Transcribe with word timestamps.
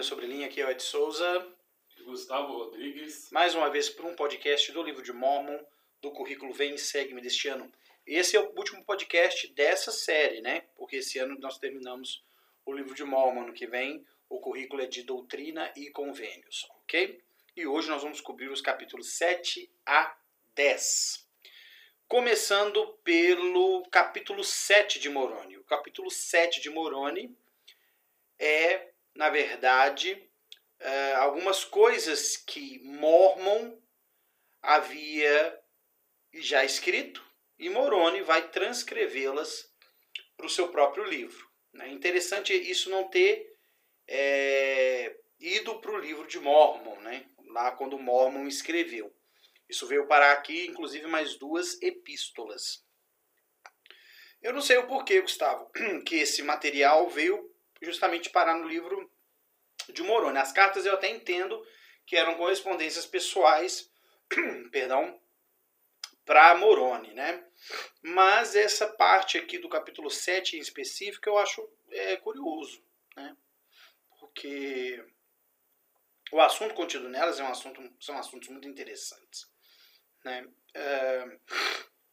Linha 0.00 0.08
sobre 0.08 0.26
Linha, 0.26 0.46
aqui 0.46 0.62
é 0.62 0.66
o 0.66 0.70
Ed 0.70 0.82
Souza. 0.82 1.46
E 1.98 2.02
Gustavo 2.04 2.54
Rodrigues. 2.54 3.28
Mais 3.30 3.54
uma 3.54 3.68
vez 3.68 3.90
para 3.90 4.06
um 4.06 4.16
podcast 4.16 4.72
do 4.72 4.82
livro 4.82 5.02
de 5.02 5.12
Mormon, 5.12 5.58
do 6.00 6.10
currículo 6.10 6.54
Vem 6.54 6.74
e 6.74 6.78
Segue-me 6.78 7.20
deste 7.20 7.48
ano. 7.48 7.70
Esse 8.06 8.34
é 8.34 8.40
o 8.40 8.50
último 8.56 8.82
podcast 8.82 9.46
dessa 9.48 9.92
série, 9.92 10.40
né? 10.40 10.62
Porque 10.74 10.96
esse 10.96 11.18
ano 11.18 11.38
nós 11.38 11.58
terminamos 11.58 12.24
o 12.64 12.72
livro 12.72 12.94
de 12.94 13.04
Mormon. 13.04 13.48
No 13.48 13.52
que 13.52 13.66
vem, 13.66 14.02
o 14.26 14.40
currículo 14.40 14.80
é 14.80 14.86
de 14.86 15.02
doutrina 15.02 15.70
e 15.76 15.90
convênios, 15.90 16.66
ok? 16.82 17.22
E 17.54 17.66
hoje 17.66 17.90
nós 17.90 18.02
vamos 18.02 18.22
cobrir 18.22 18.50
os 18.50 18.62
capítulos 18.62 19.12
7 19.18 19.70
a 19.84 20.16
10. 20.54 21.28
Começando 22.08 22.86
pelo 23.04 23.82
capítulo 23.90 24.42
7 24.42 24.98
de 24.98 25.10
Moroni. 25.10 25.58
O 25.58 25.64
capítulo 25.64 26.10
7 26.10 26.58
de 26.62 26.70
Moroni 26.70 27.36
é, 28.38 28.89
na 29.14 29.28
verdade, 29.28 30.30
é, 30.78 31.14
algumas 31.14 31.64
coisas 31.64 32.36
que 32.36 32.78
Mormon 32.84 33.78
havia 34.62 35.60
já 36.34 36.64
escrito 36.64 37.24
e 37.58 37.68
Moroni 37.68 38.22
vai 38.22 38.48
transcrevê-las 38.50 39.70
para 40.36 40.46
o 40.46 40.50
seu 40.50 40.68
próprio 40.68 41.04
livro. 41.04 41.48
É 41.80 41.88
interessante 41.88 42.52
isso 42.52 42.90
não 42.90 43.08
ter 43.08 43.46
é, 44.08 45.16
ido 45.38 45.80
para 45.80 45.92
o 45.92 45.98
livro 45.98 46.26
de 46.26 46.38
Mormon, 46.38 47.00
né? 47.00 47.26
lá 47.50 47.72
quando 47.72 47.98
Mormon 47.98 48.46
escreveu. 48.46 49.14
Isso 49.68 49.86
veio 49.86 50.06
parar 50.06 50.32
aqui, 50.32 50.66
inclusive, 50.66 51.06
mais 51.06 51.36
duas 51.36 51.80
epístolas. 51.80 52.84
Eu 54.42 54.52
não 54.52 54.60
sei 54.60 54.78
o 54.78 54.86
porquê, 54.86 55.20
Gustavo, 55.20 55.70
que 56.06 56.16
esse 56.16 56.42
material 56.42 57.08
veio 57.08 57.48
justamente 57.80 58.30
parar 58.30 58.54
no 58.54 58.68
livro 58.68 59.10
de 59.88 60.02
Moroni. 60.02 60.38
As 60.38 60.52
cartas 60.52 60.84
eu 60.86 60.94
até 60.94 61.08
entendo 61.08 61.64
que 62.06 62.16
eram 62.16 62.36
correspondências 62.36 63.06
pessoais, 63.06 63.90
perdão, 64.70 65.20
para 66.24 66.54
Moroni, 66.56 67.12
né? 67.14 67.44
Mas 68.02 68.54
essa 68.54 68.86
parte 68.86 69.38
aqui 69.38 69.58
do 69.58 69.68
capítulo 69.68 70.10
7 70.10 70.56
em 70.56 70.60
específico 70.60 71.28
eu 71.28 71.38
acho 71.38 71.68
é, 71.90 72.16
curioso, 72.16 72.82
né? 73.16 73.36
Porque 74.18 75.04
o 76.32 76.40
assunto 76.40 76.74
contido 76.74 77.08
nelas 77.08 77.40
é 77.40 77.42
um 77.42 77.48
assunto, 77.50 77.82
são 78.00 78.16
assuntos 78.16 78.48
muito 78.48 78.68
interessantes. 78.68 79.50
Né? 80.24 80.46
É, 80.74 81.38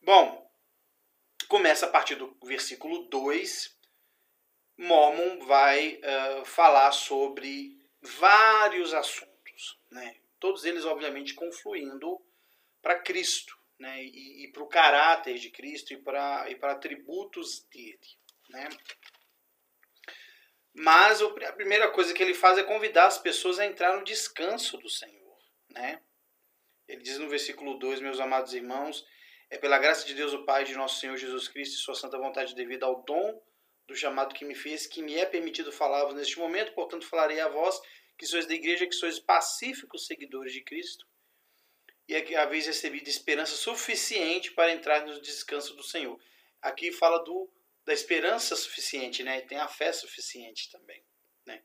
bom, 0.02 0.52
começa 1.48 1.86
a 1.86 1.90
partir 1.90 2.16
do 2.16 2.36
versículo 2.44 3.08
2. 3.10 3.77
Mormon 4.78 5.40
vai 5.46 5.96
uh, 5.96 6.46
falar 6.46 6.92
sobre 6.92 7.76
vários 8.02 8.94
assuntos, 8.94 9.80
né? 9.92 10.16
todos 10.40 10.66
eles, 10.66 10.86
obviamente, 10.86 11.34
confluindo 11.34 12.22
para 12.82 13.00
Cristo 13.00 13.58
né? 13.80 14.04
e, 14.04 14.46
e 14.46 14.52
para 14.52 14.64
o 14.64 14.68
caráter 14.68 15.36
de 15.36 15.50
Cristo 15.50 15.94
e 15.94 15.98
para 15.98 16.50
e 16.50 16.58
atributos 16.62 17.66
dele. 17.72 18.00
Né? 18.50 18.70
Mas 20.74 21.22
a 21.22 21.54
primeira 21.54 21.90
coisa 21.90 22.14
que 22.14 22.22
ele 22.22 22.36
faz 22.36 22.58
é 22.58 22.64
convidar 22.64 23.08
as 23.08 23.18
pessoas 23.18 23.58
a 23.58 23.66
entrar 23.66 23.98
no 23.98 24.04
descanso 24.04 24.78
do 24.78 24.90
Senhor. 24.90 25.38
Né? 25.70 26.02
Ele 26.88 27.02
diz 27.02 27.18
no 27.18 27.28
versículo 27.28 27.80
2, 27.80 28.00
meus 28.00 28.20
amados 28.20 28.54
irmãos, 28.54 29.04
é 29.50 29.58
pela 29.58 29.80
graça 29.80 30.06
de 30.06 30.14
Deus 30.14 30.34
o 30.34 30.46
Pai 30.46 30.64
de 30.64 30.76
nosso 30.76 31.00
Senhor 31.00 31.18
Jesus 31.18 31.48
Cristo 31.48 31.74
e 31.74 31.80
sua 31.80 31.96
santa 31.96 32.18
vontade 32.18 32.54
devido 32.54 32.84
ao 32.84 33.02
dom 33.04 33.42
do 33.88 33.96
chamado 33.96 34.36
que 34.36 34.44
me 34.44 34.54
fez, 34.54 34.86
que 34.86 35.02
me 35.02 35.16
é 35.16 35.26
permitido 35.26 35.72
falar-vos 35.72 36.14
neste 36.14 36.38
momento, 36.38 36.74
portanto 36.74 37.08
falarei 37.08 37.40
a 37.40 37.48
vós, 37.48 37.80
que 38.18 38.26
sois 38.26 38.46
da 38.46 38.54
igreja, 38.54 38.86
que 38.86 38.96
sois 38.96 39.20
pacíficos 39.20 40.06
seguidores 40.06 40.52
de 40.52 40.62
Cristo, 40.62 41.08
e 42.08 42.16
é 42.16 42.36
haveis 42.36 42.66
recebido 42.66 43.08
esperança 43.10 43.56
suficiente 43.56 44.52
para 44.52 44.72
entrar 44.72 45.06
no 45.06 45.20
descanso 45.22 45.76
do 45.76 45.84
Senhor. 45.84 46.20
Aqui 46.62 46.92
fala 46.92 47.20
do, 47.20 47.50
da 47.86 47.94
esperança 47.94 48.56
suficiente, 48.56 49.24
né? 49.24 49.42
tem 49.42 49.58
a 49.58 49.68
fé 49.68 49.92
suficiente 49.92 50.72
também. 50.72 51.04
Né? 51.46 51.62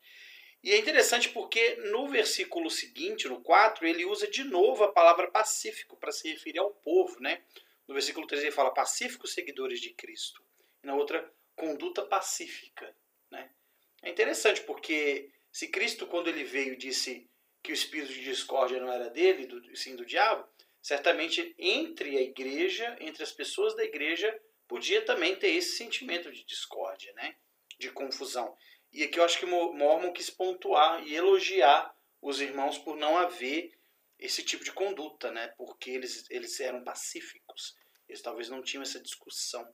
E 0.63 0.73
é 0.73 0.79
interessante 0.79 1.29
porque 1.29 1.77
no 1.91 2.09
versículo 2.09 2.71
seguinte, 2.71 3.29
no 3.29 3.41
4, 3.41 3.87
ele 3.87 4.05
usa 4.05 4.29
de 4.29 4.45
novo 4.45 4.85
a 4.85 4.93
palavra 4.93 5.31
pacífico 5.31 5.97
para 5.97 6.13
se 6.13 6.29
referir 6.29 6.59
ao 6.59 6.71
povo. 6.71 7.21
Né? 7.21 7.43
No 7.87 7.95
versículo 7.95 8.27
3 8.27 8.43
ele 8.43 8.53
fala 8.53 8.75
pacíficos 8.75 9.33
seguidores 9.33 9.81
de 9.81 9.93
Cristo. 9.95 10.45
E 10.83 10.87
na 10.87 10.95
outra, 10.95 11.33
conduta 11.57 12.05
pacífica. 12.05 12.95
Né? 13.31 13.51
É 14.03 14.11
interessante 14.11 14.61
porque 14.63 15.31
se 15.51 15.69
Cristo, 15.69 16.07
quando 16.07 16.29
ele 16.29 16.45
veio, 16.45 16.77
disse 16.77 17.29
que 17.63 17.73
o 17.73 17.75
espírito 17.75 18.13
de 18.13 18.25
discórdia 18.25 18.81
não 18.81 18.93
era 18.93 19.09
dele, 19.11 19.47
do, 19.47 19.77
sim 19.77 19.95
do 19.95 20.05
diabo, 20.05 20.49
certamente 20.81 21.55
entre 21.59 22.17
a 22.17 22.23
igreja, 22.23 22.97
entre 23.01 23.23
as 23.23 23.31
pessoas 23.31 23.77
da 23.77 23.85
igreja, 23.85 24.37
podia 24.67 25.05
também 25.05 25.37
ter 25.37 25.51
esse 25.51 25.77
sentimento 25.77 26.33
de 26.33 26.45
discórdia, 26.45 27.13
né? 27.15 27.37
de 27.79 27.91
confusão. 27.91 28.57
E 28.93 29.03
aqui 29.03 29.19
eu 29.19 29.25
acho 29.25 29.39
que 29.39 29.47
Mormon 29.47 30.13
quis 30.13 30.31
pontuar 30.31 31.07
e 31.07 31.15
elogiar 31.15 31.95
os 32.21 32.41
irmãos 32.41 32.79
por 32.79 32.97
não 32.97 33.17
haver 33.17 33.73
esse 34.19 34.45
tipo 34.45 34.63
de 34.63 34.73
conduta, 34.73 35.31
né? 35.33 35.49
Porque 35.57 35.91
eles, 35.91 36.31
eles 36.31 36.61
eram 36.61 36.85
pacíficos. 36.85 37.75
Eles 38.09 38.23
talvez 38.23 38.49
não 38.49 38.63
tinham 38.63 38.83
essa 38.83 39.01
discussão 39.01 39.67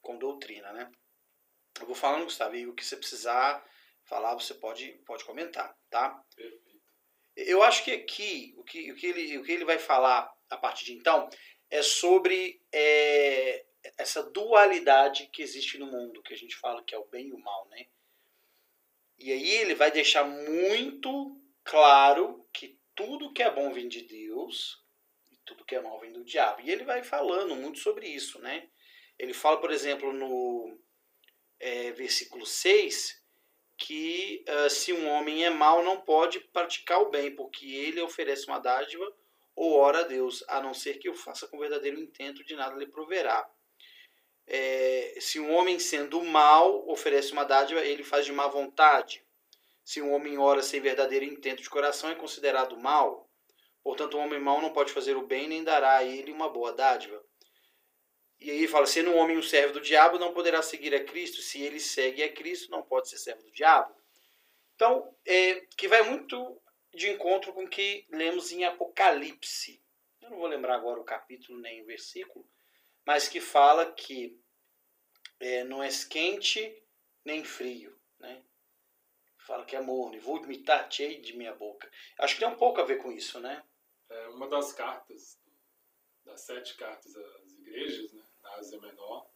com 0.00 0.18
doutrina, 0.18 0.72
né? 0.72 0.90
Eu 1.80 1.86
vou 1.86 1.94
falando, 1.94 2.24
Gustavo, 2.24 2.54
e 2.54 2.66
o 2.66 2.74
que 2.74 2.84
você 2.84 2.96
precisar 2.96 3.64
falar, 4.04 4.34
você 4.34 4.54
pode, 4.54 4.88
pode 5.06 5.24
comentar, 5.24 5.76
tá? 5.90 6.22
Perfeito. 6.34 6.62
Eu 7.34 7.62
acho 7.62 7.82
que 7.82 7.92
aqui, 7.92 8.54
o 8.58 8.64
que, 8.64 8.92
o, 8.92 8.94
que 8.94 9.06
ele, 9.06 9.38
o 9.38 9.42
que 9.42 9.52
ele 9.52 9.64
vai 9.64 9.78
falar 9.78 10.32
a 10.50 10.56
partir 10.56 10.84
de 10.84 10.92
então, 10.92 11.30
é 11.70 11.82
sobre 11.82 12.62
é, 12.70 13.64
essa 13.96 14.22
dualidade 14.22 15.28
que 15.32 15.42
existe 15.42 15.78
no 15.78 15.86
mundo, 15.86 16.22
que 16.22 16.34
a 16.34 16.36
gente 16.36 16.54
fala 16.56 16.84
que 16.84 16.94
é 16.94 16.98
o 16.98 17.06
bem 17.06 17.28
e 17.28 17.32
o 17.32 17.38
mal, 17.38 17.66
né? 17.68 17.86
E 19.18 19.32
aí 19.32 19.50
ele 19.50 19.74
vai 19.74 19.90
deixar 19.90 20.24
muito 20.24 21.40
claro 21.64 22.46
que 22.52 22.78
tudo 22.94 23.32
que 23.32 23.42
é 23.42 23.50
bom 23.50 23.72
vem 23.72 23.88
de 23.88 24.02
Deus 24.02 24.84
e 25.30 25.36
tudo 25.38 25.64
que 25.64 25.74
é 25.74 25.80
mal 25.80 25.98
vem 26.00 26.12
do 26.12 26.24
diabo. 26.24 26.60
E 26.60 26.70
ele 26.70 26.84
vai 26.84 27.02
falando 27.02 27.56
muito 27.56 27.78
sobre 27.78 28.06
isso, 28.06 28.38
né? 28.40 28.68
Ele 29.18 29.32
fala, 29.32 29.60
por 29.60 29.70
exemplo, 29.70 30.12
no 30.12 30.78
é, 31.62 31.92
versículo 31.92 32.44
6, 32.44 33.22
que 33.78 34.44
uh, 34.46 34.68
se 34.68 34.92
um 34.92 35.08
homem 35.08 35.46
é 35.46 35.50
mau, 35.50 35.82
não 35.82 36.00
pode 36.02 36.40
praticar 36.52 37.00
o 37.00 37.08
bem, 37.08 37.34
porque 37.34 37.66
ele 37.66 38.02
oferece 38.02 38.46
uma 38.46 38.58
dádiva 38.58 39.10
ou 39.56 39.72
ora 39.74 40.00
a 40.00 40.04
Deus, 40.04 40.44
a 40.48 40.60
não 40.60 40.74
ser 40.74 40.98
que 40.98 41.08
o 41.08 41.14
faça 41.14 41.46
com 41.48 41.58
verdadeiro 41.58 41.98
intento, 41.98 42.44
de 42.44 42.54
nada 42.54 42.76
lhe 42.76 42.86
proverá 42.86 43.48
é, 44.46 45.14
se 45.20 45.38
um 45.38 45.52
homem 45.54 45.78
sendo 45.78 46.22
mal 46.22 46.88
oferece 46.88 47.32
uma 47.32 47.44
dádiva, 47.44 47.80
ele 47.80 48.02
faz 48.02 48.26
de 48.26 48.32
má 48.32 48.46
vontade. 48.46 49.24
Se 49.84 50.00
um 50.00 50.12
homem 50.12 50.38
ora 50.38 50.62
sem 50.62 50.80
verdadeiro 50.80 51.24
intento 51.24 51.62
de 51.62 51.70
coração, 51.70 52.10
é 52.10 52.14
considerado 52.14 52.76
mal. 52.76 53.28
Portanto, 53.82 54.16
um 54.16 54.20
homem 54.20 54.40
mau 54.40 54.60
não 54.60 54.72
pode 54.72 54.92
fazer 54.92 55.16
o 55.16 55.26
bem, 55.26 55.48
nem 55.48 55.64
dará 55.64 55.96
a 55.96 56.04
ele 56.04 56.32
uma 56.32 56.48
boa 56.48 56.72
dádiva. 56.72 57.21
E 58.42 58.50
aí 58.50 58.66
fala, 58.66 58.86
sendo 58.86 59.10
um 59.10 59.16
homem 59.16 59.38
um 59.38 59.42
servo 59.42 59.74
do 59.74 59.80
diabo, 59.80 60.18
não 60.18 60.34
poderá 60.34 60.60
seguir 60.62 60.92
a 60.94 61.04
Cristo. 61.04 61.40
Se 61.40 61.62
ele 61.62 61.78
segue 61.78 62.24
a 62.24 62.32
Cristo, 62.32 62.72
não 62.72 62.82
pode 62.82 63.08
ser 63.08 63.16
servo 63.16 63.44
do 63.44 63.52
diabo. 63.52 63.94
Então, 64.74 65.16
é, 65.24 65.60
que 65.76 65.86
vai 65.86 66.02
muito 66.02 66.60
de 66.92 67.08
encontro 67.08 67.52
com 67.52 67.64
o 67.64 67.68
que 67.68 68.04
lemos 68.10 68.50
em 68.50 68.64
Apocalipse. 68.64 69.80
Eu 70.20 70.30
não 70.30 70.38
vou 70.38 70.48
lembrar 70.48 70.74
agora 70.74 71.00
o 71.00 71.04
capítulo 71.04 71.60
nem 71.60 71.82
o 71.82 71.86
versículo, 71.86 72.44
mas 73.06 73.28
que 73.28 73.40
fala 73.40 73.92
que 73.92 74.36
é, 75.38 75.62
não 75.62 75.80
é 75.80 75.88
quente 76.10 76.82
nem 77.24 77.44
frio, 77.44 77.96
né? 78.18 78.42
Fala 79.38 79.64
que 79.64 79.76
é 79.76 79.80
morno, 79.80 80.20
vou 80.20 80.42
imitar 80.42 80.90
cheio 80.90 81.22
de 81.22 81.36
minha 81.36 81.54
boca. 81.54 81.88
Acho 82.18 82.34
que 82.34 82.40
tem 82.40 82.48
um 82.48 82.56
pouco 82.56 82.80
a 82.80 82.84
ver 82.84 82.96
com 82.96 83.12
isso, 83.12 83.38
né? 83.38 83.62
É 84.08 84.28
uma 84.28 84.48
das 84.48 84.72
cartas, 84.72 85.38
das 86.24 86.40
sete 86.40 86.74
cartas 86.74 87.16
às 87.16 87.52
igrejas, 87.52 88.12
né, 88.12 88.22
Ásia 88.56 88.80
Menor, 88.80 89.26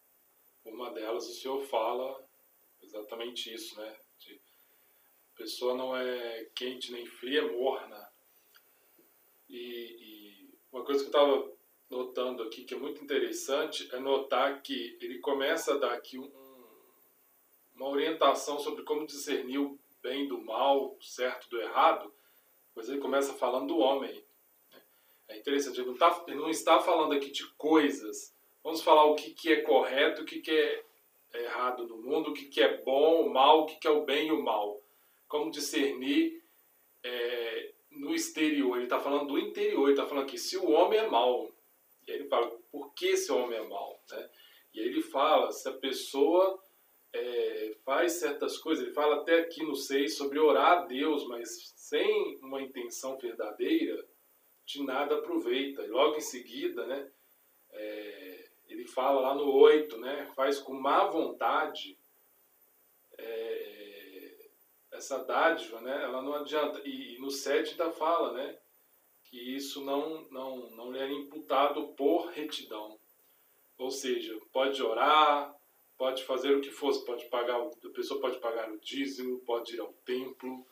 uma 0.64 0.90
delas 0.90 1.28
o 1.28 1.32
Senhor 1.32 1.60
fala 1.62 2.26
exatamente 2.82 3.52
isso, 3.52 3.78
né? 3.80 3.96
De, 4.18 4.40
a 5.34 5.36
pessoa 5.36 5.74
não 5.74 5.96
é 5.96 6.44
quente 6.54 6.92
nem 6.92 7.06
fria, 7.06 7.40
é 7.40 7.52
morna. 7.52 8.10
E, 9.48 9.58
e 9.58 10.50
uma 10.72 10.84
coisa 10.84 11.00
que 11.00 11.14
eu 11.14 11.20
estava 11.20 11.56
notando 11.88 12.42
aqui 12.42 12.64
que 12.64 12.74
é 12.74 12.78
muito 12.78 13.02
interessante 13.02 13.88
é 13.94 13.98
notar 13.98 14.60
que 14.62 14.98
ele 15.00 15.18
começa 15.20 15.74
a 15.74 15.78
dar 15.78 15.92
aqui 15.92 16.18
um, 16.18 16.30
uma 17.74 17.88
orientação 17.88 18.58
sobre 18.58 18.82
como 18.82 19.06
discernir 19.06 19.58
o 19.58 19.78
bem 20.02 20.26
do 20.26 20.40
mal, 20.40 20.96
o 20.96 21.02
certo 21.02 21.48
do 21.48 21.60
errado, 21.60 22.12
mas 22.74 22.88
ele 22.88 23.00
começa 23.00 23.34
falando 23.34 23.68
do 23.68 23.78
homem. 23.78 24.24
Né? 24.70 24.82
É 25.28 25.38
interessante, 25.38 25.80
ele 25.80 25.88
não, 25.88 25.96
tá, 25.96 26.24
ele 26.26 26.36
não 26.36 26.50
está 26.50 26.80
falando 26.80 27.12
aqui 27.12 27.30
de 27.30 27.46
coisas. 27.54 28.35
Vamos 28.66 28.82
falar 28.82 29.04
o 29.04 29.14
que, 29.14 29.30
que 29.30 29.52
é 29.52 29.60
correto, 29.60 30.22
o 30.22 30.24
que, 30.24 30.40
que 30.40 30.50
é 30.50 30.84
errado 31.32 31.86
no 31.86 31.98
mundo, 31.98 32.30
o 32.30 32.34
que, 32.34 32.46
que 32.46 32.60
é 32.60 32.78
bom, 32.78 33.24
o 33.24 33.32
mal, 33.32 33.60
o 33.60 33.66
que, 33.66 33.76
que 33.76 33.86
é 33.86 33.90
o 33.92 34.04
bem 34.04 34.26
e 34.26 34.32
o 34.32 34.42
mal. 34.42 34.82
Como 35.28 35.52
discernir 35.52 36.42
é, 37.00 37.70
no 37.92 38.12
exterior, 38.12 38.74
ele 38.74 38.86
está 38.86 38.98
falando 38.98 39.28
do 39.28 39.38
interior, 39.38 39.84
ele 39.84 39.92
está 39.92 40.04
falando 40.04 40.26
que 40.26 40.36
se 40.36 40.56
o 40.56 40.68
homem 40.68 40.98
é 40.98 41.06
mau, 41.06 41.48
e 42.08 42.10
aí 42.10 42.18
ele 42.18 42.28
fala, 42.28 42.58
por 42.72 42.92
que 42.92 43.10
esse 43.10 43.30
homem 43.30 43.56
é 43.56 43.62
mau? 43.62 44.02
Né? 44.10 44.30
E 44.74 44.80
aí 44.80 44.86
ele 44.86 45.00
fala, 45.00 45.52
se 45.52 45.68
a 45.68 45.72
pessoa 45.72 46.60
é, 47.12 47.76
faz 47.84 48.14
certas 48.14 48.58
coisas, 48.58 48.84
ele 48.84 48.94
fala 48.94 49.20
até 49.20 49.38
aqui 49.38 49.62
no 49.62 49.76
6 49.76 50.16
sobre 50.16 50.40
orar 50.40 50.78
a 50.78 50.86
Deus, 50.86 51.24
mas 51.28 51.72
sem 51.76 52.36
uma 52.42 52.60
intenção 52.60 53.16
verdadeira, 53.16 54.04
de 54.64 54.82
nada 54.82 55.18
aproveita. 55.18 55.84
E 55.84 55.86
logo 55.86 56.16
em 56.16 56.20
seguida, 56.20 56.84
né, 56.84 57.08
é, 57.70 58.45
ele 58.68 58.86
fala 58.86 59.20
lá 59.20 59.34
no 59.34 59.50
8, 59.52 59.98
né, 59.98 60.30
faz 60.34 60.58
com 60.58 60.74
má 60.74 61.04
vontade 61.06 61.96
é, 63.18 64.48
essa 64.92 65.18
dádiva, 65.24 65.80
né, 65.80 66.02
ela 66.02 66.22
não 66.22 66.34
adianta. 66.34 66.80
E, 66.84 67.14
e 67.14 67.18
no 67.18 67.30
7 67.30 67.72
ainda 67.72 67.90
fala 67.90 68.32
né, 68.32 68.58
que 69.24 69.38
isso 69.38 69.84
não, 69.84 70.22
não, 70.30 70.70
não 70.70 70.92
lhe 70.92 70.98
é 70.98 71.10
imputado 71.10 71.88
por 71.88 72.30
retidão. 72.30 72.98
Ou 73.78 73.90
seja, 73.90 74.38
pode 74.52 74.82
orar, 74.82 75.54
pode 75.98 76.24
fazer 76.24 76.54
o 76.54 76.60
que 76.60 76.70
fosse, 76.70 77.04
pode 77.04 77.26
pagar, 77.26 77.60
a 77.60 77.88
pessoa 77.90 78.20
pode 78.20 78.38
pagar 78.38 78.70
o 78.70 78.78
dízimo, 78.78 79.40
pode 79.40 79.74
ir 79.74 79.80
ao 79.80 79.92
templo, 80.04 80.66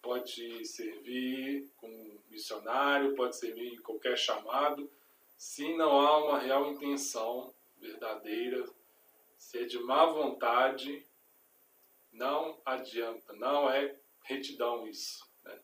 pode 0.00 0.64
servir 0.64 1.68
como 1.76 2.22
missionário, 2.30 3.14
pode 3.14 3.36
servir 3.36 3.74
em 3.74 3.82
qualquer 3.82 4.16
chamado, 4.16 4.90
se 5.36 5.74
não 5.74 6.00
há 6.00 6.24
uma 6.24 6.38
real 6.38 6.66
intenção 6.70 7.54
verdadeira, 7.78 8.64
se 9.36 9.58
é 9.58 9.64
de 9.64 9.78
má 9.78 10.06
vontade, 10.06 11.06
não 12.12 12.60
adianta, 12.64 13.32
não 13.34 13.70
é 13.70 13.94
retidão 14.24 14.86
isso. 14.86 15.28
Né? 15.44 15.58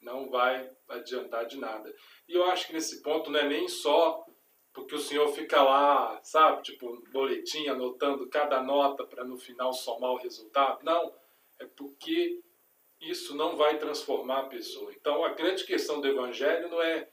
Não 0.00 0.30
vai 0.30 0.70
adiantar 0.88 1.46
de 1.46 1.58
nada. 1.58 1.92
E 2.28 2.34
eu 2.34 2.44
acho 2.44 2.68
que 2.68 2.72
nesse 2.72 3.02
ponto 3.02 3.30
não 3.30 3.40
é 3.40 3.48
nem 3.48 3.68
só 3.68 4.24
porque 4.72 4.94
o 4.94 5.00
senhor 5.00 5.26
fica 5.28 5.62
lá, 5.62 6.20
sabe, 6.22 6.62
tipo, 6.62 7.02
boletim, 7.10 7.66
anotando 7.66 8.28
cada 8.28 8.62
nota 8.62 9.06
para 9.06 9.24
no 9.24 9.38
final 9.38 9.72
somar 9.72 10.10
o 10.10 10.18
resultado. 10.18 10.84
Não, 10.84 11.14
é 11.58 11.64
porque 11.64 12.42
isso 13.00 13.34
não 13.34 13.56
vai 13.56 13.78
transformar 13.78 14.40
a 14.40 14.48
pessoa. 14.48 14.92
Então, 14.92 15.24
a 15.24 15.30
grande 15.30 15.64
questão 15.64 15.98
do 15.98 16.06
evangelho 16.06 16.68
não 16.68 16.82
é 16.82 17.08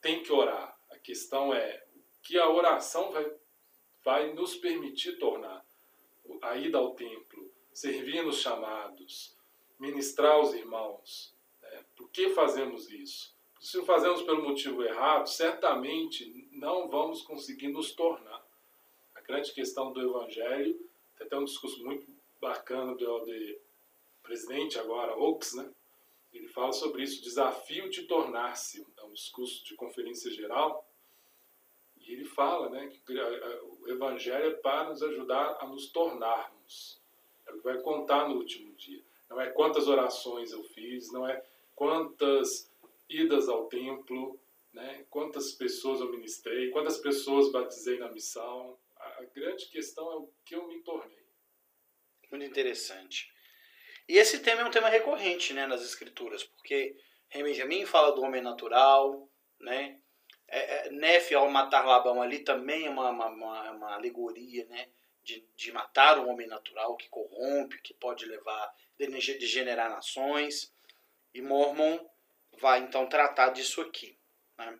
tem 0.00 0.22
que 0.22 0.32
orar. 0.32 0.69
A 1.00 1.02
questão 1.02 1.54
é 1.54 1.82
que 2.22 2.38
a 2.38 2.50
oração 2.50 3.10
vai, 3.10 3.32
vai 4.04 4.34
nos 4.34 4.54
permitir 4.54 5.18
tornar 5.18 5.64
a 6.42 6.56
ida 6.56 6.76
ao 6.76 6.94
templo, 6.94 7.50
servir 7.72 8.22
nos 8.22 8.42
chamados, 8.42 9.34
ministrar 9.78 10.32
aos 10.32 10.52
irmãos. 10.52 11.34
Né? 11.62 11.84
Por 11.96 12.10
que 12.10 12.28
fazemos 12.28 12.90
isso? 12.90 13.34
Se 13.58 13.78
o 13.78 13.84
fazemos 13.86 14.20
pelo 14.22 14.42
motivo 14.42 14.84
errado, 14.84 15.26
certamente 15.26 16.46
não 16.52 16.86
vamos 16.86 17.22
conseguir 17.22 17.68
nos 17.68 17.92
tornar. 17.92 18.44
A 19.14 19.22
grande 19.22 19.52
questão 19.54 19.94
do 19.94 20.02
Evangelho, 20.02 20.74
tem 21.16 21.26
até 21.26 21.38
um 21.38 21.46
discurso 21.46 21.82
muito 21.82 22.06
bacana 22.38 22.94
do, 22.94 23.20
do 23.20 23.60
presidente 24.22 24.78
agora, 24.78 25.16
Oaks, 25.16 25.54
né? 25.54 25.70
Ele 26.30 26.46
fala 26.46 26.72
sobre 26.72 27.02
isso, 27.02 27.22
desafio 27.22 27.88
de 27.88 28.02
tornar-se, 28.02 28.86
é 28.98 29.04
um 29.04 29.12
discurso 29.14 29.64
de 29.64 29.74
conferência 29.74 30.30
geral, 30.30 30.89
ele 32.12 32.24
fala 32.24 32.68
né, 32.70 32.88
que 32.88 33.12
o 33.82 33.88
Evangelho 33.88 34.50
é 34.50 34.54
para 34.54 34.88
nos 34.88 35.02
ajudar 35.02 35.58
a 35.60 35.66
nos 35.66 35.90
tornarmos. 35.90 37.00
É 37.46 37.52
o 37.52 37.58
que 37.58 37.64
vai 37.64 37.80
contar 37.80 38.28
no 38.28 38.36
último 38.36 38.72
dia. 38.74 39.02
Não 39.28 39.40
é 39.40 39.48
quantas 39.50 39.86
orações 39.86 40.52
eu 40.52 40.62
fiz, 40.64 41.12
não 41.12 41.26
é 41.26 41.44
quantas 41.74 42.70
idas 43.08 43.48
ao 43.48 43.66
templo, 43.66 44.38
né? 44.72 45.04
quantas 45.10 45.52
pessoas 45.52 46.00
eu 46.00 46.10
ministrei, 46.10 46.70
quantas 46.70 46.98
pessoas 46.98 47.50
batizei 47.52 47.98
na 47.98 48.10
missão. 48.10 48.78
A, 48.96 49.24
grande 49.34 49.66
questão 49.66 50.10
é 50.12 50.16
o 50.16 50.30
que 50.44 50.54
eu 50.54 50.66
me 50.66 50.80
tornei. 50.80 51.24
Muito 52.30 52.44
interessante. 52.44 53.32
E 54.08 54.16
esse 54.16 54.40
tema 54.40 54.62
é 54.62 54.64
um 54.64 54.70
tema 54.70 54.88
recorrente 54.88 55.52
né, 55.52 55.66
nas 55.66 55.82
escrituras, 55.82 56.42
porque 56.42 56.96
Benjamin 57.32 57.86
fala 57.86 58.12
do 58.12 58.22
homem 58.22 58.42
natural, 58.42 59.28
né? 59.60 60.00
É, 60.50 60.88
é, 60.88 61.34
ao 61.34 61.48
matar 61.48 61.86
Labão 61.86 62.20
ali, 62.20 62.40
também 62.40 62.86
é 62.86 62.90
uma, 62.90 63.10
uma, 63.10 63.70
uma 63.70 63.94
alegoria 63.94 64.64
né, 64.66 64.88
de, 65.22 65.46
de 65.54 65.72
matar 65.72 66.18
o 66.18 66.28
homem 66.28 66.48
natural, 66.48 66.96
que 66.96 67.08
corrompe, 67.08 67.80
que 67.80 67.94
pode 67.94 68.26
levar, 68.26 68.74
degenerar 68.98 69.88
nações. 69.88 70.72
E 71.32 71.40
Mormon 71.40 71.98
vai 72.58 72.80
então 72.80 73.06
tratar 73.06 73.50
disso 73.50 73.80
aqui. 73.80 74.18
Né? 74.58 74.78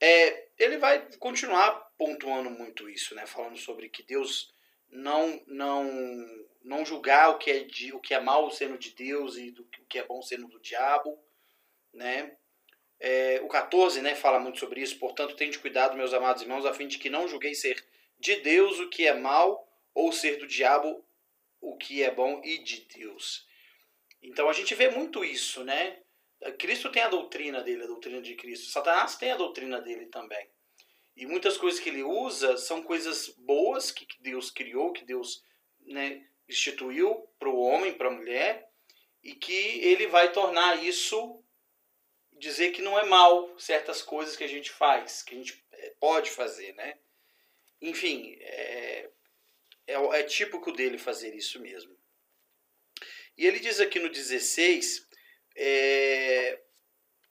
É, 0.00 0.48
ele 0.58 0.78
vai 0.78 1.08
continuar 1.18 1.72
pontuando 1.96 2.50
muito 2.50 2.88
isso, 2.88 3.14
né? 3.14 3.26
falando 3.26 3.56
sobre 3.56 3.88
que 3.88 4.02
Deus 4.02 4.52
não 4.88 5.42
não 5.46 5.84
não 6.62 6.84
julgar 6.84 7.30
o 7.30 7.38
que 7.38 7.50
é 7.50 7.60
de, 7.60 7.92
o 7.92 8.00
que 8.00 8.12
é 8.12 8.20
mal 8.20 8.50
sendo 8.50 8.76
de 8.76 8.90
Deus 8.90 9.36
e 9.36 9.52
do, 9.52 9.62
o 9.62 9.86
que 9.86 9.98
é 9.98 10.04
bom 10.04 10.20
sendo 10.20 10.48
do 10.48 10.58
diabo, 10.58 11.16
né? 11.92 12.36
É, 12.98 13.40
o 13.42 13.48
14, 13.48 14.00
né, 14.00 14.14
fala 14.14 14.38
muito 14.38 14.58
sobre 14.58 14.80
isso. 14.80 14.98
Portanto, 14.98 15.36
tende 15.36 15.58
cuidado, 15.58 15.96
meus 15.96 16.14
amados 16.14 16.42
irmãos, 16.42 16.64
a 16.64 16.72
fim 16.72 16.88
de 16.88 16.98
que 16.98 17.10
não 17.10 17.28
julguei 17.28 17.54
ser 17.54 17.84
de 18.18 18.36
Deus 18.36 18.80
o 18.80 18.88
que 18.88 19.06
é 19.06 19.14
mal 19.14 19.66
ou 19.94 20.12
ser 20.12 20.38
do 20.38 20.46
diabo 20.46 21.04
o 21.60 21.76
que 21.76 22.02
é 22.02 22.10
bom 22.10 22.40
e 22.44 22.58
de 22.58 22.86
Deus. 22.96 23.46
Então 24.22 24.48
a 24.48 24.52
gente 24.52 24.74
vê 24.74 24.88
muito 24.88 25.24
isso, 25.24 25.64
né? 25.64 25.98
Cristo 26.58 26.90
tem 26.90 27.02
a 27.02 27.08
doutrina 27.08 27.62
dele, 27.62 27.84
a 27.84 27.86
doutrina 27.86 28.20
de 28.20 28.34
Cristo. 28.34 28.70
Satanás 28.70 29.16
tem 29.16 29.32
a 29.32 29.36
doutrina 29.36 29.80
dele 29.80 30.06
também. 30.06 30.48
E 31.16 31.24
muitas 31.24 31.56
coisas 31.56 31.80
que 31.80 31.88
ele 31.88 32.02
usa 32.02 32.56
são 32.56 32.82
coisas 32.82 33.28
boas 33.38 33.90
que 33.90 34.06
Deus 34.20 34.50
criou, 34.50 34.92
que 34.92 35.04
Deus 35.04 35.42
né, 35.86 36.22
instituiu 36.48 37.26
para 37.38 37.48
o 37.48 37.58
homem, 37.58 37.94
para 37.94 38.08
a 38.08 38.12
mulher, 38.12 38.68
e 39.22 39.34
que 39.34 39.80
ele 39.80 40.06
vai 40.06 40.30
tornar 40.30 40.84
isso, 40.84 41.42
dizer 42.38 42.70
que 42.70 42.82
não 42.82 42.98
é 42.98 43.04
mal 43.04 43.58
certas 43.58 44.02
coisas 44.02 44.36
que 44.36 44.44
a 44.44 44.48
gente 44.48 44.70
faz, 44.70 45.22
que 45.22 45.34
a 45.34 45.38
gente 45.38 45.64
é, 45.72 45.94
pode 46.00 46.30
fazer, 46.30 46.74
né? 46.74 46.98
Enfim, 47.80 48.36
é, 48.40 49.10
é, 49.86 49.94
é 49.94 50.22
típico 50.22 50.72
dele 50.72 50.98
fazer 50.98 51.34
isso 51.34 51.60
mesmo. 51.60 51.96
E 53.36 53.46
ele 53.46 53.60
diz 53.60 53.80
aqui 53.80 53.98
no 53.98 54.08
16 54.08 55.06
é, 55.56 56.60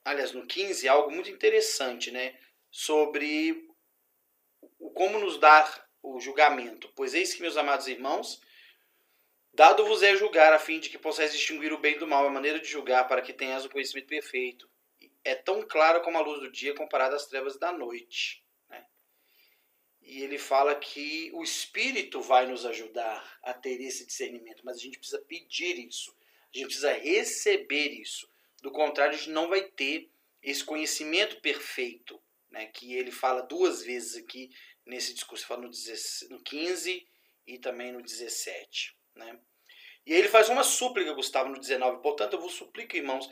aliás, 0.06 0.32
no 0.32 0.46
15, 0.46 0.88
algo 0.88 1.12
muito 1.12 1.30
interessante, 1.30 2.12
né? 2.12 2.38
Sobre 2.72 3.68
o 4.80 4.90
como 4.92 5.20
nos 5.20 5.40
dar 5.40 5.88
o 6.02 6.20
julgamento. 6.20 6.92
Pois 6.96 7.14
eis 7.14 7.34
que, 7.34 7.42
meus 7.42 7.58
amados 7.58 7.88
irmãos, 7.88 8.42
dado-vos 9.54 10.04
é 10.04 10.16
julgar, 10.16 10.54
a 10.54 10.60
fim 10.60 10.80
de 10.80 10.90
que 10.90 10.98
possais 10.98 11.32
distinguir 11.32 11.72
o 11.72 11.80
bem 11.80 11.98
do 11.98 12.08
mal, 12.08 12.26
a 12.26 12.32
maneira 12.32 12.60
de 12.60 12.68
julgar, 12.68 13.08
para 13.08 13.22
que 13.22 13.34
tenhas 13.34 13.66
o 13.66 13.70
conhecimento 13.70 14.08
perfeito. 14.08 14.70
É 15.26 15.36
tão 15.36 15.62
claro 15.68 16.02
como 16.02 16.18
a 16.18 16.22
luz 16.22 16.40
do 16.40 16.52
dia 16.52 16.74
comparada 16.74 17.16
às 17.16 17.26
trevas 17.26 17.58
da 17.58 17.72
noite. 17.72 18.46
Né? 18.70 18.86
E 20.02 20.22
ele 20.22 20.38
fala 20.38 20.76
que 20.76 21.32
o 21.34 21.44
Espírito 21.44 22.22
vai 22.22 22.46
nos 22.46 22.66
ajudar 22.66 23.40
a 23.42 23.54
ter 23.54 23.82
esse 23.82 24.06
discernimento, 24.06 24.64
mas 24.64 24.78
a 24.78 24.80
gente 24.80 25.00
precisa 25.00 25.22
pedir 25.24 25.80
isso. 25.80 26.16
A 26.54 26.58
gente 26.58 26.68
precisa 26.68 26.94
receber 26.94 27.90
isso. 27.90 28.30
Do 28.62 28.72
contrário, 28.72 29.16
a 29.16 29.18
gente 29.18 29.32
não 29.32 29.50
vai 29.50 29.62
ter 29.62 30.10
esse 30.42 30.64
conhecimento 30.64 31.42
perfeito, 31.42 32.22
né, 32.50 32.68
que 32.68 32.94
ele 32.94 33.12
fala 33.12 33.42
duas 33.42 33.84
vezes 33.84 34.16
aqui 34.16 34.52
nesse 34.86 35.14
discurso. 35.14 35.46
Fala 35.46 35.64
no, 35.64 36.44
15 36.44 37.08
e 37.48 37.58
também 37.58 37.92
no 37.92 38.02
17. 38.02 38.96
Né? 39.16 39.40
E 40.06 40.14
aí 40.14 40.20
ele 40.20 40.28
faz 40.28 40.50
uma 40.50 40.64
súplica, 40.64 41.14
Gustavo, 41.14 41.50
no 41.50 41.60
19. 41.60 42.02
Portanto, 42.02 42.34
eu 42.34 42.40
vos 42.40 42.54
suplico, 42.54 42.96
irmãos, 42.96 43.28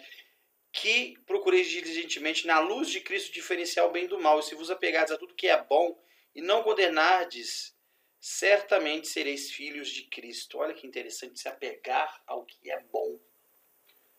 que 0.74 1.20
procureis 1.28 1.70
diligentemente, 1.70 2.48
na 2.48 2.60
luz 2.60 2.90
de 2.90 3.00
Cristo, 3.00 3.32
diferenciar 3.32 3.86
o 3.86 3.92
bem 3.92 4.08
do 4.08 4.20
mal. 4.20 4.40
E 4.40 4.44
se 4.44 4.56
vos 4.56 4.72
apegardes 4.72 5.14
a 5.14 5.18
tudo 5.18 5.36
que 5.36 5.48
é 5.48 5.64
bom 5.64 6.04
e 6.34 6.42
não 6.42 6.64
condenardes 6.64 7.78
certamente 8.20 9.08
sereis 9.08 9.52
filhos 9.52 9.90
de 9.90 10.04
Cristo. 10.06 10.58
Olha 10.58 10.74
que 10.74 10.88
interessante 10.88 11.40
se 11.40 11.48
apegar 11.48 12.24
ao 12.26 12.44
que 12.44 12.72
é 12.72 12.80
bom. 12.92 13.20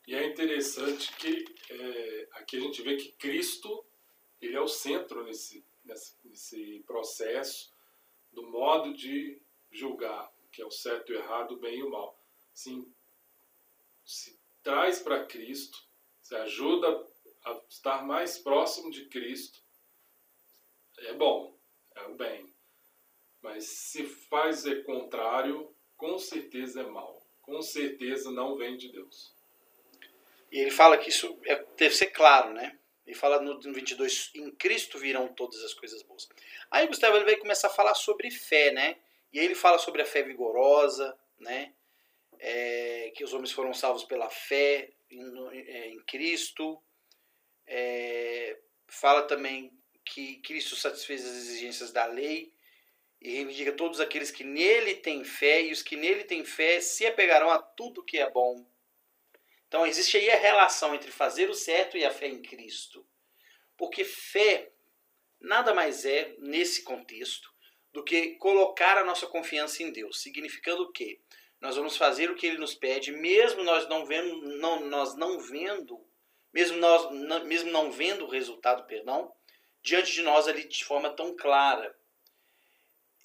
E 0.06 0.14
é 0.14 0.24
interessante 0.26 1.12
que 1.16 1.44
é, 1.70 2.28
aqui 2.32 2.58
a 2.58 2.60
gente 2.60 2.82
vê 2.82 2.96
que 2.96 3.12
Cristo 3.12 3.84
ele 4.40 4.56
é 4.56 4.60
o 4.60 4.68
centro 4.68 5.24
nesse, 5.24 5.64
nesse, 5.84 6.16
nesse 6.22 6.84
processo 6.86 7.74
do 8.30 8.48
modo 8.48 8.94
de 8.94 9.40
julgar 9.72 10.32
o 10.44 10.48
que 10.50 10.62
é 10.62 10.66
o 10.66 10.70
certo 10.70 11.10
e 11.10 11.16
o 11.16 11.18
errado, 11.18 11.52
o 11.52 11.58
bem 11.58 11.78
e 11.78 11.82
o 11.82 11.90
mal. 11.90 12.16
Sim, 12.52 12.86
se 14.04 14.38
traz 14.62 15.00
para 15.00 15.24
Cristo, 15.24 15.82
se 16.24 16.34
ajuda 16.34 17.06
a 17.44 17.60
estar 17.68 18.02
mais 18.02 18.38
próximo 18.38 18.90
de 18.90 19.04
Cristo, 19.04 19.60
é 21.00 21.12
bom, 21.12 21.54
é 21.94 22.02
o 22.06 22.14
bem. 22.14 22.50
Mas 23.42 23.66
se 23.66 24.06
faz 24.06 24.64
é 24.64 24.76
contrário, 24.76 25.70
com 25.98 26.18
certeza 26.18 26.80
é 26.80 26.86
mal. 26.86 27.22
Com 27.42 27.60
certeza 27.60 28.30
não 28.30 28.56
vem 28.56 28.74
de 28.74 28.90
Deus. 28.90 29.34
E 30.50 30.60
ele 30.60 30.70
fala 30.70 30.96
que 30.96 31.10
isso 31.10 31.38
é, 31.44 31.62
deve 31.76 31.94
ser 31.94 32.06
claro, 32.06 32.54
né? 32.54 32.78
Ele 33.06 33.14
fala 33.14 33.42
no 33.42 33.60
22, 33.60 34.30
em 34.34 34.50
Cristo 34.52 34.98
virão 34.98 35.28
todas 35.28 35.62
as 35.62 35.74
coisas 35.74 36.02
boas. 36.02 36.26
Aí 36.70 36.86
Gustavo 36.86 37.16
ele 37.16 37.26
vai 37.26 37.36
começar 37.36 37.66
a 37.66 37.74
falar 37.74 37.94
sobre 37.94 38.30
fé, 38.30 38.70
né? 38.70 38.96
E 39.30 39.38
aí 39.38 39.44
ele 39.44 39.54
fala 39.54 39.76
sobre 39.76 40.00
a 40.00 40.06
fé 40.06 40.22
vigorosa, 40.22 41.14
né? 41.38 41.74
É, 42.38 43.12
que 43.14 43.22
os 43.22 43.34
homens 43.34 43.52
foram 43.52 43.74
salvos 43.74 44.04
pela 44.04 44.30
fé 44.30 44.93
é, 45.52 45.88
em 45.88 46.00
Cristo. 46.04 46.82
É, 47.66 48.58
fala 48.88 49.22
também 49.22 49.72
que 50.04 50.36
Cristo 50.42 50.76
satisfez 50.76 51.24
as 51.24 51.36
exigências 51.36 51.92
da 51.92 52.06
lei 52.06 52.52
e 53.20 53.30
reivindica 53.30 53.72
todos 53.72 54.00
aqueles 54.00 54.30
que 54.30 54.44
nele 54.44 54.96
têm 54.96 55.24
fé, 55.24 55.62
e 55.62 55.72
os 55.72 55.82
que 55.82 55.96
nele 55.96 56.24
têm 56.24 56.44
fé 56.44 56.80
se 56.80 57.06
apegarão 57.06 57.50
a 57.50 57.58
tudo 57.58 58.04
que 58.04 58.18
é 58.18 58.30
bom. 58.30 58.66
Então 59.66 59.86
existe 59.86 60.18
aí 60.18 60.30
a 60.30 60.36
relação 60.36 60.94
entre 60.94 61.10
fazer 61.10 61.48
o 61.48 61.54
certo 61.54 61.96
e 61.96 62.04
a 62.04 62.10
fé 62.10 62.28
em 62.28 62.42
Cristo. 62.42 63.06
Porque 63.76 64.04
fé 64.04 64.70
nada 65.40 65.74
mais 65.74 66.04
é, 66.04 66.34
nesse 66.38 66.82
contexto, 66.82 67.52
do 67.92 68.02
que 68.02 68.36
colocar 68.36 68.98
a 68.98 69.04
nossa 69.04 69.26
confiança 69.26 69.82
em 69.82 69.92
Deus, 69.92 70.20
significando 70.20 70.82
o 70.82 70.92
quê? 70.92 71.20
Nós 71.64 71.76
vamos 71.76 71.96
fazer 71.96 72.30
o 72.30 72.34
que 72.34 72.46
ele 72.46 72.58
nos 72.58 72.74
pede, 72.74 73.10
mesmo 73.10 73.64
nós 73.64 73.88
não 73.88 74.04
vendo, 74.04 74.42
não, 74.58 74.80
nós 74.80 75.16
não 75.16 75.40
vendo, 75.40 75.98
mesmo 76.52 76.76
nós 76.76 77.10
não, 77.10 77.42
mesmo 77.46 77.70
não 77.70 77.90
vendo 77.90 78.26
o 78.26 78.28
resultado, 78.28 78.84
perdão, 78.84 79.34
diante 79.80 80.12
de 80.12 80.20
nós 80.20 80.46
ali 80.46 80.68
de 80.68 80.84
forma 80.84 81.08
tão 81.16 81.34
clara. 81.34 81.96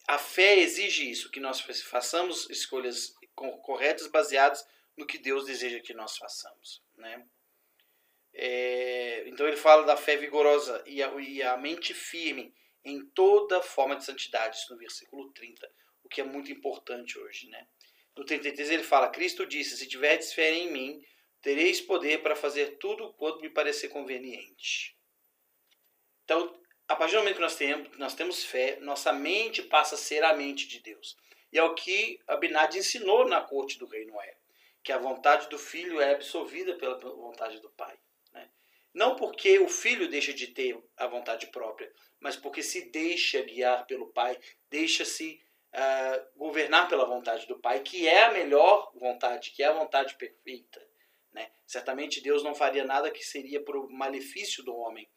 A 0.08 0.18
fé 0.18 0.58
exige 0.58 1.12
isso, 1.12 1.30
que 1.30 1.42
nós 1.42 1.60
façamos 1.60 2.50
escolhas 2.50 3.14
corretas 3.36 4.08
baseadas 4.08 4.66
no 4.96 5.06
que 5.06 5.18
Deus 5.18 5.46
deseja 5.46 5.82
que 5.82 5.94
nós 5.94 6.16
façamos, 6.16 6.82
né? 6.96 7.28
É, 8.34 9.28
então 9.28 9.46
ele 9.46 9.58
fala 9.58 9.84
da 9.84 9.98
fé 9.98 10.16
vigorosa 10.16 10.82
e 10.86 11.04
a, 11.04 11.14
e 11.20 11.44
a 11.44 11.58
mente 11.58 11.94
firme 11.94 12.56
em 12.86 13.06
toda 13.08 13.62
forma 13.62 13.98
de 13.98 14.06
santidade, 14.06 14.56
isso 14.56 14.72
no 14.72 14.80
versículo 14.80 15.30
30, 15.34 15.70
o 16.06 16.08
que 16.08 16.22
é 16.22 16.24
muito 16.24 16.50
importante 16.50 17.20
hoje, 17.20 17.50
né? 17.50 17.68
No 18.20 18.26
33 18.26 18.70
ele 18.72 18.84
fala: 18.84 19.08
Cristo 19.08 19.46
disse: 19.46 19.78
Se 19.78 19.88
tiverdes 19.88 20.34
fé 20.34 20.52
em 20.52 20.70
mim, 20.70 21.02
tereis 21.42 21.80
poder 21.80 22.22
para 22.22 22.36
fazer 22.36 22.78
tudo 22.78 23.14
quanto 23.14 23.40
me 23.40 23.50
parecer 23.50 23.88
conveniente. 23.88 24.94
Então, 26.26 26.54
a 26.86 26.98
partir 26.98 27.14
do 27.14 27.20
momento 27.20 27.36
que 27.36 27.42
nós 27.42 27.56
temos, 27.56 27.98
nós 27.98 28.14
temos 28.14 28.44
fé, 28.44 28.78
nossa 28.82 29.14
mente 29.14 29.64
passa 29.64 29.96
a 29.96 29.98
ser 29.98 30.22
a 30.26 30.34
mente 30.34 30.68
de 30.68 30.82
Deus. 30.82 31.16
E 31.50 31.58
é 31.58 31.64
o 31.64 31.74
que 31.74 32.20
Abinad 32.28 32.76
ensinou 32.76 33.26
na 33.26 33.40
corte 33.40 33.80
do 33.80 33.86
rei 33.86 34.06
Noé, 34.06 34.36
que 34.84 34.92
a 34.92 34.98
vontade 34.98 35.48
do 35.48 35.58
filho 35.58 36.02
é 36.02 36.12
absolvida 36.12 36.76
pela 36.76 37.00
vontade 37.00 37.62
do 37.62 37.70
pai. 37.70 37.98
Né? 38.34 38.50
Não 38.94 39.16
porque 39.16 39.60
o 39.60 39.70
filho 39.70 40.10
deixa 40.10 40.34
de 40.34 40.48
ter 40.48 40.78
a 40.98 41.08
vontade 41.08 41.48
própria, 41.48 41.90
mas 42.20 42.36
porque 42.36 42.62
se 42.62 42.90
deixa 42.90 43.42
guiar 43.44 43.88
pelo 43.88 44.08
pai, 44.08 44.38
deixa-se 44.70 45.42
uh, 45.74 46.38
governar 46.38 46.88
pela 46.88 47.06
vontade 47.06 47.48
do 47.48 47.60
Pai, 47.60 47.82
que 47.82 48.08
é 48.08 48.24
a 48.24 48.32
melhor 48.32 48.92
vontade, 48.96 49.52
que 49.52 49.64
é 49.64 49.68
a 49.68 49.74
vontade 49.74 50.16
perfeita. 50.16 50.86
Né? 51.32 51.52
Certamente 51.66 52.22
Deus 52.22 52.44
não 52.44 52.56
faria 52.56 52.84
nada 52.84 53.12
que 53.12 53.24
seria 53.24 53.64
para 53.64 53.80
o 53.80 53.90
malefício 53.90 54.64
do 54.64 54.76
homem. 54.76 55.08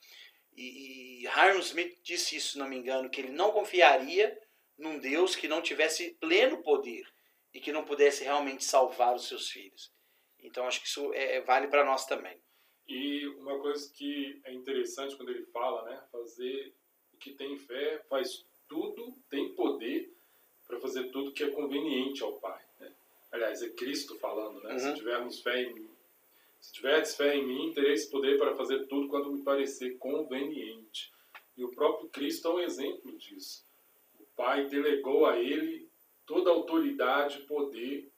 E, 0.54 1.24
e 1.24 1.58
Smith 1.60 1.98
disse 2.02 2.36
isso, 2.36 2.52
se 2.52 2.58
não 2.58 2.68
me 2.68 2.76
engano, 2.76 3.10
que 3.10 3.20
ele 3.20 3.32
não 3.32 3.52
confiaria 3.52 4.38
num 4.76 4.98
Deus 4.98 5.34
que 5.34 5.48
não 5.48 5.62
tivesse 5.62 6.16
pleno 6.20 6.62
poder 6.62 7.06
e 7.54 7.60
que 7.60 7.72
não 7.72 7.84
pudesse 7.84 8.24
realmente 8.24 8.64
salvar 8.64 9.14
os 9.14 9.28
seus 9.28 9.48
filhos. 9.48 9.92
Então 10.38 10.66
acho 10.66 10.80
que 10.80 10.88
isso 10.88 11.12
é, 11.14 11.36
é 11.36 11.40
vale 11.40 11.68
para 11.68 11.84
nós 11.84 12.06
também. 12.06 12.40
E 12.86 13.26
uma 13.38 13.58
coisa 13.60 13.90
que 13.94 14.40
é 14.44 14.52
interessante 14.52 15.16
quando 15.16 15.30
ele 15.30 15.46
fala, 15.46 15.84
né, 15.84 16.02
fazer 16.10 16.74
o 17.12 17.16
que 17.18 17.32
tem 17.34 17.56
fé, 17.56 18.04
faz 18.08 18.44
tudo, 18.68 19.16
tem 19.30 19.51
fazer 20.92 21.08
tudo 21.08 21.32
que 21.32 21.42
é 21.42 21.50
conveniente 21.50 22.22
ao 22.22 22.34
Pai. 22.34 22.60
Né? 22.78 22.92
Aliás, 23.32 23.62
é 23.62 23.70
Cristo 23.70 24.14
falando, 24.18 24.62
né? 24.62 24.74
Uhum. 24.74 24.78
Se 24.78 24.94
tivermos 24.94 25.40
fé 25.40 25.62
em 25.62 25.72
mim, 25.72 25.88
se 26.60 26.72
tiverdes 26.74 27.16
fé 27.16 27.34
em 27.34 27.46
mim, 27.46 27.72
tereis 27.72 28.04
poder 28.04 28.38
para 28.38 28.54
fazer 28.54 28.86
tudo 28.86 29.08
quando 29.08 29.32
me 29.32 29.42
parecer 29.42 29.96
conveniente. 29.96 31.10
E 31.56 31.64
o 31.64 31.70
próprio 31.70 32.08
Cristo 32.10 32.48
é 32.48 32.50
um 32.52 32.60
exemplo 32.60 33.16
disso. 33.16 33.64
O 34.20 34.24
Pai 34.36 34.66
delegou 34.66 35.26
a 35.26 35.38
ele 35.38 35.88
toda 36.26 36.50
a 36.50 36.52
autoridade 36.52 37.38
e 37.38 37.46
poder. 37.46 38.08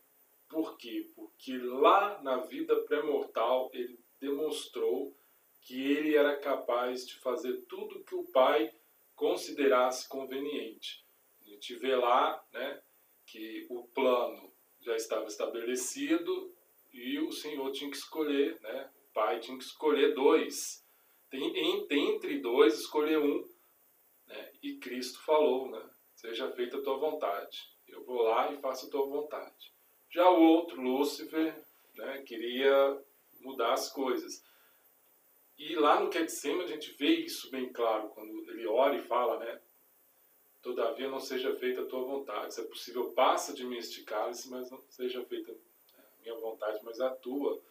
Por 0.48 0.76
quê? 0.76 1.08
Porque 1.14 1.56
lá 1.56 2.20
na 2.22 2.38
vida 2.38 2.76
pré-mortal 2.82 3.70
ele 3.72 3.98
demonstrou 4.20 5.14
que 5.62 5.80
ele 5.80 6.16
era 6.16 6.36
capaz 6.36 7.06
de 7.06 7.14
fazer 7.16 7.62
tudo 7.68 8.04
que 8.04 8.14
o 8.14 8.24
Pai 8.24 8.70
considerasse 9.16 10.08
conveniente 10.08 11.03
gente 11.48 11.76
vê 11.76 11.96
lá 11.96 12.44
né, 12.52 12.82
que 13.26 13.66
o 13.70 13.84
plano 13.88 14.52
já 14.80 14.94
estava 14.96 15.26
estabelecido 15.26 16.54
e 16.92 17.18
o 17.18 17.32
Senhor 17.32 17.70
tinha 17.72 17.90
que 17.90 17.96
escolher, 17.96 18.60
né, 18.60 18.90
o 18.96 19.12
Pai 19.12 19.40
tinha 19.40 19.56
que 19.56 19.64
escolher 19.64 20.14
dois. 20.14 20.84
Tem, 21.30 21.86
entre 21.90 22.38
dois, 22.38 22.78
escolher 22.78 23.18
um. 23.18 23.42
Né, 24.26 24.52
e 24.62 24.76
Cristo 24.76 25.22
falou, 25.24 25.70
né, 25.70 25.90
seja 26.14 26.50
feita 26.52 26.78
a 26.78 26.82
tua 26.82 26.98
vontade. 26.98 27.58
Eu 27.88 28.04
vou 28.04 28.22
lá 28.22 28.52
e 28.52 28.60
faço 28.60 28.86
a 28.86 28.90
tua 28.90 29.06
vontade. 29.06 29.72
Já 30.10 30.28
o 30.30 30.40
outro, 30.40 30.80
Lúcifer, 30.80 31.64
né, 31.94 32.22
queria 32.22 33.02
mudar 33.40 33.72
as 33.72 33.90
coisas. 33.90 34.44
E 35.56 35.74
lá 35.76 36.00
no 36.00 36.10
Getsemane 36.10 36.64
a 36.64 36.74
gente 36.74 36.92
vê 36.92 37.14
isso 37.14 37.50
bem 37.50 37.72
claro, 37.72 38.08
quando 38.10 38.32
ele 38.50 38.66
ora 38.66 38.96
e 38.96 39.06
fala, 39.06 39.38
né, 39.38 39.60
Todavia 40.64 41.10
não 41.10 41.20
seja 41.20 41.54
feita 41.56 41.82
a 41.82 41.84
tua 41.84 42.02
vontade. 42.02 42.54
Se 42.54 42.62
é 42.62 42.64
possível, 42.64 43.12
passa 43.12 43.52
de 43.52 43.66
mim 43.66 43.76
este 43.76 44.02
cálice, 44.02 44.48
mas 44.48 44.70
não 44.70 44.80
seja 44.88 45.22
feita 45.26 45.52
a 45.52 46.22
minha 46.22 46.34
vontade, 46.36 46.80
mas 46.82 46.98
a 47.02 47.10
tua. 47.10 47.62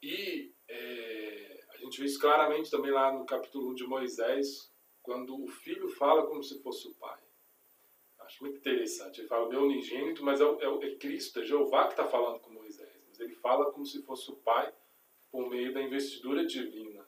E 0.00 0.52
é, 0.68 1.64
a 1.68 1.76
gente 1.78 1.98
vê 1.98 2.06
isso 2.06 2.20
claramente 2.20 2.70
também 2.70 2.92
lá 2.92 3.12
no 3.12 3.26
capítulo 3.26 3.70
1 3.70 3.74
de 3.74 3.86
Moisés, 3.88 4.72
quando 5.02 5.42
o 5.42 5.48
filho 5.48 5.88
fala 5.88 6.28
como 6.28 6.44
se 6.44 6.62
fosse 6.62 6.86
o 6.86 6.94
pai. 6.94 7.18
Acho 8.20 8.44
muito 8.44 8.58
interessante. 8.58 9.20
Ele 9.20 9.26
fala 9.26 9.48
meu 9.48 9.64
unigênito, 9.64 10.24
mas 10.24 10.40
é, 10.40 10.44
é, 10.44 10.86
é 10.86 10.94
Cristo, 10.94 11.40
é 11.40 11.44
Jeová 11.44 11.88
que 11.88 11.94
está 11.94 12.06
falando 12.06 12.38
com 12.38 12.50
Moisés. 12.50 13.02
Mas 13.08 13.18
ele 13.18 13.34
fala 13.34 13.72
como 13.72 13.84
se 13.84 14.00
fosse 14.04 14.30
o 14.30 14.36
pai 14.36 14.72
por 15.32 15.50
meio 15.50 15.74
da 15.74 15.82
investidura 15.82 16.46
divina. 16.46 17.04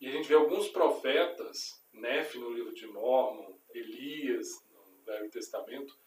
E 0.00 0.06
a 0.06 0.12
gente 0.12 0.28
vê 0.28 0.34
alguns 0.34 0.68
profetas, 0.68 1.82
Nef 1.92 2.38
no 2.38 2.50
livro 2.50 2.72
de 2.72 2.86
Mormon, 2.86 3.54
Elias, 3.74 4.64
no 4.72 5.04
Velho 5.04 5.30
Testamento, 5.30 5.98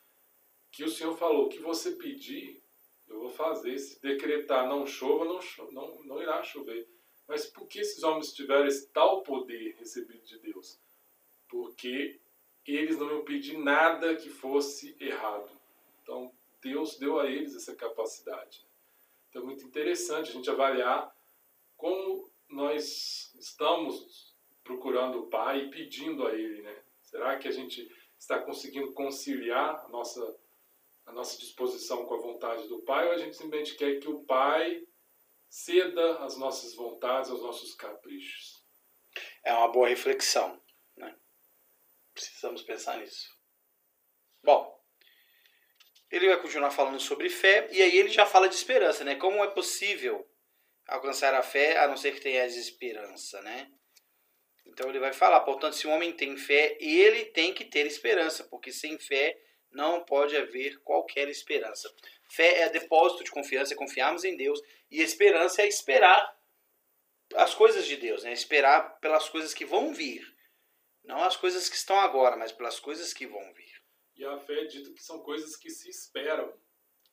que 0.71 0.83
o 0.83 0.89
Senhor 0.89 1.15
falou: 1.17 1.49
que 1.49 1.59
você 1.59 1.91
pedir, 1.91 2.61
eu 3.07 3.19
vou 3.19 3.29
fazer. 3.29 3.77
Se 3.77 4.01
decretar 4.01 4.67
não 4.67 4.85
chova, 4.85 5.25
não, 5.25 5.39
não, 5.71 6.03
não 6.03 6.21
irá 6.21 6.41
chover. 6.43 6.87
Mas 7.27 7.45
por 7.45 7.67
que 7.67 7.79
esses 7.79 8.03
homens 8.03 8.33
tiveram 8.33 8.67
esse 8.67 8.87
tal 8.89 9.21
poder 9.21 9.75
recebido 9.77 10.23
de 10.23 10.39
Deus? 10.39 10.79
Porque 11.49 12.19
eles 12.65 12.97
não 12.97 13.09
iam 13.09 13.23
pedir 13.23 13.57
nada 13.57 14.15
que 14.15 14.29
fosse 14.29 14.95
errado. 14.99 15.49
Então, 16.01 16.31
Deus 16.61 16.97
deu 16.97 17.19
a 17.19 17.29
eles 17.29 17.55
essa 17.55 17.75
capacidade. 17.75 18.65
Então, 19.29 19.41
é 19.41 19.45
muito 19.45 19.65
interessante 19.65 20.29
a 20.29 20.33
gente 20.33 20.49
avaliar 20.49 21.15
como 21.75 22.29
nós 22.49 23.33
estamos 23.37 24.33
procurando 24.63 25.19
o 25.19 25.27
Pai 25.27 25.65
e 25.65 25.69
pedindo 25.69 26.25
a 26.25 26.33
Ele, 26.33 26.61
né? 26.61 26.75
Será 27.17 27.35
que 27.39 27.47
a 27.47 27.51
gente 27.51 27.91
está 28.15 28.37
conseguindo 28.37 28.93
conciliar 28.93 29.83
a 29.83 29.87
nossa, 29.87 30.37
a 31.03 31.11
nossa 31.11 31.35
disposição 31.39 32.05
com 32.05 32.13
a 32.13 32.19
vontade 32.19 32.67
do 32.67 32.83
Pai 32.83 33.07
ou 33.07 33.13
a 33.13 33.17
gente 33.17 33.35
simplesmente 33.35 33.75
quer 33.75 33.99
que 33.99 34.07
o 34.07 34.23
Pai 34.23 34.83
ceda 35.49 36.19
às 36.23 36.37
nossas 36.37 36.75
vontades, 36.75 37.31
aos 37.31 37.41
nossos 37.41 37.73
caprichos? 37.73 38.63
É 39.43 39.51
uma 39.51 39.67
boa 39.67 39.87
reflexão. 39.87 40.61
Né? 40.95 41.17
Precisamos 42.13 42.61
pensar 42.61 42.99
nisso. 42.99 43.35
Bom, 44.43 44.79
ele 46.11 46.27
vai 46.27 46.39
continuar 46.39 46.69
falando 46.69 46.99
sobre 46.99 47.31
fé 47.31 47.67
e 47.71 47.81
aí 47.81 47.97
ele 47.97 48.09
já 48.09 48.27
fala 48.27 48.47
de 48.47 48.53
esperança, 48.53 49.03
né? 49.03 49.15
Como 49.15 49.43
é 49.43 49.49
possível 49.49 50.23
alcançar 50.87 51.33
a 51.33 51.41
fé 51.41 51.79
a 51.79 51.87
não 51.87 51.97
ser 51.97 52.13
que 52.13 52.21
tenhas 52.21 52.55
esperança, 52.55 53.41
né? 53.41 53.71
Então 54.77 54.91
ele 54.91 54.99
vai 54.99 55.11
falar, 55.11 55.39
portanto, 55.39 55.75
se 55.75 55.87
o 55.87 55.89
homem 55.89 56.13
tem 56.13 56.37
fé, 56.37 56.77
ele 56.79 57.25
tem 57.25 57.51
que 57.51 57.65
ter 57.65 57.87
esperança, 57.87 58.43
porque 58.43 58.71
sem 58.71 58.95
fé 58.99 59.35
não 59.71 60.05
pode 60.05 60.37
haver 60.37 60.79
qualquer 60.83 61.27
esperança. 61.29 61.91
Fé 62.29 62.59
é 62.59 62.69
depósito 62.69 63.23
de 63.23 63.31
confiança, 63.31 63.73
é 63.73 63.75
confiarmos 63.75 64.23
em 64.23 64.37
Deus, 64.37 64.61
e 64.91 65.01
esperança 65.01 65.63
é 65.63 65.67
esperar 65.67 66.39
as 67.33 67.55
coisas 67.55 67.87
de 67.87 67.97
Deus, 67.97 68.23
né? 68.23 68.31
esperar 68.31 68.99
pelas 68.99 69.27
coisas 69.27 69.51
que 69.51 69.65
vão 69.65 69.95
vir. 69.95 70.31
Não 71.03 71.23
as 71.23 71.35
coisas 71.35 71.67
que 71.67 71.75
estão 71.75 71.99
agora, 71.99 72.37
mas 72.37 72.51
pelas 72.51 72.79
coisas 72.79 73.15
que 73.15 73.25
vão 73.25 73.51
vir. 73.55 73.81
E 74.15 74.23
a 74.23 74.37
fé 74.37 74.61
é 74.61 74.65
dito 74.65 74.93
que 74.93 75.03
são 75.03 75.23
coisas 75.23 75.55
que 75.55 75.71
se 75.71 75.89
esperam. 75.89 76.53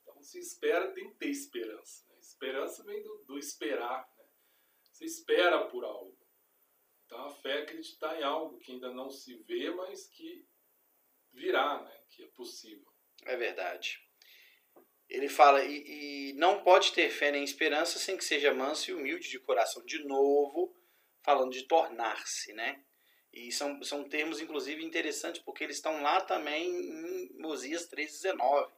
Então, 0.03 0.23
se 0.23 0.39
espera, 0.39 0.93
tem 0.93 1.09
que 1.09 1.17
ter 1.17 1.31
esperança. 1.31 2.05
Né? 2.11 2.17
Esperança 2.21 2.85
vem 2.85 3.03
do, 3.03 3.25
do 3.27 3.39
esperar. 3.39 4.07
Né? 4.19 4.25
Você 4.93 5.07
espera 5.07 5.65
por 5.69 5.83
algo. 5.83 6.24
Então 7.07 7.27
a 7.27 7.31
fé 7.31 7.59
é 7.59 7.63
acreditar 7.63 8.19
em 8.19 8.23
algo 8.23 8.59
que 8.59 8.73
ainda 8.73 8.93
não 8.93 9.11
se 9.11 9.35
vê, 9.45 9.71
mas 9.71 10.07
que 10.09 10.47
virá, 11.33 11.83
né? 11.83 12.01
que 12.09 12.23
é 12.23 12.27
possível. 12.29 12.87
É 13.25 13.37
verdade. 13.37 14.01
Ele 15.09 15.29
fala, 15.29 15.63
e, 15.65 16.31
e, 16.31 16.33
não 16.35 16.63
pode 16.63 16.93
ter 16.93 17.11
fé 17.11 17.31
nem 17.31 17.45
esperança 17.45 17.99
sem 17.99 18.17
que 18.17 18.25
seja 18.25 18.55
manso 18.55 18.91
e 18.91 18.95
humilde 18.95 19.29
de 19.29 19.39
coração. 19.39 19.85
De 19.85 20.03
novo, 20.05 20.75
falando 21.23 21.53
de 21.53 21.65
tornar-se, 21.65 22.53
né? 22.53 22.83
E 23.33 23.51
são, 23.53 23.83
são 23.83 24.09
termos, 24.09 24.41
inclusive, 24.41 24.85
interessantes, 24.85 25.43
porque 25.43 25.65
eles 25.65 25.77
estão 25.77 26.03
lá 26.03 26.21
também 26.21 26.71
em 26.71 27.39
Mosias 27.39 27.89
3,19, 27.91 28.71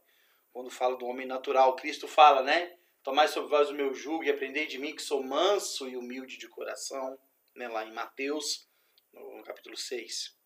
quando 0.52 0.70
fala 0.70 0.96
do 0.96 1.06
homem 1.06 1.26
natural. 1.26 1.76
Cristo 1.76 2.08
fala, 2.08 2.42
né? 2.42 2.76
Tomai 3.02 3.28
sobre 3.28 3.50
vós 3.50 3.70
o 3.70 3.74
meu 3.74 3.94
jugo 3.94 4.24
e 4.24 4.30
aprendei 4.30 4.66
de 4.66 4.78
mim 4.78 4.94
que 4.94 5.02
sou 5.02 5.22
manso 5.22 5.88
e 5.88 5.96
humilde 5.96 6.38
de 6.38 6.48
coração, 6.48 7.18
né? 7.56 7.68
lá 7.68 7.84
em 7.84 7.92
Mateus, 7.92 8.68
no, 9.12 9.42
capítulo 9.42 9.76
6. 9.76 10.36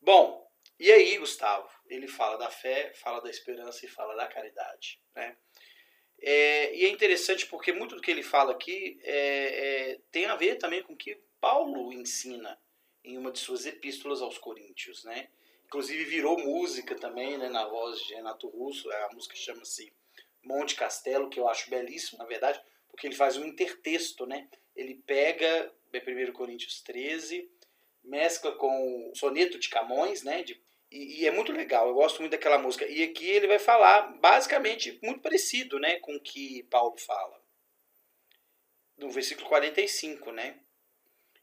Bom, 0.00 0.48
e 0.78 0.90
aí, 0.90 1.18
Gustavo, 1.18 1.68
ele 1.86 2.08
fala 2.08 2.36
da 2.36 2.50
fé, 2.50 2.92
fala 2.94 3.20
da 3.20 3.30
esperança 3.30 3.84
e 3.84 3.88
fala 3.88 4.14
da 4.14 4.26
caridade. 4.26 5.00
Né? 5.14 5.36
É, 6.22 6.74
e 6.74 6.84
é 6.84 6.88
interessante 6.88 7.46
porque 7.46 7.72
muito 7.72 7.94
do 7.94 8.00
que 8.00 8.10
ele 8.10 8.22
fala 8.22 8.52
aqui 8.52 8.98
é, 9.02 9.92
é, 9.92 10.00
tem 10.10 10.26
a 10.26 10.36
ver 10.36 10.56
também 10.56 10.82
com 10.82 10.92
o 10.92 10.96
que 10.96 11.20
Paulo 11.40 11.92
ensina 11.92 12.58
em 13.02 13.16
uma 13.16 13.32
de 13.32 13.38
suas 13.38 13.66
epístolas 13.66 14.20
aos 14.20 14.38
Coríntios. 14.38 15.04
Né? 15.04 15.28
Inclusive 15.64 16.04
virou 16.04 16.38
música 16.38 16.94
também 16.94 17.38
né, 17.38 17.48
na 17.48 17.66
voz 17.66 18.00
de 18.00 18.14
Renato 18.14 18.48
Russo, 18.48 18.90
a 18.90 19.08
música 19.12 19.36
chama-se 19.36 19.92
Monte 20.42 20.74
Castelo, 20.74 21.30
que 21.30 21.38
eu 21.38 21.48
acho 21.48 21.70
belíssimo, 21.70 22.18
na 22.18 22.24
verdade, 22.24 22.60
porque 22.88 23.06
ele 23.06 23.14
faz 23.14 23.36
um 23.36 23.44
intertexto. 23.44 24.26
Né? 24.26 24.48
Ele 24.74 24.94
pega 25.06 25.72
1 25.92 26.32
Coríntios 26.32 26.80
13, 26.82 27.50
mescla 28.02 28.52
com 28.52 29.10
o 29.10 29.14
soneto 29.14 29.58
de 29.58 29.68
Camões, 29.68 30.22
né, 30.22 30.42
de 30.42 30.60
e, 30.90 31.20
e, 31.20 31.26
é 31.26 31.30
muito 31.30 31.52
legal, 31.52 31.86
eu 31.86 31.94
gosto 31.94 32.20
muito 32.20 32.32
daquela 32.32 32.58
música. 32.58 32.84
E 32.84 33.04
aqui 33.04 33.28
ele 33.28 33.46
vai 33.46 33.60
falar 33.60 34.18
basicamente 34.18 34.98
muito 35.02 35.20
parecido 35.20 35.78
né, 35.78 36.00
com 36.00 36.16
o 36.16 36.20
que 36.20 36.64
Paulo 36.64 36.96
fala. 36.98 37.40
No 38.98 39.08
versículo 39.08 39.48
45, 39.48 40.32
né? 40.32 40.58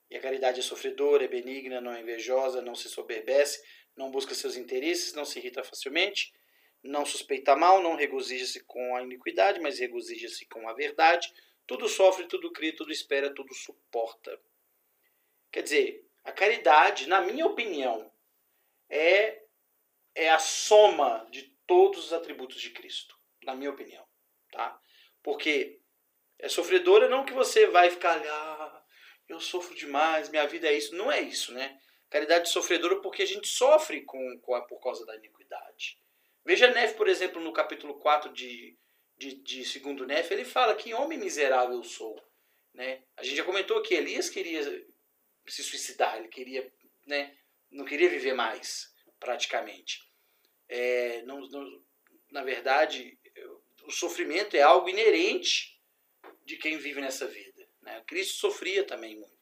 E 0.10 0.18
a 0.18 0.20
caridade 0.20 0.60
é 0.60 0.64
sofredora, 0.64 1.24
é 1.24 1.28
benigna, 1.28 1.80
não 1.80 1.94
é 1.94 2.02
invejosa, 2.02 2.62
não 2.62 2.76
se 2.76 2.90
soberbece, 2.90 3.64
não 3.96 4.12
busca 4.12 4.36
seus 4.36 4.56
interesses, 4.58 5.14
não 5.14 5.26
se 5.26 5.40
irrita 5.40 5.64
facilmente, 5.64 6.34
não 6.84 7.06
suspeita 7.06 7.56
mal, 7.56 7.82
não 7.82 7.96
regozija-se 7.96 8.64
com 8.66 8.96
a 8.96 9.02
iniquidade, 9.02 9.60
mas 9.60 9.80
regozija-se 9.80 10.46
com 10.46 10.68
a 10.68 10.74
verdade. 10.74 11.34
Tudo 11.68 11.88
sofre, 11.88 12.26
tudo 12.28 12.52
crê, 12.52 12.72
tudo 12.72 12.92
espera, 12.92 13.34
tudo 13.34 13.54
suporta. 13.54 14.40
Quer 15.52 15.64
dizer, 15.64 16.10
a 16.24 16.32
caridade, 16.32 17.08
na 17.08 17.22
minha 17.22 17.46
opinião, 17.46 18.12
é, 18.90 19.44
é 20.16 20.30
a 20.30 20.40
soma 20.40 21.28
de 21.30 21.44
todos 21.68 22.06
os 22.06 22.14
atributos 22.14 22.62
de 22.62 22.72
Cristo, 22.72 23.16
na 23.44 23.54
minha 23.54 23.70
opinião. 23.70 24.08
Tá? 24.52 24.80
Porque 25.22 25.82
é 26.40 26.48
sofredora 26.48 27.10
não 27.10 27.26
que 27.26 27.34
você 27.34 27.68
vai 27.68 27.90
ficar 27.90 28.18
ah, 28.26 28.86
eu 29.28 29.40
sofro 29.40 29.76
demais, 29.76 30.30
minha 30.30 30.48
vida 30.48 30.68
é 30.68 30.74
isso. 30.74 30.96
Não 30.96 31.12
é 31.12 31.20
isso, 31.20 31.54
né? 31.54 31.78
Caridade 32.10 32.50
sofredora 32.50 33.02
porque 33.02 33.22
a 33.22 33.28
gente 33.28 33.48
sofre 33.48 34.02
com, 34.06 34.40
com 34.40 34.56
a, 34.56 34.62
por 34.62 34.80
causa 34.80 35.06
da 35.06 35.16
iniquidade. 35.18 36.00
Veja 36.46 36.72
Nefe, 36.72 36.96
por 36.96 37.10
exemplo, 37.10 37.42
no 37.42 37.52
capítulo 37.52 38.00
4 38.00 38.32
de, 38.32 38.78
de, 39.18 39.36
de 39.36 39.66
segundo 39.66 40.06
Nefe, 40.06 40.34
ele 40.34 40.46
fala 40.46 40.76
que 40.76 40.94
homem 40.94 41.18
miserável 41.18 41.78
eu 41.78 41.84
sou. 41.84 42.22
Né? 42.74 43.04
A 43.16 43.24
gente 43.24 43.38
já 43.38 43.44
comentou 43.44 43.82
que 43.82 43.94
Elias 43.94 44.30
queria 44.30 44.64
se 45.48 45.64
suicidar, 45.64 46.18
ele 46.18 46.28
queria 46.28 46.72
né, 47.08 47.36
não 47.72 47.86
queria 47.86 48.10
viver 48.10 48.34
mais, 48.34 48.94
praticamente. 49.20 50.04
É, 50.68 51.22
não, 51.24 51.40
não, 51.50 51.84
na 52.30 52.44
verdade, 52.44 53.18
o 53.86 53.92
sofrimento 53.92 54.56
é 54.56 54.62
algo 54.62 54.90
inerente 54.90 55.80
de 56.44 56.58
quem 56.58 56.78
vive 56.78 57.02
nessa 57.02 57.26
vida. 57.26 57.68
Né? 57.82 58.04
Cristo 58.06 58.38
sofria 58.38 58.84
também 58.84 59.16
muito. 59.16 59.38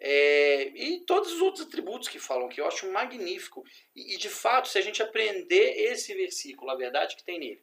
É, 0.00 0.68
e 0.68 1.00
todos 1.00 1.32
os 1.32 1.40
outros 1.40 1.66
atributos 1.66 2.08
que 2.08 2.20
falam 2.20 2.48
que 2.48 2.60
eu 2.60 2.66
acho 2.66 2.90
magnífico. 2.90 3.64
E, 3.94 4.14
e, 4.14 4.16
de 4.16 4.28
fato, 4.28 4.68
se 4.68 4.78
a 4.78 4.80
gente 4.80 5.02
aprender 5.02 5.74
esse 5.90 6.14
versículo, 6.14 6.70
a 6.70 6.76
verdade 6.76 7.16
que 7.16 7.24
tem 7.24 7.38
nele, 7.38 7.62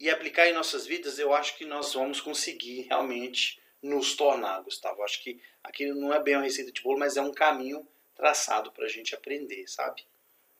e 0.00 0.08
aplicar 0.08 0.48
em 0.48 0.54
nossas 0.54 0.86
vidas, 0.86 1.18
eu 1.18 1.34
acho 1.34 1.58
que 1.58 1.66
nós 1.66 1.92
vamos 1.92 2.22
conseguir 2.22 2.86
realmente 2.88 3.60
nos 3.82 4.16
tornar, 4.16 4.62
Gustavo. 4.62 5.02
Acho 5.02 5.22
que 5.22 5.38
aqui 5.62 5.86
não 5.92 6.12
é 6.12 6.22
bem 6.22 6.36
uma 6.36 6.44
receita 6.44 6.72
de 6.72 6.80
bolo, 6.80 6.98
mas 6.98 7.18
é 7.18 7.22
um 7.22 7.32
caminho 7.32 7.86
traçado 8.16 8.72
para 8.72 8.86
a 8.86 8.88
gente 8.88 9.14
aprender, 9.14 9.66
sabe? 9.68 10.06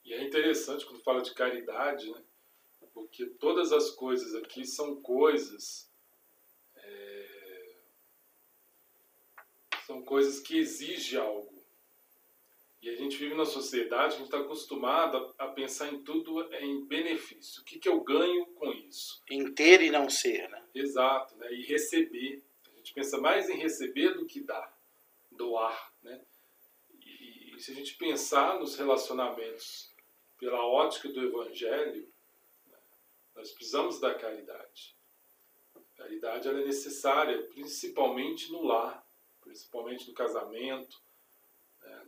E 0.05 0.13
é 0.13 0.21
interessante 0.21 0.85
quando 0.85 1.01
fala 1.01 1.21
de 1.21 1.33
caridade, 1.33 2.11
né? 2.11 2.21
porque 2.93 3.25
todas 3.25 3.71
as 3.71 3.89
coisas 3.91 4.35
aqui 4.35 4.65
são 4.65 5.01
coisas. 5.01 5.89
É, 6.75 7.75
são 9.87 10.03
coisas 10.03 10.39
que 10.39 10.57
exigem 10.57 11.19
algo. 11.19 11.50
E 12.81 12.89
a 12.89 12.95
gente 12.95 13.17
vive 13.17 13.35
na 13.35 13.45
sociedade, 13.45 14.15
a 14.15 14.17
gente 14.17 14.25
está 14.25 14.39
acostumado 14.39 15.35
a, 15.37 15.47
pensar 15.47 15.93
em 15.93 16.01
tudo 16.01 16.51
em 16.55 16.83
benefício. 16.85 17.61
O 17.61 17.65
que, 17.65 17.77
que 17.77 17.87
eu 17.87 18.01
ganho 18.01 18.47
com 18.47 18.71
isso? 18.71 19.21
Em 19.29 19.53
ter 19.53 19.81
e 19.81 19.91
não 19.91 20.09
ser, 20.09 20.49
né? 20.49 20.63
Exato, 20.73 21.35
né? 21.37 21.53
e 21.53 21.63
receber. 21.63 22.41
A 22.73 22.77
gente 22.77 22.93
pensa 22.93 23.19
mais 23.19 23.49
em 23.49 23.57
receber 23.57 24.15
do 24.15 24.25
que 24.25 24.41
dar, 24.41 24.75
doar. 25.31 25.91
Né? 26.01 26.19
se 27.61 27.71
a 27.71 27.75
gente 27.75 27.95
pensar 27.95 28.59
nos 28.59 28.75
relacionamentos 28.75 29.93
pela 30.39 30.65
ótica 30.65 31.07
do 31.09 31.21
Evangelho, 31.21 32.11
né, 32.65 32.77
nós 33.35 33.51
precisamos 33.51 33.99
da 33.99 34.15
caridade. 34.15 34.95
A 35.75 35.79
caridade 35.95 36.47
ela 36.47 36.59
é 36.59 36.65
necessária, 36.65 37.43
principalmente 37.43 38.51
no 38.51 38.63
lar, 38.63 39.05
principalmente 39.41 40.07
no 40.07 40.15
casamento, 40.15 40.99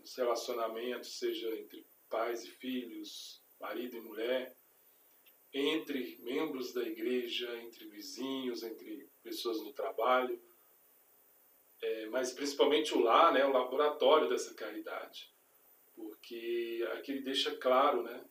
nos 0.04 0.16
relacionamentos, 0.16 1.18
seja 1.18 1.50
entre 1.56 1.84
pais 2.08 2.44
e 2.44 2.52
filhos, 2.52 3.42
marido 3.60 3.98
e 3.98 4.02
mulher, 4.02 4.56
entre 5.52 6.20
membros 6.22 6.74
da 6.74 6.84
igreja, 6.84 7.52
entre 7.63 7.86
vizinhos, 7.88 8.62
entre 8.62 9.10
pessoas 9.24 9.60
no 9.62 9.74
trabalho, 9.74 10.39
é, 11.82 12.06
mas 12.08 12.32
principalmente 12.32 12.94
o 12.94 13.00
lar, 13.00 13.34
né, 13.34 13.44
o 13.44 13.52
laboratório 13.52 14.30
dessa 14.30 14.54
caridade 14.54 15.34
porque 15.96 16.88
aqui 16.94 17.12
ele 17.12 17.22
deixa 17.22 17.56
claro 17.56 18.04
né, 18.04 18.24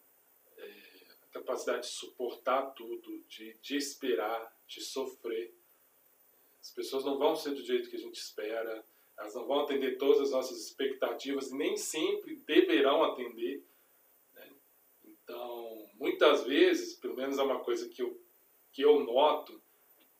é, 0.57 1.07
a 1.23 1.27
capacidade 1.33 1.83
de 1.83 1.89
suportar 1.89 2.73
tudo, 2.73 3.23
de, 3.29 3.55
de 3.55 3.77
esperar, 3.77 4.57
de 4.67 4.81
sofrer. 4.81 5.55
As 6.61 6.71
pessoas 6.71 7.05
não 7.05 7.19
vão 7.19 7.35
ser 7.35 7.51
do 7.51 7.65
jeito 7.65 7.91
que 7.91 7.97
a 7.97 8.01
gente 8.01 8.17
espera, 8.17 8.85
elas 9.19 9.35
não 9.35 9.47
vão 9.47 9.61
atender 9.61 9.99
todas 9.99 10.21
as 10.23 10.31
nossas 10.31 10.59
expectativas 10.59 11.51
e 11.51 11.57
nem 11.57 11.77
sempre 11.77 12.37
deverão 12.47 13.05
atender. 13.05 13.65
Né? 14.35 14.51
Então, 15.05 15.91
muitas 15.95 16.45
vezes, 16.45 16.95
pelo 16.95 17.17
menos 17.17 17.39
é 17.39 17.43
uma 17.43 17.61
coisa 17.61 17.89
que 17.89 18.03
eu, 18.03 18.21
que 18.73 18.83
eu 18.83 19.01
noto, 19.01 19.63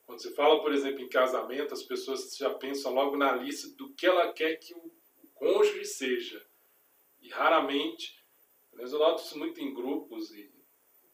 quando 0.05 0.21
você 0.21 0.31
fala, 0.31 0.61
por 0.61 0.73
exemplo, 0.73 1.01
em 1.01 1.09
casamento, 1.09 1.73
as 1.73 1.83
pessoas 1.83 2.35
já 2.35 2.53
pensam 2.53 2.93
logo 2.93 3.17
na 3.17 3.33
lista 3.33 3.69
do 3.75 3.93
que 3.93 4.05
ela 4.05 4.31
quer 4.33 4.57
que 4.57 4.73
o 4.73 4.91
cônjuge 5.33 5.85
seja. 5.85 6.45
E 7.21 7.29
raramente, 7.29 8.23
eu 8.73 8.87
noto 8.99 9.23
isso 9.23 9.37
muito 9.37 9.61
em 9.61 9.73
grupos 9.73 10.31
e 10.31 10.51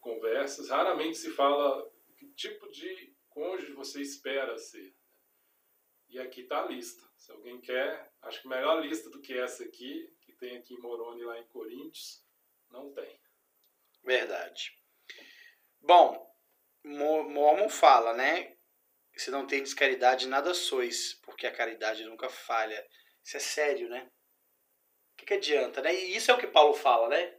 conversas, 0.00 0.70
raramente 0.70 1.18
se 1.18 1.30
fala 1.30 1.88
que 2.16 2.26
tipo 2.28 2.68
de 2.70 3.14
cônjuge 3.28 3.72
você 3.72 4.00
espera 4.00 4.56
ser. 4.58 4.94
E 6.08 6.18
aqui 6.18 6.40
está 6.40 6.64
a 6.64 6.66
lista. 6.66 7.09
Se 7.20 7.30
alguém 7.30 7.60
quer, 7.60 8.10
acho 8.22 8.42
que 8.42 8.48
melhor 8.48 8.80
lista 8.80 9.08
do 9.10 9.20
que 9.20 9.38
essa 9.38 9.62
aqui, 9.62 10.12
que 10.22 10.32
tem 10.32 10.56
aqui 10.56 10.74
em 10.74 10.80
Moroni, 10.80 11.22
lá 11.22 11.38
em 11.38 11.46
Coríntios, 11.48 12.24
não 12.70 12.92
tem. 12.92 13.20
Verdade. 14.02 14.76
Bom, 15.80 16.34
Mormon 16.82 17.68
fala, 17.68 18.14
né? 18.14 18.56
Se 19.14 19.30
não 19.30 19.46
tem 19.46 19.62
descaridade, 19.62 20.26
nada 20.26 20.54
sois, 20.54 21.14
porque 21.22 21.46
a 21.46 21.54
caridade 21.54 22.04
nunca 22.04 22.28
falha. 22.28 22.84
Isso 23.22 23.36
é 23.36 23.40
sério, 23.40 23.88
né? 23.88 24.10
que, 25.20 25.26
que 25.26 25.34
adianta, 25.34 25.82
né? 25.82 25.94
E 25.94 26.16
isso 26.16 26.30
é 26.30 26.34
o 26.34 26.38
que 26.38 26.46
Paulo 26.46 26.74
fala, 26.74 27.08
né? 27.08 27.34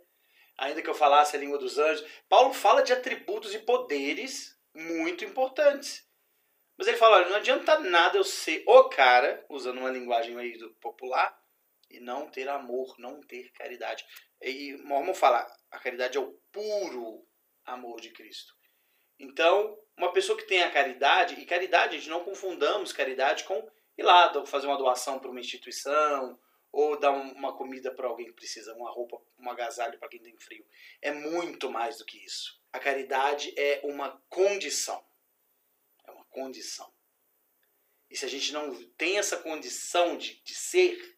Ainda 0.58 0.82
que 0.82 0.90
eu 0.90 0.94
falasse 0.94 1.36
a 1.36 1.40
língua 1.40 1.58
dos 1.58 1.78
anjos. 1.78 2.08
Paulo 2.30 2.54
fala 2.54 2.84
de 2.84 2.94
atributos 2.94 3.54
e 3.54 3.60
poderes 3.60 4.56
muito 4.74 5.26
importantes. 5.26 6.08
Mas 6.82 6.88
ele 6.88 6.98
fala, 6.98 7.18
olha, 7.18 7.30
não 7.30 7.36
adianta 7.36 7.78
nada 7.78 8.18
eu 8.18 8.24
ser 8.24 8.64
o 8.66 8.86
cara, 8.86 9.46
usando 9.48 9.78
uma 9.78 9.92
linguagem 9.92 10.36
aí 10.40 10.58
popular, 10.80 11.40
e 11.88 12.00
não 12.00 12.28
ter 12.28 12.50
amor, 12.50 12.96
não 12.98 13.22
ter 13.22 13.52
caridade. 13.52 14.04
E 14.42 14.76
Mormon 14.78 15.14
fala, 15.14 15.46
a 15.70 15.78
caridade 15.78 16.18
é 16.18 16.20
o 16.20 16.34
puro 16.52 17.24
amor 17.64 18.02
de 18.02 18.10
Cristo. 18.10 18.56
Então, 19.20 19.78
uma 19.96 20.12
pessoa 20.12 20.36
que 20.36 20.48
tem 20.48 20.64
a 20.64 20.72
caridade, 20.72 21.40
e 21.40 21.46
caridade, 21.46 21.96
a 21.96 22.00
gente 22.00 22.10
não 22.10 22.24
confundamos 22.24 22.92
caridade 22.92 23.44
com 23.44 23.64
ir 23.96 24.02
lá 24.02 24.44
fazer 24.48 24.66
uma 24.66 24.80
doação 24.80 25.20
para 25.20 25.30
uma 25.30 25.40
instituição, 25.40 26.40
ou 26.72 27.00
dar 27.00 27.12
uma 27.12 27.56
comida 27.56 27.94
para 27.94 28.08
alguém 28.08 28.26
que 28.26 28.34
precisa, 28.34 28.74
uma 28.74 28.90
roupa, 28.90 29.22
um 29.38 29.52
agasalho 29.52 30.00
para 30.00 30.10
quem 30.10 30.20
tem 30.20 30.36
frio. 30.40 30.66
É 31.00 31.12
muito 31.12 31.70
mais 31.70 32.00
do 32.00 32.06
que 32.06 32.18
isso. 32.26 32.60
A 32.74 32.80
caridade 32.80 33.54
é 33.56 33.82
uma 33.84 34.20
condição. 34.28 35.11
Condição. 36.32 36.92
E 38.10 38.18
se 38.18 38.26
a 38.26 38.28
gente 38.28 38.52
não 38.52 38.74
tem 38.94 39.20
essa 39.20 39.38
condição 39.38 40.18
de, 40.18 40.42
de 40.42 40.56
ser, 40.56 41.18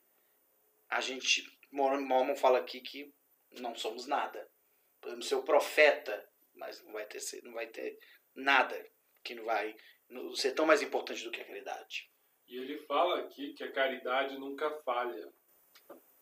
a 0.89 0.99
gente, 0.99 1.43
Mormon 1.71 2.35
fala 2.35 2.59
aqui 2.59 2.81
que 2.81 3.13
não 3.59 3.73
somos 3.75 4.05
nada. 4.05 4.51
Podemos 4.99 5.27
ser 5.27 5.35
o 5.35 5.43
profeta, 5.43 6.29
mas 6.53 6.83
não 6.83 6.91
vai 6.91 7.05
ter, 7.05 7.19
não 7.43 7.53
vai 7.53 7.67
ter 7.67 7.97
nada 8.35 8.91
que 9.23 9.33
não 9.33 9.45
vai 9.45 9.75
ser 10.35 10.51
tão 10.51 10.65
mais 10.65 10.81
importante 10.81 11.23
do 11.23 11.31
que 11.31 11.41
a 11.41 11.45
caridade. 11.45 12.11
E 12.47 12.57
ele 12.57 12.77
fala 12.85 13.21
aqui 13.21 13.53
que 13.53 13.63
a 13.63 13.71
caridade 13.71 14.37
nunca 14.37 14.69
falha 14.81 15.33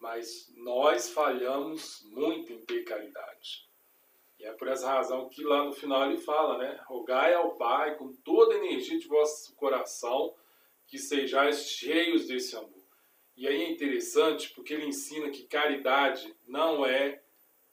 mas 0.01 0.51
nós 0.55 1.11
falhamos 1.11 2.01
muito 2.05 2.51
em 2.51 2.65
ter 2.65 2.83
caridade. 2.83 3.69
E 4.41 4.45
é 4.45 4.53
por 4.53 4.67
essa 4.67 4.91
razão 4.91 5.29
que 5.29 5.43
lá 5.43 5.63
no 5.63 5.71
final 5.71 6.09
ele 6.09 6.19
fala, 6.19 6.57
né? 6.57 6.81
Rogai 6.87 7.31
ao 7.35 7.55
Pai 7.57 7.95
com 7.95 8.11
toda 8.11 8.55
a 8.55 8.57
energia 8.57 8.97
de 8.97 9.07
vosso 9.07 9.53
coração 9.55 10.33
que 10.87 10.97
sejais 10.97 11.67
cheios 11.69 12.27
desse 12.27 12.55
amor. 12.55 12.81
E 13.37 13.47
aí 13.47 13.61
é 13.61 13.71
interessante 13.71 14.49
porque 14.49 14.73
ele 14.73 14.87
ensina 14.87 15.29
que 15.29 15.43
caridade 15.43 16.35
não 16.47 16.83
é 16.83 17.21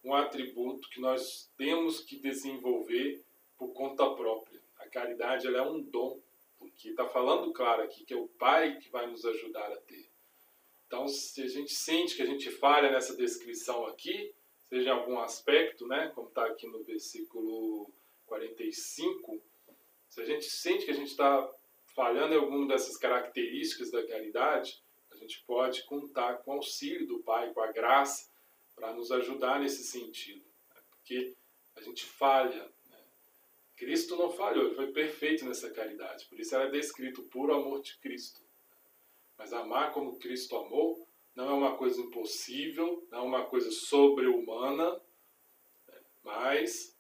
um 0.05 0.13
atributo 0.15 0.91
que 0.91 1.01
nós 1.01 1.51
temos 1.57 2.01
que 2.01 2.19
desenvolver 2.19 3.25
por 3.57 3.73
conta 3.73 4.11
própria. 4.11 4.61
A 4.79 4.87
caridade 4.89 5.47
ela 5.47 5.59
é 5.59 5.63
um 5.63 5.81
dom, 5.81 6.21
porque 6.59 6.91
está 6.91 7.09
falando 7.09 7.51
claro 7.51 7.83
aqui 7.83 8.05
que 8.05 8.13
é 8.13 8.17
o 8.17 8.29
Pai 8.29 8.77
que 8.77 8.91
vai 8.91 9.07
nos 9.07 9.25
ajudar 9.25 9.73
a 9.73 9.77
ter. 9.79 10.07
Então, 10.87 11.09
se 11.09 11.43
a 11.43 11.49
gente 11.49 11.73
sente 11.73 12.15
que 12.15 12.23
a 12.23 12.27
gente 12.27 12.51
falha 12.51 12.91
nessa 12.91 13.17
descrição 13.17 13.87
aqui, 13.87 14.35
seja 14.69 14.91
em 14.91 14.93
algum 14.93 15.19
aspecto, 15.19 15.87
né, 15.87 16.13
como 16.15 16.29
está 16.29 16.47
aqui 16.47 16.67
no 16.67 16.83
versículo 16.83 17.91
45, 18.27 19.43
se 20.09 20.21
a 20.21 20.25
gente 20.25 20.45
sente 20.51 20.85
que 20.85 20.91
a 20.91 20.95
gente 20.95 21.11
está 21.11 21.51
falhando 21.95 22.35
em 22.35 22.39
alguma 22.39 22.69
dessas 22.69 22.97
características 22.97 23.91
da 23.91 24.07
caridade, 24.07 24.83
a 25.11 25.17
gente 25.17 25.43
pode 25.47 25.83
contar 25.85 26.39
com 26.39 26.53
o 26.53 26.55
auxílio 26.55 27.07
do 27.07 27.19
Pai, 27.21 27.53
com 27.53 27.61
a 27.61 27.73
graça, 27.73 28.29
para 28.75 28.93
nos 28.93 29.11
ajudar 29.11 29.59
nesse 29.59 29.83
sentido. 29.83 30.45
Né? 30.75 30.81
Porque 30.91 31.35
a 31.75 31.81
gente 31.81 32.05
falha. 32.05 32.71
Né? 32.91 32.99
Cristo 33.77 34.17
não 34.17 34.31
falhou, 34.31 34.67
ele 34.67 34.77
foi 34.77 34.93
perfeito 34.93 35.45
nessa 35.45 35.71
caridade. 35.71 36.27
Por 36.27 36.39
isso 36.39 36.55
era 36.55 36.71
descrito 36.71 37.23
puro 37.25 37.55
amor 37.55 37.83
de 37.83 37.97
Cristo. 37.99 38.41
Mas 39.37 39.53
amar 39.53 39.93
como 39.93 40.19
Cristo 40.19 40.57
amou 40.57 41.08
não 41.39 41.51
é 41.51 41.53
uma 41.53 41.77
coisa 41.77 42.01
impossível, 42.01 43.07
não 43.13 43.19
é 43.21 43.23
uma 43.23 43.45
coisa 43.45 43.71
sobre-humana, 43.71 45.01
mas 46.25 46.99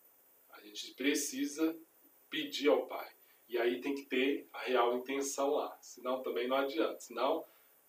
a 0.50 0.60
gente 0.60 0.94
precisa 0.94 1.76
pedir 2.30 2.68
ao 2.68 2.86
Pai. 2.86 3.10
E 3.48 3.58
aí 3.58 3.80
tem 3.80 3.96
que 3.96 4.04
ter 4.04 4.48
a 4.52 4.60
real 4.60 4.96
intenção 4.96 5.50
lá, 5.50 5.76
senão 5.80 6.22
também 6.22 6.46
não 6.46 6.56
adianta. 6.56 7.00
Senão 7.00 7.44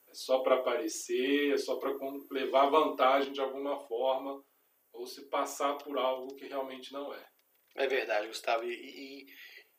é 0.07 0.13
só 0.15 0.39
para 0.39 0.55
aparecer, 0.55 1.53
é 1.53 1.57
só 1.57 1.75
para 1.75 1.95
levar 2.31 2.71
vantagem 2.71 3.31
de 3.31 3.41
alguma 3.41 3.79
forma, 3.81 4.43
ou 4.91 5.05
se 5.05 5.29
passar 5.29 5.77
por 5.77 5.99
algo 5.99 6.33
que 6.33 6.47
realmente 6.47 6.91
não 6.91 7.13
é. 7.13 7.29
É 7.75 7.85
verdade, 7.85 8.25
Gustavo. 8.25 8.63
E, 8.63 8.73
e, 8.73 9.25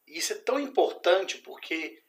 e 0.07 0.19
isso 0.19 0.35
é 0.35 0.37
tão 0.37 0.61
importante 0.61 1.39
porque 1.39 2.01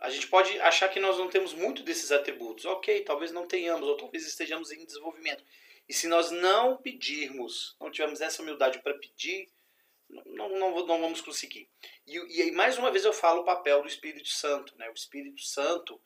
a 0.00 0.08
gente 0.08 0.26
pode 0.28 0.58
achar 0.60 0.88
que 0.88 0.98
nós 0.98 1.18
não 1.18 1.28
temos 1.28 1.52
muito 1.52 1.82
desses 1.82 2.10
atributos. 2.10 2.64
Ok, 2.64 3.02
talvez 3.02 3.32
não 3.32 3.46
tenhamos, 3.46 3.86
ou 3.86 3.96
talvez 3.96 4.26
estejamos 4.26 4.72
em 4.72 4.84
desenvolvimento. 4.84 5.44
E 5.86 5.92
se 5.92 6.08
nós 6.08 6.30
não 6.30 6.78
pedirmos, 6.78 7.76
não 7.78 7.90
tivermos 7.90 8.20
essa 8.20 8.40
humildade 8.40 8.80
para 8.80 8.94
pedir, 8.94 9.50
não, 10.08 10.48
não, 10.48 10.86
não, 10.86 11.00
vamos 11.00 11.20
conseguir. 11.20 11.68
E, 12.06 12.16
e 12.16 12.50
mais 12.52 12.78
uma 12.78 12.90
vez 12.90 13.04
eu 13.04 13.12
falo 13.12 13.42
o 13.42 13.44
papel 13.44 13.82
do 13.82 13.88
Espírito 13.88 14.28
Santo. 14.28 14.76
Né? 14.78 14.88
O 14.88 14.94
Espírito 14.94 15.42
Santo 15.42 16.00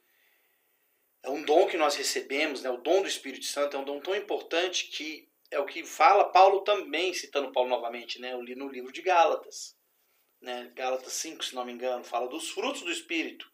é 1.22 1.30
um 1.30 1.42
dom 1.42 1.66
que 1.66 1.76
nós 1.76 1.94
recebemos, 1.94 2.62
né? 2.62 2.70
o 2.70 2.78
dom 2.78 3.00
do 3.00 3.09
Espírito 3.09 3.46
Santo 3.46 3.76
é 3.76 3.80
um 3.80 3.85
dom 3.85 4.00
tão 4.00 4.14
importante 4.14 4.88
que 4.88 5.28
é 5.50 5.61
o 5.61 5.66
que 5.66 5.85
fala 5.85 6.33
Paulo 6.33 6.62
também, 6.62 7.14
citando 7.14 7.52
Paulo 7.52 7.68
novamente, 7.68 8.20
né? 8.20 8.33
eu 8.33 8.42
li 8.42 8.57
no 8.57 8.68
livro 8.68 8.92
de 8.92 9.02
Gálatas. 9.02 9.76
Né? 10.40 10.72
Gálatas 10.74 11.12
5, 11.12 11.44
se 11.44 11.54
não 11.54 11.64
me 11.64 11.72
engano, 11.72 12.02
fala 12.02 12.28
dos 12.28 12.50
frutos 12.50 12.83
do 12.83 12.90
Espírito. 12.90 13.53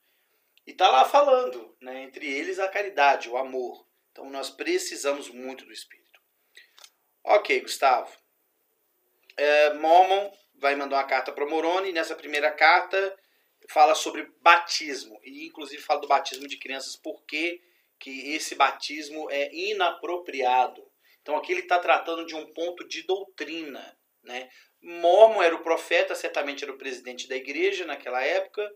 E 0.70 0.72
está 0.72 0.88
lá 0.88 1.04
falando, 1.04 1.76
né, 1.80 2.04
entre 2.04 2.24
eles 2.24 2.60
a 2.60 2.68
caridade, 2.68 3.28
o 3.28 3.36
amor. 3.36 3.84
Então 4.12 4.30
nós 4.30 4.50
precisamos 4.50 5.28
muito 5.28 5.64
do 5.64 5.72
Espírito. 5.72 6.20
Ok, 7.24 7.60
Gustavo. 7.60 8.16
É, 9.36 9.74
Mormon 9.74 10.30
vai 10.54 10.76
mandar 10.76 10.98
uma 10.98 11.08
carta 11.08 11.32
para 11.32 11.44
Moroni. 11.44 11.90
Nessa 11.90 12.14
primeira 12.14 12.52
carta 12.52 13.18
fala 13.68 13.96
sobre 13.96 14.32
batismo. 14.40 15.18
E 15.24 15.48
inclusive 15.48 15.82
fala 15.82 16.00
do 16.00 16.06
batismo 16.06 16.46
de 16.46 16.56
crianças, 16.56 16.94
porque 16.94 17.60
que 17.98 18.32
esse 18.32 18.54
batismo 18.54 19.28
é 19.28 19.52
inapropriado. 19.52 20.88
Então 21.20 21.36
aqui 21.36 21.50
ele 21.50 21.62
está 21.62 21.80
tratando 21.80 22.24
de 22.24 22.36
um 22.36 22.46
ponto 22.52 22.86
de 22.86 23.02
doutrina. 23.02 23.98
Né? 24.22 24.48
Mormon 24.80 25.42
era 25.42 25.56
o 25.56 25.64
profeta, 25.64 26.14
certamente 26.14 26.62
era 26.62 26.72
o 26.72 26.78
presidente 26.78 27.26
da 27.26 27.34
igreja 27.34 27.84
naquela 27.84 28.22
época 28.22 28.70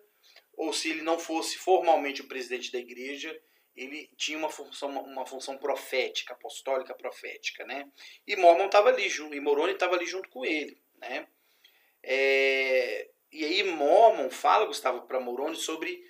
ou 0.57 0.73
se 0.73 0.91
ele 0.91 1.03
não 1.03 1.19
fosse 1.19 1.57
formalmente 1.59 2.23
o 2.23 2.29
presidente 2.29 2.71
da 2.73 2.79
igreja, 2.79 3.39
ele 3.77 4.09
tinha 4.17 4.39
uma 4.39 4.49
função, 4.49 4.89
uma 4.89 5.27
função 5.27 5.59
profética, 5.59 6.33
apostólica 6.33 6.95
profética, 6.95 7.65
né? 7.65 7.91
E 8.27 8.37
Mormon 8.37 8.67
estava 8.67 8.89
ali 8.89 9.09
junto, 9.09 9.35
e 9.35 9.41
Moroni 9.41 9.73
estava 9.73 9.97
ali 9.97 10.07
junto 10.07 10.29
com 10.29 10.45
ele, 10.45 10.81
né? 10.97 11.27
É, 12.03 13.11
e 13.33 13.45
aí 13.45 13.65
Mormon 13.65 14.31
fala, 14.31 14.67
Gustavo, 14.67 15.07
para 15.07 15.19
Moroni 15.19 15.57
sobre 15.57 16.05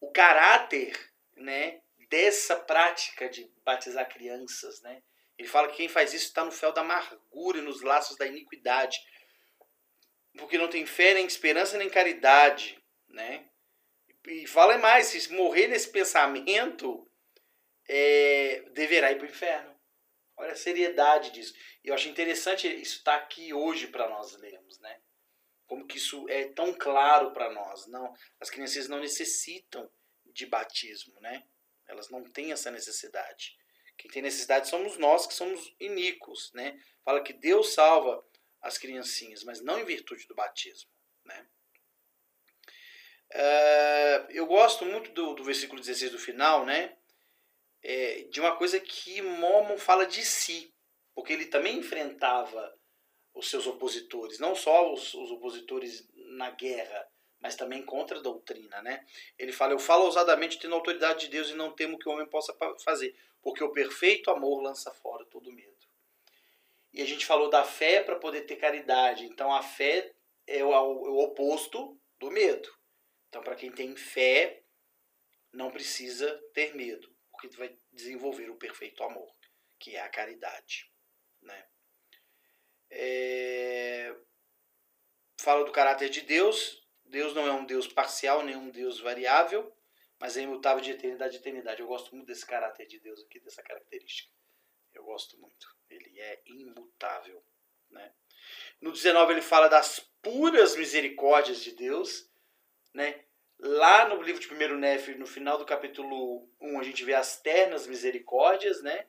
o 0.00 0.10
caráter, 0.10 0.98
né, 1.36 1.80
dessa 2.10 2.56
prática 2.56 3.28
de 3.28 3.50
batizar 3.64 4.08
crianças, 4.08 4.82
né? 4.82 5.02
Ele 5.38 5.48
fala 5.48 5.68
que 5.68 5.76
quem 5.76 5.88
faz 5.88 6.12
isso 6.12 6.26
está 6.26 6.44
no 6.44 6.52
fel 6.52 6.72
da 6.72 6.82
amargura 6.82 7.58
e 7.58 7.62
nos 7.62 7.80
laços 7.80 8.16
da 8.18 8.26
iniquidade, 8.26 8.98
porque 10.36 10.58
não 10.58 10.68
tem 10.68 10.84
fé 10.84 11.14
nem 11.14 11.26
esperança 11.26 11.78
nem 11.78 11.88
caridade, 11.88 12.78
né? 13.08 13.48
E 14.26 14.46
fala 14.46 14.78
mais, 14.78 15.06
se 15.06 15.32
morrer 15.32 15.68
nesse 15.68 15.90
pensamento, 15.90 17.10
é, 17.88 18.62
deverá 18.72 19.12
ir 19.12 19.16
para 19.16 19.26
o 19.26 19.30
inferno. 19.30 19.72
Olha 20.36 20.52
a 20.52 20.56
seriedade 20.56 21.30
disso. 21.30 21.54
E 21.84 21.88
eu 21.88 21.94
acho 21.94 22.08
interessante 22.08 22.68
isso 22.68 22.98
estar 22.98 23.18
tá 23.18 23.24
aqui 23.24 23.52
hoje 23.52 23.88
para 23.88 24.08
nós 24.08 24.36
lermos, 24.36 24.78
né? 24.78 25.00
Como 25.66 25.86
que 25.86 25.98
isso 25.98 26.28
é 26.28 26.48
tão 26.48 26.72
claro 26.74 27.32
para 27.32 27.50
nós. 27.52 27.86
Não, 27.86 28.12
as 28.40 28.50
crianças 28.50 28.88
não 28.88 29.00
necessitam 29.00 29.90
de 30.26 30.46
batismo, 30.46 31.18
né? 31.20 31.46
Elas 31.86 32.08
não 32.08 32.24
têm 32.24 32.52
essa 32.52 32.70
necessidade. 32.70 33.56
Quem 33.96 34.10
tem 34.10 34.22
necessidade 34.22 34.68
somos 34.68 34.96
nós 34.98 35.26
que 35.26 35.34
somos 35.34 35.74
iníquos, 35.78 36.52
né? 36.54 36.80
Fala 37.04 37.22
que 37.22 37.32
Deus 37.32 37.74
salva 37.74 38.24
as 38.60 38.78
criancinhas, 38.78 39.44
mas 39.44 39.60
não 39.60 39.78
em 39.78 39.84
virtude 39.84 40.26
do 40.26 40.34
batismo, 40.34 40.90
né? 41.24 41.46
Uh, 43.34 44.30
eu 44.30 44.46
gosto 44.46 44.84
muito 44.84 45.10
do, 45.12 45.34
do 45.34 45.44
versículo 45.44 45.80
16 45.80 46.12
do 46.12 46.18
final, 46.18 46.66
né? 46.66 46.96
É, 47.82 48.24
de 48.30 48.40
uma 48.40 48.54
coisa 48.56 48.78
que 48.78 49.22
Mormon 49.22 49.78
fala 49.78 50.06
de 50.06 50.24
si, 50.24 50.72
porque 51.14 51.32
ele 51.32 51.46
também 51.46 51.78
enfrentava 51.78 52.72
os 53.34 53.48
seus 53.48 53.66
opositores, 53.66 54.38
não 54.38 54.54
só 54.54 54.92
os, 54.92 55.14
os 55.14 55.30
opositores 55.30 56.06
na 56.14 56.50
guerra, 56.50 57.08
mas 57.40 57.56
também 57.56 57.82
contra 57.84 58.18
a 58.18 58.22
doutrina, 58.22 58.82
né? 58.82 59.04
Ele 59.38 59.50
fala: 59.50 59.72
Eu 59.72 59.78
falo 59.78 60.04
ousadamente 60.04 60.58
tendo 60.58 60.74
autoridade 60.74 61.20
de 61.20 61.28
Deus 61.28 61.48
e 61.48 61.54
não 61.54 61.72
temo 61.72 61.98
que 61.98 62.08
o 62.08 62.12
homem 62.12 62.26
possa 62.26 62.54
fazer, 62.84 63.16
porque 63.40 63.64
o 63.64 63.72
perfeito 63.72 64.30
amor 64.30 64.62
lança 64.62 64.92
fora 64.92 65.24
todo 65.24 65.52
medo. 65.52 65.72
E 66.92 67.00
a 67.00 67.06
gente 67.06 67.24
falou 67.24 67.48
da 67.48 67.64
fé 67.64 68.02
para 68.02 68.16
poder 68.16 68.42
ter 68.42 68.56
caridade, 68.56 69.24
então 69.24 69.52
a 69.52 69.62
fé 69.62 70.12
é 70.46 70.62
o, 70.62 70.72
é 70.72 70.78
o 70.78 71.18
oposto 71.20 71.98
do 72.18 72.30
medo. 72.30 72.70
Então, 73.32 73.42
para 73.42 73.56
quem 73.56 73.72
tem 73.72 73.96
fé, 73.96 74.62
não 75.50 75.70
precisa 75.70 76.38
ter 76.52 76.74
medo, 76.74 77.10
porque 77.30 77.48
vai 77.56 77.74
desenvolver 77.90 78.50
o 78.50 78.58
perfeito 78.58 79.02
amor, 79.02 79.34
que 79.78 79.96
é 79.96 80.02
a 80.02 80.08
caridade. 80.10 80.92
Né? 81.40 81.66
É... 82.90 84.14
Fala 85.40 85.64
do 85.64 85.72
caráter 85.72 86.10
de 86.10 86.20
Deus. 86.20 86.86
Deus 87.06 87.32
não 87.32 87.46
é 87.46 87.52
um 87.52 87.64
Deus 87.64 87.88
parcial, 87.88 88.44
nem 88.44 88.54
um 88.54 88.68
Deus 88.68 89.00
variável, 89.00 89.74
mas 90.20 90.36
é 90.36 90.42
imutável 90.42 90.82
de 90.82 90.90
eternidade 90.90 91.36
e 91.36 91.40
eternidade. 91.40 91.80
Eu 91.80 91.86
gosto 91.86 92.14
muito 92.14 92.26
desse 92.26 92.44
caráter 92.44 92.86
de 92.86 93.00
Deus 93.00 93.18
aqui, 93.22 93.40
dessa 93.40 93.62
característica. 93.62 94.30
Eu 94.92 95.04
gosto 95.04 95.40
muito. 95.40 95.74
Ele 95.88 96.20
é 96.20 96.42
imutável. 96.44 97.42
Né? 97.88 98.12
No 98.78 98.92
19 98.92 99.32
ele 99.32 99.40
fala 99.40 99.68
das 99.68 100.00
puras 100.20 100.76
misericórdias 100.76 101.62
de 101.62 101.72
Deus. 101.72 102.30
Né? 102.94 103.24
Lá 103.58 104.08
no 104.08 104.20
livro 104.20 104.40
de 104.40 104.52
1 104.52 104.76
Nefe, 104.76 105.14
no 105.14 105.26
final 105.26 105.56
do 105.56 105.64
capítulo 105.64 106.48
1, 106.60 106.80
a 106.80 106.82
gente 106.82 107.04
vê 107.04 107.14
as 107.14 107.40
ternas 107.40 107.86
misericórdias, 107.86 108.82
né? 108.82 109.06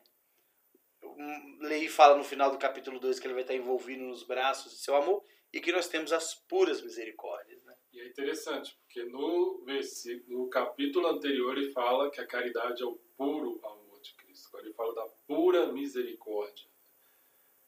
Lei 1.59 1.87
fala 1.87 2.17
no 2.17 2.23
final 2.23 2.51
do 2.51 2.57
capítulo 2.57 2.99
2 2.99 3.19
que 3.19 3.27
ele 3.27 3.33
vai 3.33 3.43
estar 3.43 3.55
envolvido 3.55 4.03
nos 4.03 4.23
braços 4.23 4.73
de 4.73 4.79
seu 4.79 4.95
amor 4.95 5.23
e 5.51 5.59
que 5.59 5.71
nós 5.71 5.87
temos 5.87 6.11
as 6.11 6.33
puras 6.33 6.81
misericórdias. 6.81 7.63
Né? 7.63 7.75
E 7.91 8.01
é 8.01 8.07
interessante, 8.07 8.75
porque 8.77 9.03
no, 9.03 9.63
versículo, 9.63 10.39
no 10.39 10.49
capítulo 10.49 11.07
anterior 11.07 11.57
ele 11.57 11.71
fala 11.71 12.09
que 12.09 12.19
a 12.19 12.27
caridade 12.27 12.81
é 12.81 12.85
o 12.85 12.95
puro 13.17 13.59
amor 13.63 14.01
de 14.01 14.13
Cristo. 14.15 14.47
Agora 14.47 14.65
ele 14.65 14.73
fala 14.73 14.95
da 14.95 15.05
pura 15.27 15.71
misericórdia. 15.71 16.65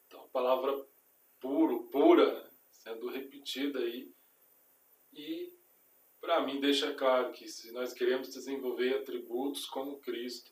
Então 0.06 0.22
a 0.22 0.28
palavra 0.28 0.84
puro, 1.40 1.84
pura, 1.84 2.50
sendo 2.70 3.08
repetida 3.08 3.78
aí. 3.78 4.10
E 5.12 5.55
para 6.26 6.40
mim 6.40 6.58
deixa 6.58 6.92
claro 6.92 7.30
que 7.30 7.46
se 7.46 7.70
nós 7.70 7.92
queremos 7.92 8.30
desenvolver 8.30 8.96
atributos 8.96 9.64
como 9.64 10.00
Cristo, 10.00 10.50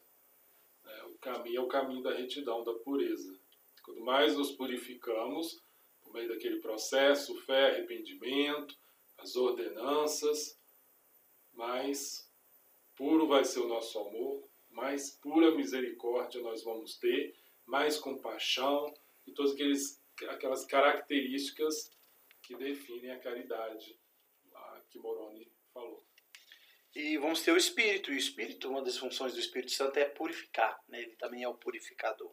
né, 0.85 1.03
o 1.07 1.19
caminho 1.19 1.57
é 1.57 1.61
o 1.61 1.67
caminho 1.67 2.01
da 2.01 2.15
retidão, 2.15 2.63
da 2.63 2.73
pureza. 2.75 3.37
Quanto 3.83 4.01
mais 4.01 4.37
nos 4.37 4.53
purificamos, 4.53 5.61
por 6.01 6.13
meio 6.13 6.29
daquele 6.29 6.61
processo, 6.61 7.35
fé, 7.41 7.73
arrependimento, 7.73 8.79
as 9.19 9.35
ordenanças, 9.35 10.57
mais 11.53 12.31
puro 12.95 13.27
vai 13.27 13.45
ser 13.45 13.59
o 13.59 13.69
nosso 13.69 13.99
amor, 13.99 14.49
mais 14.71 15.11
pura 15.11 15.57
misericórdia 15.57 16.41
nós 16.41 16.63
vamos 16.63 16.97
ter, 16.99 17.35
mais 17.67 17.99
compaixão 17.99 18.95
e 19.27 19.33
todas 19.33 19.53
aqueles, 19.55 20.01
aquelas 20.29 20.65
características 20.65 21.91
que 22.43 22.55
definem 22.55 23.11
a 23.11 23.19
caridade 23.19 23.99
que 24.95 25.01
Moroni 25.01 25.51
falou. 25.75 26.03
E 26.95 27.19
vamos 27.19 27.43
ter 27.43 27.51
o 27.51 27.57
Espírito. 27.57 28.13
E 28.13 28.15
o 28.15 28.19
Espírito, 28.19 28.71
uma 28.71 28.83
das 28.83 28.97
funções 28.97 29.35
do 29.35 29.41
Espírito 29.41 29.73
Santo 29.73 29.99
é 29.99 30.05
purificar. 30.05 30.81
Né? 30.89 31.03
Ele 31.03 31.17
também 31.17 31.43
é 31.43 31.49
o 31.49 31.55
purificador. 31.55 32.31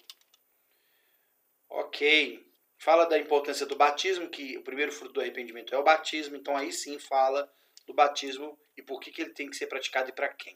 Ok. 1.68 2.48
Fala 2.78 3.06
da 3.06 3.18
importância 3.18 3.66
do 3.66 3.76
batismo, 3.76 4.30
que 4.30 4.58
o 4.58 4.64
primeiro 4.64 4.92
fruto 4.92 5.14
do 5.14 5.22
arrependimento 5.22 5.74
é 5.74 5.78
o 5.78 5.84
batismo. 5.84 6.36
Então 6.36 6.56
aí 6.56 6.72
sim 6.72 7.00
fala 7.00 7.52
do 7.86 7.94
batismo 7.94 8.58
e 8.78 8.82
por 8.82 9.00
que, 9.00 9.12
que 9.12 9.22
ele 9.22 9.34
tem 9.34 9.50
que 9.50 9.58
ser 9.58 9.68
praticado 9.68 10.10
e 10.10 10.14
para 10.14 10.30
quem. 10.30 10.56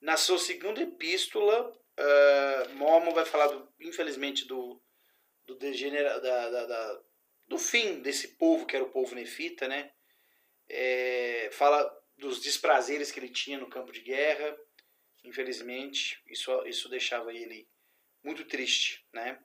Na 0.00 0.16
sua 0.16 0.38
segunda 0.38 0.82
epístola, 0.82 1.70
uh, 1.70 3.12
vai 3.14 3.24
falar, 3.24 3.46
do, 3.46 3.72
infelizmente, 3.80 4.44
do, 4.46 4.80
do, 5.46 5.54
degenera, 5.56 6.20
da, 6.20 6.50
da, 6.50 6.66
da, 6.66 7.00
do 7.48 7.58
fim 7.58 8.00
desse 8.00 8.36
povo, 8.36 8.66
que 8.66 8.76
era 8.76 8.84
o 8.84 8.90
povo 8.90 9.14
nefita, 9.14 9.66
né? 9.66 9.93
É, 10.68 11.50
fala 11.52 11.90
dos 12.16 12.40
desprazeres 12.40 13.10
que 13.10 13.20
ele 13.20 13.28
tinha 13.28 13.58
no 13.58 13.68
campo 13.68 13.92
de 13.92 14.00
guerra. 14.00 14.56
Infelizmente, 15.24 16.22
isso, 16.26 16.50
isso 16.66 16.88
deixava 16.88 17.32
ele 17.32 17.68
muito 18.22 18.44
triste, 18.44 19.06
né? 19.12 19.38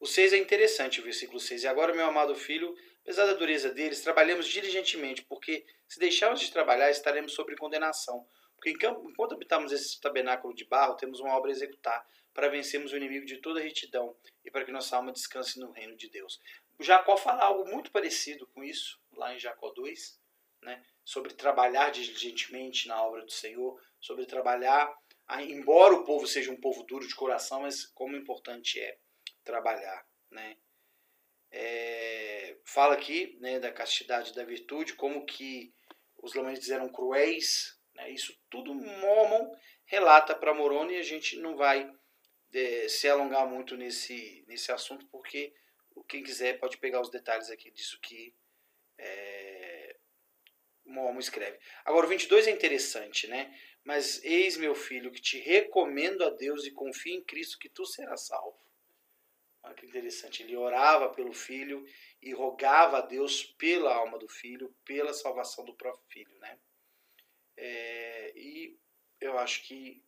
O 0.00 0.06
6 0.06 0.32
é 0.32 0.36
interessante, 0.36 1.00
o 1.00 1.04
versículo 1.04 1.40
6. 1.40 1.64
E 1.64 1.66
agora, 1.66 1.94
meu 1.94 2.06
amado 2.06 2.34
filho, 2.34 2.74
apesar 3.02 3.26
da 3.26 3.34
dureza 3.34 3.70
deles, 3.70 4.00
trabalhemos 4.00 4.46
diligentemente, 4.46 5.22
porque 5.22 5.66
se 5.88 5.98
deixarmos 5.98 6.40
de 6.40 6.52
trabalhar, 6.52 6.90
estaremos 6.90 7.32
sob 7.32 7.54
condenação. 7.56 8.26
Porque 8.54 8.70
enquanto 8.70 9.34
habitamos 9.34 9.72
esse 9.72 10.00
tabernáculo 10.00 10.54
de 10.54 10.64
barro, 10.64 10.96
temos 10.96 11.20
uma 11.20 11.36
obra 11.36 11.50
a 11.50 11.52
executar, 11.52 12.06
para 12.32 12.48
vencermos 12.48 12.92
o 12.92 12.96
inimigo 12.96 13.26
de 13.26 13.38
toda 13.38 13.60
retidão 13.60 14.16
e 14.44 14.50
para 14.50 14.64
que 14.64 14.70
nossa 14.70 14.96
alma 14.96 15.10
descanse 15.10 15.58
no 15.58 15.72
reino 15.72 15.96
de 15.96 16.08
Deus. 16.08 16.40
Jacó 16.78 17.16
fala 17.16 17.42
algo 17.42 17.68
muito 17.68 17.90
parecido 17.90 18.46
com 18.48 18.62
isso, 18.62 19.00
lá 19.18 19.34
em 19.34 19.38
Jacó 19.38 19.70
2, 19.70 20.20
né? 20.62 20.82
sobre 21.04 21.34
trabalhar 21.34 21.90
diligentemente 21.90 22.86
na 22.88 23.02
obra 23.02 23.24
do 23.24 23.32
Senhor, 23.32 23.80
sobre 24.00 24.26
trabalhar, 24.26 24.94
embora 25.40 25.94
o 25.94 26.04
povo 26.04 26.26
seja 26.26 26.50
um 26.50 26.60
povo 26.60 26.84
duro 26.84 27.06
de 27.06 27.14
coração, 27.14 27.62
mas 27.62 27.86
como 27.86 28.16
importante 28.16 28.80
é 28.80 28.98
trabalhar. 29.44 30.06
Né? 30.30 30.56
É, 31.50 32.58
fala 32.64 32.94
aqui 32.94 33.36
né, 33.40 33.58
da 33.58 33.72
castidade 33.72 34.34
da 34.34 34.44
virtude, 34.44 34.94
como 34.94 35.26
que 35.26 35.72
os 36.22 36.34
lamanitas 36.34 36.70
eram 36.70 36.88
cruéis, 36.88 37.78
né? 37.94 38.10
isso 38.10 38.36
tudo 38.50 38.74
Mormon 38.74 39.50
relata 39.86 40.34
para 40.34 40.54
Moroni 40.54 40.94
e 40.94 40.98
a 40.98 41.02
gente 41.02 41.36
não 41.38 41.56
vai 41.56 41.90
é, 42.52 42.88
se 42.88 43.08
alongar 43.08 43.48
muito 43.48 43.76
nesse, 43.76 44.44
nesse 44.46 44.70
assunto, 44.70 45.06
porque 45.06 45.54
quem 46.08 46.22
quiser 46.22 46.58
pode 46.58 46.78
pegar 46.78 47.00
os 47.00 47.10
detalhes 47.10 47.50
aqui 47.50 47.70
disso 47.70 47.98
que 48.00 48.34
é, 48.98 49.96
Momo 50.84 51.20
escreve. 51.20 51.58
Agora, 51.84 52.06
o 52.06 52.08
22 52.08 52.48
é 52.48 52.50
interessante, 52.50 53.26
né? 53.26 53.54
Mas 53.84 54.22
eis, 54.24 54.56
meu 54.56 54.74
filho, 54.74 55.12
que 55.12 55.20
te 55.20 55.38
recomendo 55.38 56.24
a 56.24 56.30
Deus 56.30 56.64
e 56.64 56.70
confia 56.70 57.14
em 57.14 57.22
Cristo 57.22 57.58
que 57.58 57.68
tu 57.68 57.84
serás 57.86 58.26
salvo. 58.26 58.58
Olha 59.62 59.74
que 59.74 59.86
interessante. 59.86 60.42
Ele 60.42 60.56
orava 60.56 61.10
pelo 61.10 61.32
filho 61.32 61.84
e 62.22 62.32
rogava 62.32 62.98
a 62.98 63.02
Deus 63.02 63.44
pela 63.44 63.94
alma 63.94 64.18
do 64.18 64.28
filho, 64.28 64.74
pela 64.84 65.12
salvação 65.12 65.64
do 65.64 65.74
próprio 65.74 66.04
filho, 66.08 66.38
né? 66.38 66.58
É, 67.56 68.32
e 68.36 68.78
eu 69.20 69.38
acho 69.38 69.66
que 69.66 70.02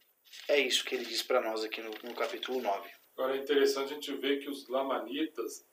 é 0.49 0.59
isso 0.59 0.85
que 0.85 0.95
ele 0.95 1.05
diz 1.05 1.23
para 1.23 1.41
nós 1.41 1.65
aqui 1.65 1.83
no, 1.83 1.91
no 1.91 2.15
capítulo 2.15 2.61
9. 2.61 2.91
Agora 3.15 3.37
é 3.37 3.41
interessante 3.41 3.93
a 3.93 3.95
gente 3.95 4.15
ver 4.15 4.41
que 4.41 4.49
os 4.49 4.69
lamanitas 4.69 5.67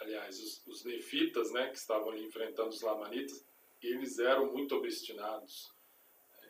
aliás, 0.00 0.40
os, 0.40 0.66
os 0.66 0.84
nefitas, 0.84 1.50
né, 1.52 1.70
que 1.70 1.76
estavam 1.76 2.10
ali 2.10 2.24
enfrentando 2.24 2.70
os 2.70 2.82
lamanitas, 2.82 3.44
eles 3.82 4.18
eram 4.18 4.52
muito 4.52 4.74
obstinados. 4.74 5.72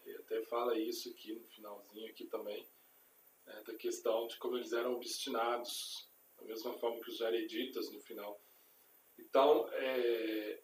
Ele 0.04 0.16
até 0.16 0.42
fala 0.42 0.78
isso 0.78 1.10
aqui 1.10 1.34
no 1.34 1.44
finalzinho 1.48 2.08
aqui 2.08 2.26
também, 2.26 2.66
né, 3.46 3.62
da 3.66 3.74
questão 3.74 4.26
de 4.26 4.36
como 4.38 4.56
eles 4.56 4.72
eram 4.72 4.94
obstinados, 4.94 6.08
da 6.38 6.44
mesma 6.44 6.72
forma 6.74 7.00
que 7.00 7.10
os 7.10 7.16
jareditas 7.16 7.90
no 7.90 8.00
final. 8.00 8.40
Então, 9.18 9.68
é, 9.72 10.62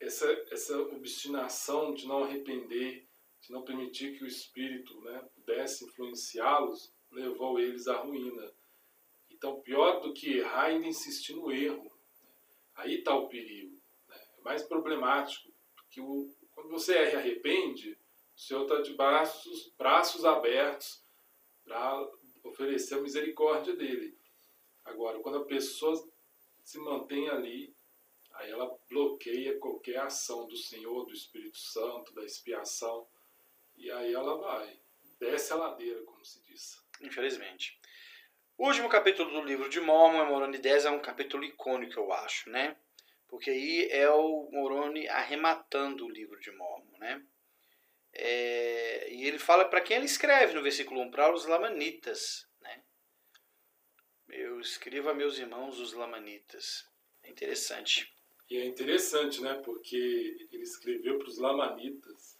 essa, 0.00 0.30
essa 0.50 0.80
obstinação 0.80 1.94
de 1.94 2.06
não 2.06 2.24
arrepender, 2.24 3.06
de 3.40 3.52
não 3.52 3.62
permitir 3.62 4.16
que 4.16 4.24
o 4.24 4.26
Espírito 4.26 5.00
né, 5.02 5.28
pudesse 5.34 5.84
influenciá-los, 5.84 6.92
levou 7.10 7.58
eles 7.58 7.88
à 7.88 7.96
ruína. 7.98 8.52
Então, 9.30 9.60
pior 9.60 10.00
do 10.00 10.12
que 10.12 10.38
errar, 10.38 10.66
ainda 10.66 10.86
insistir 10.86 11.34
no 11.34 11.50
erro. 11.50 11.91
Aí 12.82 12.98
está 12.98 13.14
o 13.14 13.28
perigo. 13.28 13.80
Né? 14.08 14.16
É 14.38 14.40
mais 14.42 14.62
problemático, 14.64 15.52
porque 15.76 16.00
o, 16.00 16.28
quando 16.50 16.68
você 16.68 16.98
arrepende, 16.98 17.96
o 18.36 18.40
Senhor 18.40 18.62
está 18.62 18.80
de 18.80 18.94
braços, 18.94 19.72
braços 19.78 20.24
abertos 20.24 21.02
para 21.64 22.10
oferecer 22.42 22.94
a 22.94 23.00
misericórdia 23.00 23.76
dele. 23.76 24.18
Agora, 24.84 25.20
quando 25.20 25.38
a 25.38 25.44
pessoa 25.44 25.94
se 26.64 26.78
mantém 26.78 27.28
ali, 27.28 27.72
aí 28.34 28.50
ela 28.50 28.76
bloqueia 28.88 29.58
qualquer 29.58 29.98
ação 29.98 30.48
do 30.48 30.56
Senhor, 30.56 31.04
do 31.04 31.12
Espírito 31.12 31.58
Santo, 31.58 32.12
da 32.12 32.24
expiação, 32.24 33.06
e 33.76 33.90
aí 33.92 34.12
ela 34.12 34.36
vai, 34.38 34.76
desce 35.20 35.52
a 35.52 35.56
ladeira, 35.56 36.02
como 36.02 36.24
se 36.24 36.42
diz. 36.42 36.82
Infelizmente. 37.00 37.78
O 38.62 38.68
último 38.68 38.88
capítulo 38.88 39.28
do 39.28 39.44
livro 39.44 39.68
de 39.68 39.80
Mormon, 39.80 40.24
Moroni 40.24 40.56
10, 40.56 40.84
é 40.84 40.90
um 40.92 41.02
capítulo 41.02 41.42
icônico, 41.42 41.98
eu 41.98 42.12
acho, 42.12 42.48
né? 42.48 42.76
Porque 43.26 43.50
aí 43.50 43.88
é 43.90 44.08
o 44.08 44.48
Moroni 44.52 45.08
arrematando 45.08 46.06
o 46.06 46.08
livro 46.08 46.38
de 46.38 46.52
Mormon, 46.52 46.96
né? 47.00 47.26
É, 48.12 49.12
e 49.12 49.26
ele 49.26 49.40
fala 49.40 49.64
para 49.64 49.80
quem 49.80 49.96
ele 49.96 50.06
escreve 50.06 50.54
no 50.54 50.62
versículo 50.62 51.00
1, 51.00 51.10
para 51.10 51.34
os 51.34 51.44
lamanitas, 51.44 52.46
né? 52.60 52.84
Eu 54.28 54.60
escrevo 54.60 55.10
a 55.10 55.14
meus 55.14 55.40
irmãos 55.40 55.80
os 55.80 55.92
lamanitas. 55.92 56.88
É 57.24 57.30
interessante. 57.30 58.14
E 58.48 58.58
é 58.58 58.64
interessante, 58.64 59.42
né? 59.42 59.54
Porque 59.54 60.46
ele 60.52 60.62
escreveu 60.62 61.18
para 61.18 61.26
os 61.26 61.38
lamanitas. 61.38 62.38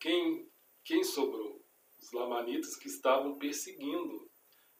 Quem, 0.00 0.50
quem 0.82 1.04
sobrou? 1.04 1.64
Os 1.96 2.10
lamanitas 2.10 2.74
que 2.74 2.88
estavam 2.88 3.38
perseguindo. 3.38 4.28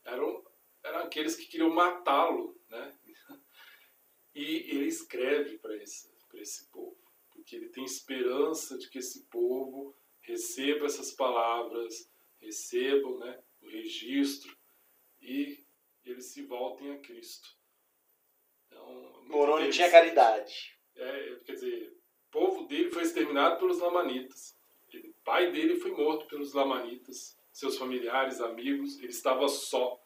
Eram 0.05 0.50
eram 0.83 1.01
aqueles 1.01 1.37
que 1.37 1.47
queriam 1.47 1.71
matá-lo, 1.71 2.59
né? 2.69 2.95
E 4.35 4.45
ele 4.71 4.87
escreve 4.87 5.59
para 5.59 5.77
esse, 5.77 6.09
esse 6.35 6.67
povo, 6.69 6.97
porque 7.33 7.57
ele 7.57 7.69
tem 7.69 7.85
esperança 7.85 8.79
de 8.79 8.89
que 8.89 8.99
esse 8.99 9.25
povo 9.25 9.95
receba 10.21 10.87
essas 10.87 11.11
palavras, 11.11 12.09
recebam 12.41 13.19
né, 13.19 13.43
o 13.61 13.69
registro 13.69 14.57
e 15.21 15.65
eles 16.05 16.27
se 16.27 16.43
voltem 16.43 16.93
a 16.93 16.99
Cristo. 16.99 17.57
Então, 18.67 19.25
Moroni 19.27 19.71
tinha 19.71 19.91
caridade. 19.91 20.79
É, 20.97 21.37
quer 21.45 21.53
dizer, 21.53 21.93
o 22.29 22.31
povo 22.31 22.67
dele 22.67 22.91
foi 22.91 23.03
exterminado 23.03 23.59
pelos 23.59 23.79
lamanitas. 23.79 24.57
o 24.95 25.13
pai 25.25 25.51
dele 25.51 25.77
foi 25.77 25.91
morto 25.91 26.27
pelos 26.27 26.53
lamanitas, 26.55 27.37
seus 27.53 27.77
familiares, 27.77 28.41
amigos, 28.41 28.99
ele 28.99 29.09
estava 29.09 29.49
só. 29.49 30.00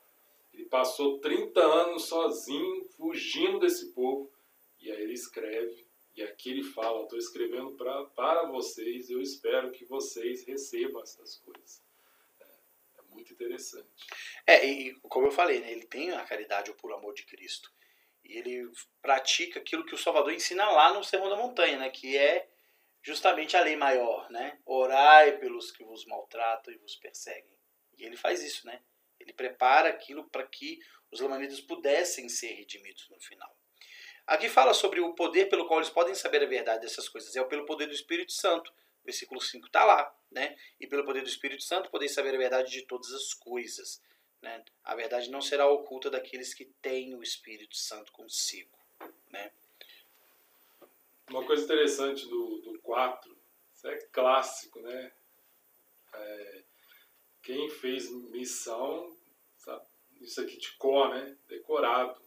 Ele 0.55 0.67
passou 0.67 1.19
30 1.19 1.61
anos 1.61 2.05
sozinho, 2.05 2.85
fugindo 2.97 3.59
desse 3.59 3.93
povo, 3.93 4.33
e 4.79 4.90
aí 4.90 5.03
ele 5.03 5.12
escreve, 5.12 5.85
e 6.14 6.23
aqui 6.23 6.51
ele 6.51 6.62
fala: 6.62 7.03
Estou 7.03 7.19
escrevendo 7.19 7.73
pra, 7.73 8.05
para 8.07 8.47
vocês, 8.47 9.11
eu 9.11 9.21
espero 9.21 9.73
que 9.73 9.85
vocês 9.85 10.45
recebam 10.45 11.03
essas 11.03 11.37
coisas. 11.38 11.83
É, 12.40 12.45
é 13.01 13.03
muito 13.11 13.33
interessante. 13.33 13.88
É, 14.47 14.64
e 14.64 14.95
como 15.03 15.27
eu 15.27 15.33
falei, 15.33 15.59
né, 15.59 15.73
ele 15.73 15.87
tem 15.87 16.12
a 16.12 16.25
caridade 16.25 16.71
ou 16.71 16.77
por 16.77 16.93
amor 16.93 17.14
de 17.14 17.25
Cristo. 17.25 17.73
E 18.23 18.38
ele 18.38 18.71
pratica 19.03 19.59
aquilo 19.59 19.85
que 19.85 19.95
o 19.95 19.99
Salvador 19.99 20.33
ensina 20.33 20.71
lá 20.71 20.95
no 20.95 21.05
Sermão 21.05 21.29
da 21.29 21.37
Montanha, 21.37 21.79
né, 21.79 21.90
que 21.90 22.17
é 22.17 22.49
justamente 23.03 23.57
a 23.57 23.61
lei 23.61 23.77
maior, 23.77 24.31
né? 24.31 24.59
Orai 24.64 25.37
pelos 25.38 25.71
que 25.73 25.85
vos 25.85 26.07
maltratam 26.07 26.73
e 26.73 26.79
vos 26.79 26.97
perseguem. 26.97 27.53
E 27.99 28.05
ele 28.05 28.17
faz 28.17 28.43
isso, 28.43 28.67
né? 28.67 28.81
Ele 29.25 29.33
prepara 29.33 29.89
aquilo 29.89 30.29
para 30.29 30.47
que 30.47 30.79
os 31.11 31.21
lamanitas 31.21 31.61
pudessem 31.61 32.29
ser 32.29 32.53
redimidos 32.53 33.09
no 33.09 33.19
final. 33.19 33.57
Aqui 34.27 34.49
fala 34.49 34.73
sobre 34.73 35.01
o 35.01 35.15
poder 35.15 35.49
pelo 35.49 35.67
qual 35.67 35.81
eles 35.81 35.91
podem 35.91 36.15
saber 36.15 36.43
a 36.43 36.47
verdade 36.47 36.83
dessas 36.83 37.09
coisas. 37.09 37.35
É 37.35 37.45
pelo 37.45 37.67
poder 37.67 37.87
do 37.87 37.95
Espírito 37.95 38.33
Santo. 38.33 38.73
Versículo 39.05 39.41
5 39.41 39.67
está 39.67 39.85
lá, 39.85 40.15
né? 40.31 40.57
E 40.81 40.87
pelo 40.87 41.05
poder 41.05 41.23
do 41.23 41.29
Espírito 41.29 41.63
Santo 41.63 41.91
poder 41.91 42.09
saber 42.09 42.35
a 42.35 42.39
verdade 42.39 42.71
de 42.71 42.83
todas 42.83 43.13
as 43.13 43.35
coisas. 43.35 44.01
Né? 44.41 44.63
A 44.83 44.95
verdade 44.95 45.31
não 45.31 45.41
será 45.41 45.67
oculta 45.67 46.11
daqueles 46.11 46.55
que 46.55 46.67
têm 46.81 47.15
o 47.15 47.23
Espírito 47.23 47.77
Santo 47.77 48.13
consigo, 48.13 48.79
né? 49.31 49.51
Uma 51.31 51.45
coisa 51.47 51.65
interessante 51.65 52.27
do, 52.29 52.59
do 52.59 52.79
4, 52.81 53.39
isso 53.75 53.89
é 53.89 53.97
clássico, 54.13 54.81
né? 54.81 55.13
É, 56.13 56.63
quem 57.44 57.68
fez 57.68 58.11
missão, 58.11 59.16
sabe, 59.59 59.85
isso 60.20 60.40
aqui 60.40 60.57
de 60.57 60.72
cor, 60.72 61.11
né? 61.11 61.37
Decorado. 61.48 62.20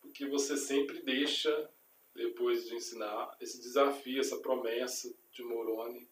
Porque 0.00 0.26
você 0.26 0.56
sempre 0.56 1.02
deixa, 1.02 1.70
depois 2.14 2.66
de 2.66 2.74
ensinar, 2.74 3.36
esse 3.40 3.60
desafio, 3.60 4.20
essa 4.20 4.38
promessa 4.38 5.12
de 5.32 5.42
Moroni, 5.42 6.08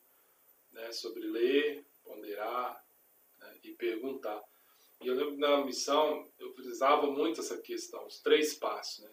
né? 0.72 0.92
Sobre 0.92 1.20
ler, 1.26 1.84
ponderar 2.04 2.84
né? 3.38 3.58
e 3.64 3.72
perguntar. 3.72 4.42
E 5.00 5.06
eu 5.06 5.14
lembro 5.14 5.36
na 5.36 5.64
missão, 5.64 6.28
eu 6.38 6.52
precisava 6.52 7.06
muito 7.06 7.40
essa 7.40 7.58
questão, 7.58 8.06
os 8.06 8.18
três 8.20 8.54
passos, 8.54 9.04
né? 9.04 9.10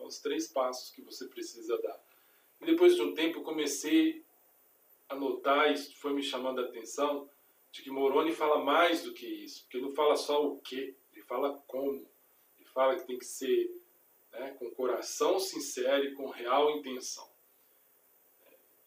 Os 0.00 0.18
três 0.20 0.46
passos 0.48 0.90
que 0.90 1.02
você 1.02 1.26
precisa 1.26 1.76
dar 1.78 2.00
e 2.60 2.66
depois 2.66 2.94
de 2.94 3.02
um 3.02 3.14
tempo 3.14 3.38
eu 3.38 3.42
comecei 3.42 4.24
a 5.08 5.14
notar, 5.14 5.72
isso 5.72 5.94
foi 5.96 6.12
me 6.12 6.22
chamando 6.22 6.60
a 6.60 6.64
atenção, 6.64 7.28
de 7.70 7.82
que 7.82 7.90
Moroni 7.90 8.32
fala 8.32 8.62
mais 8.62 9.02
do 9.02 9.12
que 9.12 9.26
isso, 9.26 9.62
porque 9.62 9.76
ele 9.76 9.86
não 9.86 9.94
fala 9.94 10.16
só 10.16 10.44
o 10.44 10.60
que, 10.60 10.96
ele 11.12 11.22
fala 11.22 11.62
como. 11.66 12.08
Ele 12.58 12.68
fala 12.72 12.96
que 12.96 13.06
tem 13.06 13.18
que 13.18 13.24
ser 13.24 13.70
né, 14.32 14.54
com 14.58 14.70
coração 14.70 15.38
sincero 15.38 16.04
e 16.04 16.14
com 16.14 16.28
real 16.28 16.70
intenção. 16.70 17.28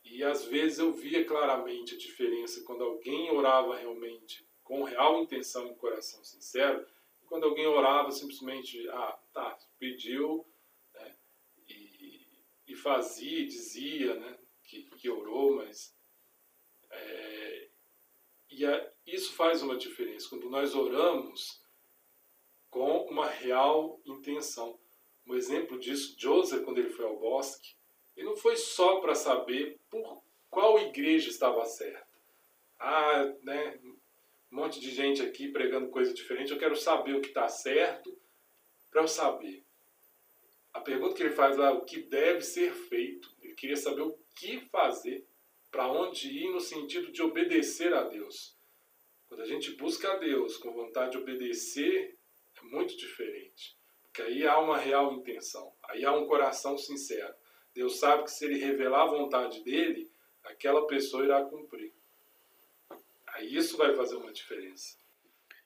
E 0.04 0.24
às 0.24 0.46
vezes 0.46 0.80
eu 0.80 0.91
via 0.91 1.24
claramente 1.24 1.96
a 1.96 1.98
diferença 1.98 2.63
quando 2.63 2.84
alguém 2.84 3.32
orava 3.32 3.78
realmente 3.78 4.46
com 4.63 4.84
real 4.84 5.22
intenção 5.22 5.67
e 5.72 5.76
coração 5.76 6.24
sincero, 6.24 6.86
e 7.22 7.26
quando 7.26 7.46
alguém 7.46 7.67
orava 7.67 8.12
simplesmente, 8.12 8.88
ah, 8.89 9.20
tá, 9.34 9.58
pediu, 9.78 10.46
e 12.72 12.76
fazia, 12.76 13.46
dizia 13.46 14.15
né, 14.15 14.38
que, 14.63 14.84
que 14.84 15.10
orou, 15.10 15.58
mas. 15.58 15.94
É, 16.89 17.70
e 18.52 18.66
a, 18.66 18.92
isso 19.06 19.34
faz 19.34 19.62
uma 19.62 19.78
diferença. 19.78 20.30
Quando 20.30 20.50
nós 20.50 20.76
oramos 20.76 21.62
com 22.70 23.06
uma 23.06 23.28
real 23.28 24.00
intenção. 24.06 24.80
Um 25.26 25.36
exemplo 25.36 25.80
disso, 25.80 26.16
Joseph, 26.18 26.64
quando 26.64 26.80
ele 26.80 26.90
foi 26.90 27.06
ao 27.06 27.20
bosque, 27.20 27.76
ele 28.16 28.28
não 28.28 28.36
foi 28.36 28.56
só 28.56 29.00
para 29.00 29.14
saber 29.14 29.80
por 29.90 30.24
qual 30.50 30.80
igreja 30.80 31.30
estava 31.30 31.66
certa. 31.66 32.12
Ah, 32.80 33.34
né, 33.44 33.80
um 33.84 34.56
monte 34.56 34.80
de 34.80 34.90
gente 34.92 35.22
aqui 35.22 35.50
pregando 35.50 35.90
coisa 35.90 36.14
diferente, 36.14 36.52
eu 36.52 36.58
quero 36.58 36.76
saber 36.76 37.16
o 37.16 37.22
que 37.22 37.28
está 37.28 37.48
certo 37.48 38.18
para 38.90 39.02
eu 39.02 39.08
saber 39.08 39.64
a 40.74 40.80
pergunta 40.80 41.16
que 41.16 41.24
ele 41.24 41.36
faz 41.36 41.58
lá, 41.58 41.72
o 41.72 41.86
que 41.86 42.02
deve 42.02 42.42
ser 42.42 42.74
feito, 42.74 43.30
ele 43.42 43.54
queria 43.54 43.76
saber 43.76 44.02
o 44.02 44.18
que 44.36 44.60
fazer, 44.70 45.26
para 45.71 45.88
onde 45.88 46.27
ir 46.27 46.49
no 46.51 46.60
sentido 46.60 47.12
de 47.12 47.21
obedecer 47.21 47.93
a 47.93 48.03
Deus. 48.03 48.55
Quando 49.27 49.41
a 49.41 49.45
gente 49.45 49.71
busca 49.71 50.12
a 50.12 50.17
Deus 50.17 50.57
com 50.57 50.73
vontade 50.73 51.12
de 51.12 51.17
obedecer, 51.17 52.17
é 52.57 52.65
muito 52.65 52.95
diferente. 52.97 53.77
Porque 54.03 54.21
aí 54.21 54.45
há 54.45 54.60
uma 54.60 54.77
real 54.77 55.13
intenção, 55.13 55.73
aí 55.84 56.03
há 56.03 56.12
um 56.12 56.27
coração 56.27 56.77
sincero. 56.77 57.34
Deus 57.73 57.97
sabe 57.97 58.25
que 58.25 58.31
se 58.31 58.43
ele 58.43 58.60
revelar 58.60 59.03
a 59.03 59.12
vontade 59.12 59.63
dele, 59.63 60.12
aquela 60.43 60.86
pessoa 60.86 61.23
irá 61.23 61.43
cumprir. 61.45 61.93
Aí 63.27 63.55
isso 63.55 63.77
vai 63.77 63.95
fazer 63.95 64.17
uma 64.17 64.34
diferença. 64.34 64.97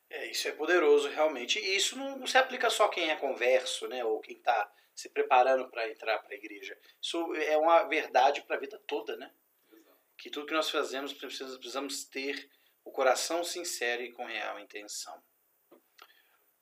É, 0.07 0.29
isso 0.29 0.47
é 0.47 0.51
poderoso 0.51 1.09
realmente. 1.09 1.57
E 1.57 1.75
isso 1.75 1.97
não, 1.97 2.19
não 2.19 2.27
se 2.27 2.37
aplica 2.37 2.69
só 2.69 2.85
a 2.85 2.89
quem 2.89 3.09
é 3.09 3.15
converso, 3.15 3.87
né? 3.87 4.05
Ou 4.05 4.19
quem 4.19 4.37
está 4.37 4.71
se 4.93 5.09
preparando 5.09 5.67
para 5.69 5.89
entrar 5.89 6.19
para 6.19 6.33
a 6.33 6.37
igreja. 6.37 6.77
Isso 7.01 7.33
é 7.35 7.57
uma 7.57 7.83
verdade 7.83 8.43
para 8.43 8.55
a 8.55 8.59
vida 8.59 8.79
toda, 8.85 9.17
né? 9.17 9.31
Que 10.17 10.29
tudo 10.29 10.45
que 10.45 10.53
nós 10.53 10.69
fazemos 10.69 11.13
precisamos, 11.13 12.05
ter 12.05 12.49
o 12.83 12.91
coração 12.91 13.43
sincero 13.43 14.01
e 14.01 14.11
com 14.11 14.25
real 14.25 14.59
intenção. 14.59 15.23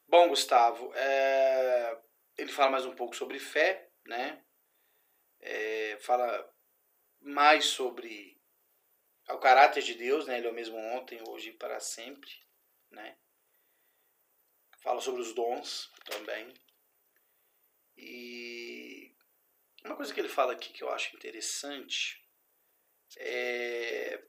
Bom, 0.08 0.30
Gustavo, 0.30 0.94
é... 0.96 2.02
ele 2.38 2.52
fala 2.52 2.72
mais 2.72 2.86
um 2.86 2.96
pouco 2.96 3.16
sobre 3.16 3.40
fé, 3.40 3.90
né? 4.06 4.44
É... 5.40 5.98
Fala 6.00 6.52
mais 7.22 7.66
sobre 7.66 8.40
o 9.30 9.38
caráter 9.38 9.82
de 9.84 9.94
Deus, 9.94 10.28
né? 10.28 10.38
Ele 10.38 10.48
é 10.48 10.52
o 10.52 10.54
mesmo 10.54 10.78
ontem, 10.78 11.22
hoje 11.28 11.50
e 11.50 11.58
para 11.58 11.80
sempre, 11.80 12.32
né? 12.92 13.18
Fala 14.82 15.00
sobre 15.00 15.22
os 15.22 15.34
dons 15.34 15.90
também. 16.06 16.54
E 17.96 19.16
uma 19.86 19.96
coisa 19.96 20.14
que 20.14 20.20
ele 20.20 20.30
fala 20.30 20.54
aqui 20.54 20.74
que 20.74 20.84
eu 20.84 20.90
acho 20.90 21.16
interessante 21.16 22.23
é, 23.18 24.24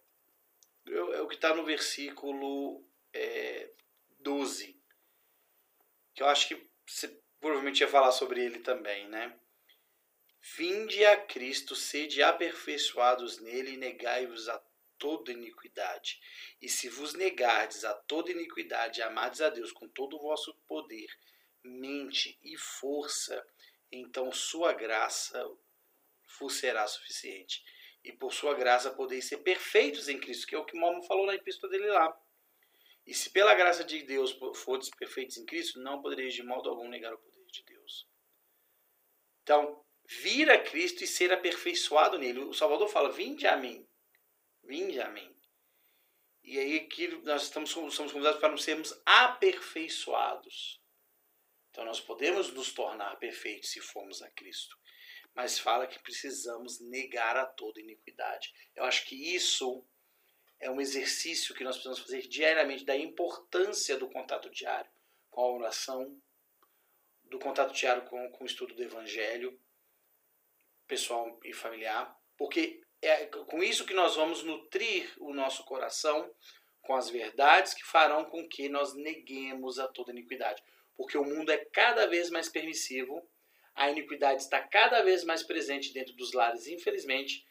é 0.87 1.21
o 1.21 1.29
que 1.29 1.35
está 1.35 1.55
no 1.55 1.65
versículo 1.65 2.87
é, 3.13 3.71
12, 4.21 4.81
que 6.15 6.23
eu 6.23 6.27
acho 6.27 6.49
que 6.49 6.71
você 6.87 7.09
provavelmente 7.41 7.81
ia 7.81 7.89
falar 7.89 8.13
sobre 8.13 8.45
ele 8.45 8.61
também, 8.61 9.09
né? 9.09 9.39
Vinde 10.57 11.05
a 11.05 11.17
Cristo, 11.17 11.75
sede 11.75 12.23
aperfeiçoados 12.23 13.41
nele 13.41 13.73
e 13.73 13.77
negai-vos 13.77 14.49
a 14.49 14.63
toda 14.99 15.33
iniquidade. 15.33 16.21
E 16.61 16.69
se 16.69 16.89
vos 16.89 17.15
negardes 17.15 17.85
a 17.85 17.95
toda 17.95 18.31
iniquidade, 18.31 19.03
amades 19.03 19.41
a 19.41 19.49
Deus 19.49 19.73
com 19.73 19.89
todo 19.89 20.17
o 20.17 20.21
vosso 20.21 20.55
poder, 20.67 21.09
mente 21.63 22.39
e 22.43 22.57
força, 22.59 23.45
então 23.91 24.31
sua 24.33 24.73
graça 24.73 25.43
vos 26.39 26.55
será 26.55 26.87
suficiente. 26.87 27.63
E 28.05 28.13
por 28.13 28.33
sua 28.33 28.55
graça 28.55 28.91
podeis 28.91 29.25
ser 29.25 29.39
perfeitos 29.39 30.09
em 30.09 30.21
Cristo, 30.21 30.47
que 30.47 30.55
é 30.55 30.59
o 30.59 30.65
que 30.65 30.77
Mormon 30.77 31.03
falou 31.03 31.27
na 31.27 31.35
epístola 31.35 31.73
dele 31.73 31.89
lá. 31.89 32.15
E 33.07 33.15
se 33.15 33.31
pela 33.31 33.55
graça 33.55 33.83
de 33.83 34.03
Deus 34.03 34.39
fordes 34.57 34.91
perfeitos 34.91 35.39
em 35.39 35.47
Cristo, 35.47 35.81
não 35.81 36.01
podereis 36.01 36.35
de 36.35 36.43
modo 36.43 36.69
algum 36.69 36.89
negar 36.89 37.13
o 37.15 37.19
poder 37.19 37.45
de 37.47 37.63
Deus. 37.65 38.07
Então, 39.43 39.85
vir 40.07 40.51
a 40.51 40.59
Cristo 40.63 41.03
e 41.03 41.07
ser 41.07 41.33
aperfeiçoado 41.33 42.19
nele. 42.19 42.41
O 42.41 42.55
Salvador 42.55 42.89
fala: 42.89 43.11
Vinde 43.11 43.47
a 43.47 43.57
mim. 43.57 43.87
Vinde 44.63 45.01
a 45.01 45.09
mim. 45.09 45.35
E 46.43 46.59
aí 46.59 46.77
aqui 46.81 47.09
nós 47.25 47.45
estamos, 47.45 47.71
somos 47.71 48.13
convidados 48.13 48.39
para 48.39 48.51
nos 48.51 48.65
sermos 48.65 49.01
aperfeiçoados. 49.07 50.81
Então 51.71 51.85
nós 51.85 52.01
podemos 52.01 52.53
nos 52.53 52.73
tornar 52.73 53.17
perfeitos 53.17 53.71
se 53.71 53.81
formos 53.81 54.23
a 54.23 54.31
Cristo. 54.31 54.79
Mas 55.35 55.59
fala 55.59 55.87
que 55.87 55.99
precisamos 55.99 56.81
negar 56.81 57.37
a 57.37 57.45
toda 57.45 57.81
iniquidade. 57.81 58.53
Eu 58.75 58.85
acho 58.85 59.05
que 59.07 59.35
isso 59.35 59.85
é 60.61 60.71
um 60.71 60.81
exercício 60.81 61.55
que 61.55 61.65
nós 61.65 61.77
precisamos 61.77 62.01
fazer 62.01 62.23
diariamente 62.29 62.85
da 62.85 62.97
importância 62.97 63.97
do 63.97 64.09
contato 64.09 64.49
diário 64.51 64.91
com 65.31 65.41
a 65.43 65.53
oração, 65.53 66.17
do 67.25 67.39
contato 67.39 67.75
diário 67.75 68.05
com, 68.05 68.31
com 68.31 68.45
o 68.45 68.47
estudo 68.47 68.75
do 68.75 68.83
Evangelho, 68.83 69.61
pessoal 70.87 71.41
e 71.45 71.53
familiar, 71.53 72.17
porque 72.37 72.81
é 73.03 73.27
com 73.27 73.63
isso 73.63 73.85
que 73.85 73.95
nós 73.95 74.15
vamos 74.15 74.45
nutrir 74.45 75.13
o 75.19 75.35
nosso 75.35 75.65
coração 75.65 76.33
com 76.83 76.95
as 76.95 77.11
verdades 77.11 77.75
que 77.75 77.85
farão 77.85 78.25
com 78.25 78.49
que 78.49 78.69
nós 78.69 78.95
neguemos 78.95 79.79
a 79.79 79.89
toda 79.89 80.13
iniquidade 80.13 80.63
porque 80.97 81.19
o 81.19 81.25
mundo 81.25 81.51
é 81.51 81.59
cada 81.59 82.07
vez 82.07 82.31
mais 82.31 82.49
permissivo, 82.49 83.29
a 83.75 83.91
iniquidade 83.91 84.43
está 84.43 84.61
cada 84.61 85.03
vez 85.03 85.25
mais 85.25 85.43
presente 85.43 85.93
dentro 85.93 86.15
dos 86.15 86.33
lares, 86.33 86.67
infelizmente, 86.67 87.45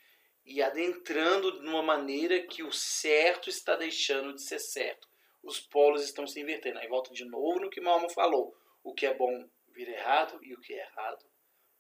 e 0.45 0.61
adentrando 0.61 1.59
de 1.59 1.67
uma 1.67 1.82
maneira 1.82 2.41
que 2.41 2.63
o 2.63 2.71
certo 2.71 3.49
está 3.49 3.76
deixando 3.76 4.34
de 4.34 4.41
ser 4.41 4.59
certo. 4.59 5.07
Os 5.41 5.59
polos 5.59 6.03
estão 6.03 6.26
se 6.26 6.39
invertendo. 6.39 6.80
Aí 6.80 6.88
volta 6.88 7.13
de 7.13 7.26
novo 7.26 7.59
no 7.59 7.69
que 7.69 7.82
Malmo 7.82 8.09
falou. 8.09 8.55
o 8.84 8.93
que 8.93 9.05
é 9.05 9.13
bom 9.13 9.49
vira 9.69 9.91
errado 9.91 10.39
e 10.43 10.53
o 10.53 10.59
que 10.59 10.74
é 10.74 10.86
errado 10.86 11.26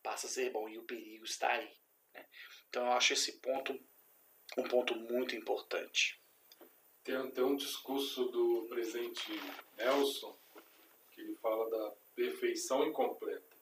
passa 0.01 0.27
a 0.27 0.29
ser 0.29 0.49
bom 0.51 0.67
e 0.67 0.77
o 0.77 0.83
perigo 0.83 1.25
está 1.25 1.49
aí. 1.49 1.71
Né? 2.13 2.25
Então 2.69 2.85
eu 2.85 2.91
acho 2.93 3.13
esse 3.13 3.33
ponto 3.39 3.77
um 4.57 4.63
ponto 4.63 4.95
muito 4.95 5.35
importante. 5.35 6.19
Tem, 7.03 7.31
tem 7.31 7.43
um 7.43 7.55
discurso 7.55 8.25
do 8.25 8.67
presidente 8.69 9.31
Nelson 9.77 10.37
que 11.11 11.21
ele 11.21 11.35
fala 11.35 11.69
da 11.69 11.93
perfeição 12.15 12.85
incompleta. 12.85 13.52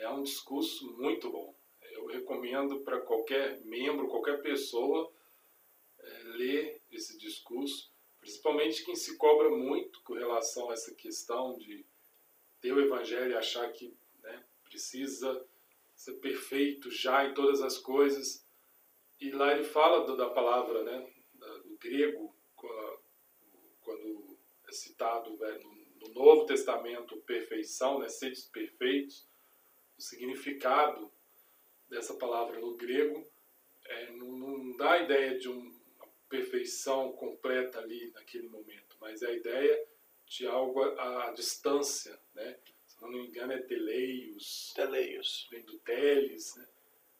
É 0.00 0.08
um 0.08 0.22
discurso 0.22 0.90
muito 0.96 1.30
bom. 1.30 1.54
Eu 1.92 2.06
recomendo 2.06 2.80
para 2.80 3.02
qualquer 3.02 3.60
membro, 3.66 4.08
qualquer 4.08 4.40
pessoa 4.40 5.12
é, 5.98 6.22
ler 6.38 6.82
esse 6.90 7.18
discurso, 7.18 7.92
principalmente 8.18 8.82
quem 8.82 8.96
se 8.96 9.18
cobra 9.18 9.50
muito 9.50 10.02
com 10.02 10.14
relação 10.14 10.70
a 10.70 10.72
essa 10.72 10.94
questão 10.94 11.58
de 11.58 11.84
ter 12.62 12.72
o 12.72 12.80
evangelho 12.80 13.32
e 13.32 13.36
achar 13.36 13.70
que 13.72 13.94
né, 14.22 14.42
precisa 14.64 15.46
ser 15.94 16.14
perfeito 16.14 16.90
já 16.90 17.26
em 17.26 17.34
todas 17.34 17.60
as 17.60 17.76
coisas. 17.76 18.42
E 19.20 19.30
lá 19.30 19.52
ele 19.52 19.64
fala 19.64 20.06
do, 20.06 20.16
da 20.16 20.30
palavra, 20.30 20.82
né, 20.82 21.12
do 21.34 21.76
grego, 21.76 22.34
quando 23.82 24.38
é 24.66 24.72
citado 24.72 25.36
né, 25.36 25.60
no, 25.62 26.08
no 26.08 26.14
Novo 26.14 26.46
Testamento 26.46 27.18
perfeição, 27.18 27.98
né, 27.98 28.08
seres 28.08 28.46
perfeitos, 28.46 29.28
o 30.00 30.02
significado 30.02 31.12
dessa 31.86 32.14
palavra 32.14 32.58
no 32.58 32.74
grego 32.74 33.22
é, 33.84 34.10
não, 34.12 34.28
não, 34.32 34.76
dá 34.78 34.92
a 34.92 35.02
ideia 35.02 35.38
de 35.38 35.46
uma 35.46 35.70
perfeição 36.26 37.12
completa 37.12 37.80
ali 37.80 38.10
naquele 38.12 38.48
momento, 38.48 38.96
mas 38.98 39.20
é 39.20 39.26
a 39.26 39.34
ideia 39.34 39.86
de 40.26 40.46
algo 40.46 40.82
à 40.98 41.32
distância, 41.32 42.18
né? 42.34 42.56
Se 42.86 42.98
não 43.02 43.10
me 43.10 43.26
engano 43.26 43.52
é 43.52 43.58
teleios. 43.58 44.72
Teleios. 44.74 45.46
Vem 45.50 45.62
do 45.64 45.78
teles, 45.80 46.56
né? 46.56 46.66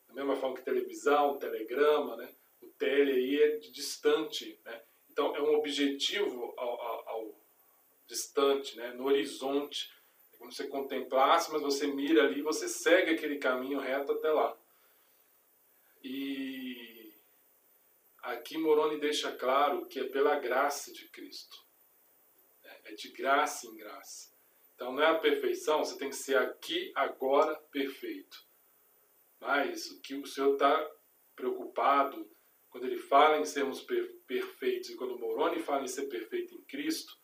Da 0.09 0.15
mesma 0.15 0.37
forma 0.37 0.57
que 0.57 0.63
televisão, 0.63 1.39
telegrama, 1.39 2.17
né? 2.17 2.35
O 2.63 2.69
tele 2.69 3.13
aí 3.13 3.43
é 3.43 3.57
de 3.59 3.71
distante, 3.71 4.59
né? 4.65 4.81
Então 5.11 5.37
é 5.37 5.43
um 5.43 5.57
objetivo 5.57 6.55
ao, 6.57 6.81
ao, 6.81 7.09
ao 7.09 7.45
distante, 8.07 8.77
né? 8.79 8.95
No 8.95 9.07
horizonte. 9.07 9.91
É 10.41 10.43
como 10.43 10.53
você 10.53 10.67
contemplasse, 10.67 11.53
mas 11.53 11.63
você 11.63 11.87
mira 11.87 12.25
ali, 12.25 12.43
você 12.43 12.69
segue 12.69 13.13
aquele 13.13 13.39
caminho 13.39 13.79
reto 13.79 14.13
até 14.13 14.31
lá. 14.31 14.57
E 16.03 17.13
aqui 18.23 18.57
Moroni 18.57 18.99
deixa 18.99 19.31
claro 19.33 19.87
que 19.87 20.01
é 20.01 20.05
pela 20.05 20.39
graça 20.39 20.93
de 20.93 21.07
Cristo 21.09 21.71
é 22.85 22.95
de 22.95 23.11
graça 23.11 23.67
em 23.67 23.77
graça. 23.77 24.31
Então 24.75 24.93
não 24.93 25.03
é 25.03 25.07
a 25.07 25.19
perfeição, 25.19 25.85
você 25.85 25.97
tem 25.99 26.11
que 26.11 26.17
ser 26.17 26.37
aqui, 26.37 26.91
agora, 26.95 27.55
perfeito. 27.71 28.45
Mas 29.39 29.91
o 29.91 30.01
que 30.01 30.15
o 30.15 30.27
Senhor 30.27 30.55
está 30.55 30.91
preocupado 31.37 32.29
quando 32.69 32.87
ele 32.87 32.99
fala 32.99 33.39
em 33.39 33.45
sermos 33.45 33.83
per 33.83 34.21
perfeitos 34.27 34.91
e 34.91 34.97
quando 34.97 35.19
Moroni 35.19 35.61
fala 35.61 35.83
em 35.83 35.89
ser 35.89 36.07
perfeito 36.07 36.55
em 36.55 36.63
Cristo, 36.63 37.19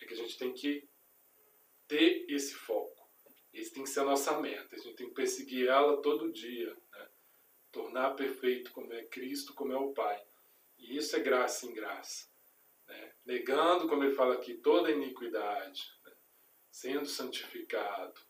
é 0.00 0.04
que 0.04 0.12
a 0.12 0.16
gente 0.16 0.36
tem 0.36 0.52
que 0.52 0.85
ter 1.88 2.26
esse 2.28 2.54
foco. 2.54 3.08
Esse 3.52 3.72
tem 3.72 3.84
que 3.84 3.90
ser 3.90 4.00
a 4.00 4.04
nossa 4.04 4.38
meta. 4.40 4.76
A 4.76 4.78
gente 4.78 4.96
tem 4.96 5.08
que 5.08 5.14
perseguir 5.14 5.68
ela 5.68 6.02
todo 6.02 6.32
dia. 6.32 6.76
Né? 6.92 7.08
Tornar 7.72 8.10
perfeito 8.10 8.70
como 8.72 8.92
é 8.92 9.04
Cristo, 9.04 9.54
como 9.54 9.72
é 9.72 9.76
o 9.76 9.92
Pai. 9.92 10.22
E 10.78 10.96
isso 10.96 11.16
é 11.16 11.20
graça 11.20 11.66
em 11.66 11.72
graça 11.72 12.26
né? 12.86 13.12
negando, 13.24 13.88
como 13.88 14.04
ele 14.04 14.14
fala 14.14 14.34
aqui, 14.34 14.54
toda 14.54 14.90
iniquidade, 14.90 15.82
né? 16.04 16.12
sendo 16.70 17.06
santificado. 17.06 18.20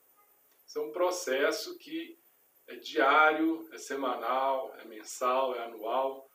Isso 0.66 0.78
é 0.78 0.82
um 0.82 0.92
processo 0.92 1.76
que 1.78 2.18
é 2.66 2.76
diário, 2.76 3.68
é 3.72 3.78
semanal, 3.78 4.74
é 4.78 4.84
mensal, 4.84 5.54
é 5.54 5.64
anual, 5.64 6.28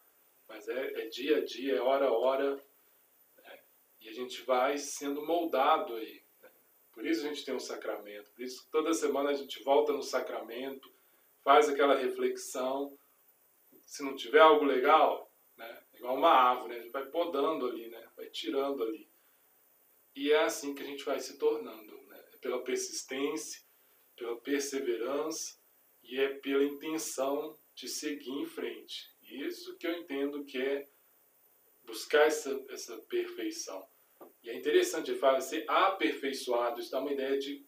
mas 0.48 0.68
é, 0.68 1.02
é 1.02 1.08
dia 1.08 1.38
a 1.38 1.46
dia, 1.46 1.76
é 1.76 1.82
hora 1.82 2.08
a 2.08 2.14
hora, 2.14 2.56
né? 2.56 3.60
e 4.00 4.10
a 4.10 4.14
gente 4.14 4.42
vai 4.44 4.78
sendo 4.78 5.26
moldado 5.26 5.96
aí. 5.96 6.21
Por 6.94 7.06
isso 7.06 7.26
a 7.26 7.30
gente 7.30 7.46
tem 7.46 7.54
um 7.54 7.60
sacramento, 7.60 8.32
por 8.32 8.42
isso 8.42 8.68
toda 8.72 8.94
semana 8.94 9.30
a 9.30 9.34
gente 9.34 9.64
volta 9.64 9.94
no 9.94 10.04
sacramento, 10.04 10.92
faz 11.44 11.70
aquela 11.70 11.96
reflexão. 11.96 12.98
Se 13.86 14.04
não 14.04 14.16
tiver 14.16 14.40
algo 14.40 14.66
legal, 14.66 15.32
né? 15.58 15.84
igual 15.94 16.16
uma 16.16 16.32
árvore, 16.32 16.74
né? 16.74 16.80
a 16.80 16.84
gente 16.84 16.92
vai 16.92 17.06
podando 17.06 17.68
ali, 17.68 17.88
né? 17.88 18.08
vai 18.16 18.28
tirando 18.30 18.84
ali. 18.84 19.10
E 20.16 20.32
é 20.32 20.44
assim 20.44 20.74
que 20.74 20.84
a 20.84 20.86
gente 20.86 21.04
vai 21.04 21.20
se 21.20 21.38
tornando, 21.38 22.02
né? 22.04 22.24
é 22.34 22.38
pela 22.38 22.64
persistência, 22.64 23.62
pela 24.16 24.38
perseverança 24.38 25.58
e 26.04 26.20
é 26.20 26.28
pela 26.28 26.64
intenção 26.64 27.58
de 27.74 27.88
seguir 27.88 28.32
em 28.32 28.46
frente. 28.46 29.10
Isso 29.22 29.78
que 29.78 29.88
eu 29.88 29.98
entendo 29.98 30.44
que 30.44 30.58
é 30.58 30.88
buscar 31.86 32.28
essa, 32.28 32.64
essa 32.70 32.98
perfeição. 33.04 33.88
E 34.44 34.50
é 34.50 34.56
interessante, 34.56 35.12
ele 35.12 35.20
fala 35.20 35.42
ser 35.42 35.66
aperfeiçoado, 35.70 36.80
isso 36.80 36.92
dá 36.92 37.00
uma 37.00 37.12
ideia 37.12 37.38
de, 37.38 37.66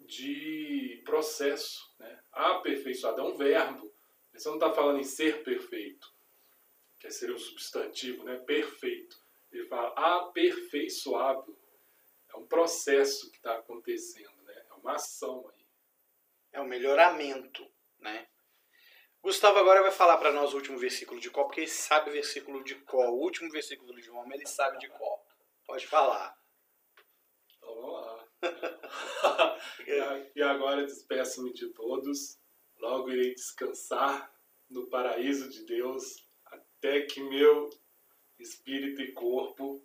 de 0.00 1.02
processo. 1.04 1.80
Né? 1.98 2.20
Aperfeiçoado 2.32 3.20
é 3.20 3.24
um 3.24 3.36
verbo. 3.36 3.92
Você 4.32 4.48
não 4.48 4.56
está 4.56 4.72
falando 4.72 4.98
em 4.98 5.04
ser 5.04 5.44
perfeito, 5.44 6.12
que 6.98 7.10
seria 7.10 7.34
um 7.34 7.38
substantivo, 7.38 8.24
né? 8.24 8.36
perfeito. 8.38 9.22
Ele 9.52 9.66
fala 9.66 9.88
aperfeiçoado. 9.96 11.56
É 12.32 12.36
um 12.36 12.46
processo 12.46 13.30
que 13.30 13.36
está 13.36 13.56
acontecendo, 13.56 14.42
né? 14.42 14.64
é 14.68 14.74
uma 14.74 14.94
ação 14.94 15.48
aí. 15.54 15.64
É 16.52 16.60
um 16.60 16.66
melhoramento, 16.66 17.64
né? 17.98 18.28
Gustavo 19.24 19.58
agora 19.58 19.80
vai 19.80 19.90
falar 19.90 20.18
para 20.18 20.30
nós 20.30 20.52
o 20.52 20.56
último 20.56 20.76
versículo 20.76 21.18
de 21.18 21.30
Có, 21.30 21.44
porque 21.44 21.60
ele 21.60 21.66
sabe 21.66 22.10
o 22.10 22.12
versículo 22.12 22.62
de 22.62 22.74
Có. 22.74 23.08
O 23.08 23.20
último 23.22 23.50
versículo 23.50 23.94
de 23.94 24.02
João, 24.02 24.30
ele 24.30 24.46
sabe 24.46 24.78
de 24.78 24.86
Có. 24.88 25.23
Pode 25.66 25.86
falar. 25.86 26.36
Então 27.56 27.74
vamos 27.74 27.92
lá. 27.92 28.28
e 30.36 30.42
agora 30.42 30.84
despeço-me 30.84 31.52
de 31.52 31.68
todos. 31.68 32.38
Logo 32.78 33.10
irei 33.10 33.34
descansar 33.34 34.32
no 34.68 34.86
paraíso 34.86 35.48
de 35.48 35.64
Deus 35.64 36.28
até 36.44 37.02
que 37.02 37.22
meu 37.22 37.70
espírito 38.38 39.00
e 39.00 39.12
corpo 39.12 39.82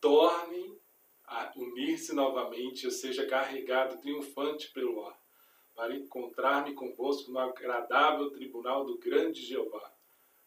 tornem 0.00 0.78
a 1.24 1.52
unir-se 1.56 2.14
novamente, 2.14 2.84
eu 2.84 2.90
seja 2.90 3.26
carregado 3.26 3.96
triunfante 3.98 4.70
pelo 4.72 5.06
ar, 5.06 5.18
para 5.74 5.96
encontrar-me 5.96 6.74
convosco 6.74 7.30
no 7.32 7.38
agradável 7.38 8.30
tribunal 8.30 8.84
do 8.84 8.98
grande 8.98 9.42
Jeová, 9.42 9.92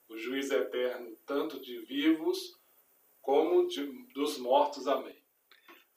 o 0.07 0.17
juiz 0.17 0.51
eterno, 0.51 1.17
tanto 1.25 1.59
de 1.59 1.79
vivos 1.79 2.56
como 3.27 3.67
de, 3.67 3.83
dos 4.13 4.37
mortos. 4.37 4.87
Amém. 4.87 5.21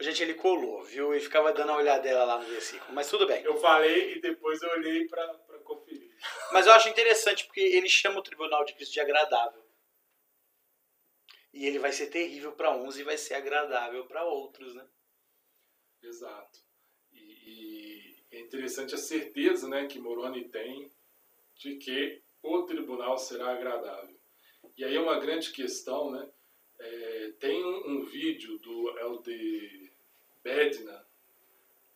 Gente, 0.00 0.20
ele 0.20 0.34
colou, 0.34 0.82
viu? 0.82 1.14
E 1.14 1.20
ficava 1.20 1.52
dando 1.52 1.70
a 1.70 1.76
olhadela 1.76 2.24
lá 2.24 2.38
no 2.40 2.46
versículo, 2.46 2.92
mas 2.92 3.08
tudo 3.08 3.24
bem. 3.24 3.44
Eu 3.44 3.56
falei 3.58 4.16
e 4.16 4.20
depois 4.20 4.60
eu 4.60 4.70
olhei 4.70 5.06
para 5.06 5.38
conferir. 5.62 6.10
Mas 6.52 6.66
eu 6.66 6.72
acho 6.72 6.88
interessante 6.88 7.46
porque 7.46 7.60
ele 7.60 7.88
chama 7.88 8.18
o 8.18 8.22
tribunal 8.22 8.64
de 8.64 8.74
Cristo 8.74 8.92
de 8.92 9.00
agradável. 9.00 9.64
E 11.52 11.64
ele 11.64 11.78
vai 11.78 11.92
ser 11.92 12.08
terrível 12.08 12.52
para 12.52 12.76
uns 12.76 12.98
e 12.98 13.04
vai 13.04 13.16
ser 13.16 13.34
agradável 13.34 14.04
para 14.06 14.24
outros, 14.24 14.74
né? 14.74 14.86
Exato. 16.02 16.58
E, 17.12 17.20
e, 17.20 18.24
é 18.32 18.40
interessante 18.40 18.94
a 18.94 18.98
certeza 18.98 19.68
né, 19.68 19.86
que 19.86 19.98
Moroni 19.98 20.48
tem 20.48 20.92
de 21.54 21.76
que 21.76 22.22
o 22.42 22.64
tribunal 22.64 23.16
será 23.16 23.52
agradável. 23.52 24.18
E 24.76 24.84
aí 24.84 24.96
é 24.96 25.00
uma 25.00 25.20
grande 25.20 25.52
questão, 25.52 26.10
né? 26.10 26.30
É, 26.80 27.32
tem 27.38 27.62
um, 27.62 27.90
um, 27.90 28.04
vídeo 28.04 28.58
do 28.58 28.90
LD 28.98 29.92
Bedna, 30.42 31.06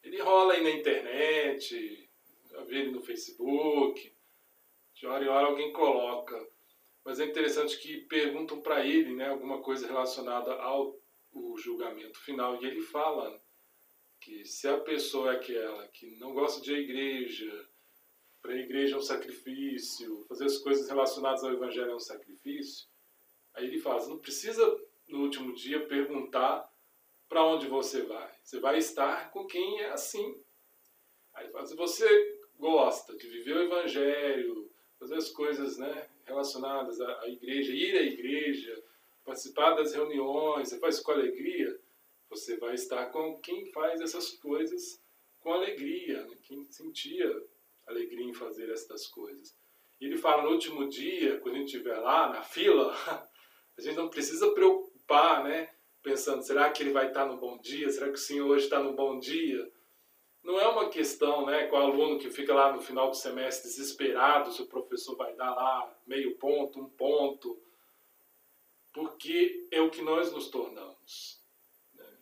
ele 0.03 0.21
rola 0.21 0.53
aí 0.53 0.63
na 0.63 0.71
internet, 0.71 2.09
eu 2.51 2.65
vi 2.67 2.77
ele 2.77 2.91
no 2.91 3.01
Facebook, 3.01 4.13
de 4.95 5.07
hora 5.07 5.25
em 5.25 5.29
hora 5.29 5.47
alguém 5.47 5.73
coloca. 5.73 6.47
Mas 7.03 7.19
é 7.19 7.25
interessante 7.25 7.79
que 7.79 8.03
perguntam 8.03 8.61
para 8.61 8.85
ele 8.87 9.15
né, 9.15 9.29
alguma 9.29 9.61
coisa 9.63 9.87
relacionada 9.87 10.53
ao 10.55 10.99
o 11.33 11.59
julgamento 11.59 12.19
final. 12.21 12.63
E 12.63 12.67
ele 12.67 12.81
fala 12.81 13.43
que 14.21 14.45
se 14.45 14.69
a 14.69 14.79
pessoa 14.79 15.33
é 15.33 15.37
aquela 15.37 15.89
que 15.89 16.11
não 16.17 16.33
gosta 16.33 16.63
de 16.63 16.73
igreja, 16.73 17.69
para 18.41 18.53
a 18.53 18.59
igreja 18.59 18.95
é 18.95 18.99
um 18.99 19.03
sacrifício, 19.03 20.25
fazer 20.29 20.45
as 20.45 20.59
coisas 20.59 20.89
relacionadas 20.89 21.43
ao 21.43 21.53
evangelho 21.53 21.91
é 21.91 21.95
um 21.95 22.01
sacrifício, 22.01 22.87
aí 23.65 23.71
ele 23.71 23.81
fala, 23.81 24.07
não 24.07 24.19
precisa 24.19 24.81
no 25.09 25.23
último 25.23 25.55
dia 25.55 25.87
perguntar 25.87 26.71
para 27.29 27.45
onde 27.45 27.67
você 27.67 28.03
vai. 28.03 28.31
Você 28.43 28.61
vai 28.61 28.79
estar 28.79 29.31
com 29.31 29.47
quem 29.47 29.81
é 29.81 29.91
assim. 29.91 30.41
Aí 31.35 31.49
fala, 31.49 31.67
se 31.67 31.75
você 31.75 32.39
gosta 32.59 33.17
de 33.17 33.27
viver 33.27 33.57
o 33.57 33.63
evangelho, 33.63 34.71
fazer 34.99 35.17
as 35.17 35.31
coisas 35.31 35.79
né, 35.79 36.09
relacionadas 36.25 37.01
à, 37.01 37.21
à 37.23 37.29
igreja, 37.29 37.73
ir 37.73 37.97
à 37.97 38.03
igreja, 38.03 38.83
participar 39.25 39.75
das 39.75 39.95
reuniões, 39.95 40.69
você 40.69 40.79
faz 40.79 41.01
com 41.01 41.13
alegria, 41.13 41.79
você 42.29 42.57
vai 42.57 42.75
estar 42.75 43.07
com 43.07 43.39
quem 43.41 43.67
faz 43.73 44.01
essas 44.01 44.31
coisas 44.31 45.03
com 45.41 45.53
alegria, 45.53 46.25
né? 46.25 46.37
quem 46.43 46.65
sentia 46.71 47.43
alegria 47.87 48.25
em 48.25 48.35
fazer 48.35 48.71
estas 48.71 49.07
coisas. 49.07 49.55
E 50.01 50.07
ele 50.07 50.17
fala 50.17 50.43
no 50.43 50.51
último 50.51 50.89
dia, 50.89 51.39
quando 51.41 51.57
a 51.57 51.59
gente 51.59 51.75
estiver 51.75 51.99
lá 51.99 52.31
na 52.31 52.43
fila, 52.43 52.95
a 53.77 53.81
gente 53.81 53.97
não 53.97 54.09
precisa 54.09 54.53
preocupar, 54.53 55.45
né? 55.45 55.71
Pensando, 56.03 56.43
será 56.43 56.71
que 56.71 56.83
ele 56.83 56.93
vai 56.93 57.09
estar 57.09 57.27
no 57.27 57.37
bom 57.37 57.59
dia? 57.59 57.89
Será 57.91 58.09
que 58.09 58.15
o 58.15 58.19
Senhor 58.19 58.49
hoje 58.49 58.65
está 58.65 58.79
no 58.79 58.93
bom 58.93 59.19
dia? 59.19 59.71
Não 60.43 60.61
é 60.61 60.69
uma 60.69 60.91
questão, 60.91 61.47
né, 61.47 61.67
com 61.69 61.77
o 61.77 61.81
aluno 61.81 62.19
que 62.19 62.31
fica 62.31 62.53
lá 62.55 62.71
no 62.71 62.83
final 62.83 63.09
do 63.09 63.17
semestre 63.17 63.67
desesperado 63.67 64.53
se 64.53 64.61
o 64.61 64.67
professor 64.67 65.17
vai 65.17 65.35
dar 65.35 65.55
lá 65.55 65.99
meio 66.07 66.37
ponto, 66.37 66.79
um 66.79 66.89
ponto, 66.91 67.59
porque 68.93 69.67
é 69.71 69.81
o 69.81 69.91
que 69.91 70.03
nós 70.03 70.31
nos 70.31 70.51
tornamos. 70.51 71.41
Né? 71.95 72.19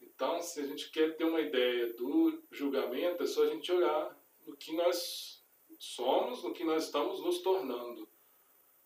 Então, 0.00 0.40
se 0.40 0.60
a 0.60 0.66
gente 0.66 0.90
quer 0.90 1.14
ter 1.14 1.24
uma 1.24 1.42
ideia 1.42 1.92
do 1.92 2.42
julgamento, 2.50 3.22
é 3.22 3.26
só 3.26 3.42
a 3.42 3.48
gente 3.48 3.70
olhar 3.70 4.18
no 4.46 4.56
que 4.56 4.74
nós 4.74 5.44
somos, 5.78 6.42
no 6.42 6.54
que 6.54 6.64
nós 6.64 6.86
estamos 6.86 7.20
nos 7.20 7.42
tornando. 7.42 8.08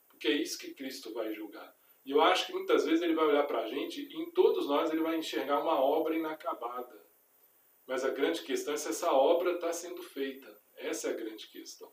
Porque 0.09 0.27
é 0.27 0.33
isso 0.33 0.59
que 0.59 0.75
Cristo 0.75 1.13
vai 1.13 1.33
julgar. 1.33 1.76
E 2.07 2.13
eu 2.13 2.21
acho 2.21 2.47
que 2.47 2.53
muitas 2.53 2.85
vezes 2.85 3.03
ele 3.03 3.17
vai 3.17 3.27
olhar 3.27 3.43
para 3.49 3.63
a 3.63 3.67
gente 3.67 4.01
e 4.01 4.17
em 4.17 4.31
todos 4.31 4.69
nós 4.69 4.91
ele 4.91 5.03
vai 5.03 5.17
enxergar 5.17 5.61
uma 5.61 5.81
obra 5.81 6.15
inacabada. 6.15 7.05
Mas 7.85 8.05
a 8.05 8.11
grande 8.11 8.43
questão 8.43 8.75
é 8.75 8.77
se 8.77 8.89
essa 8.89 9.13
obra 9.13 9.55
está 9.55 9.73
sendo 9.73 10.01
feita. 10.05 10.57
Essa 10.77 11.09
é 11.09 11.11
a 11.11 11.17
grande 11.17 11.49
questão. 11.49 11.93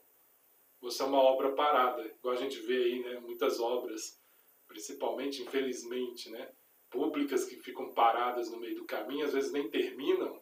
Você 0.81 1.01
é 1.01 1.05
uma 1.05 1.17
obra 1.19 1.53
parada, 1.53 2.05
igual 2.05 2.35
a 2.35 2.37
gente 2.37 2.59
vê 2.59 2.75
aí, 2.75 2.99
né, 2.99 3.19
muitas 3.21 3.59
obras, 3.59 4.21
principalmente, 4.67 5.41
infelizmente, 5.41 6.29
né, 6.29 6.51
públicas 6.91 7.45
que 7.45 7.55
ficam 7.55 7.91
paradas 7.93 8.51
no 8.51 8.59
meio 8.59 8.75
do 8.75 8.85
caminho, 8.85 9.25
às 9.25 9.33
vezes 9.33 9.51
nem 9.51 9.67
terminam. 9.67 10.39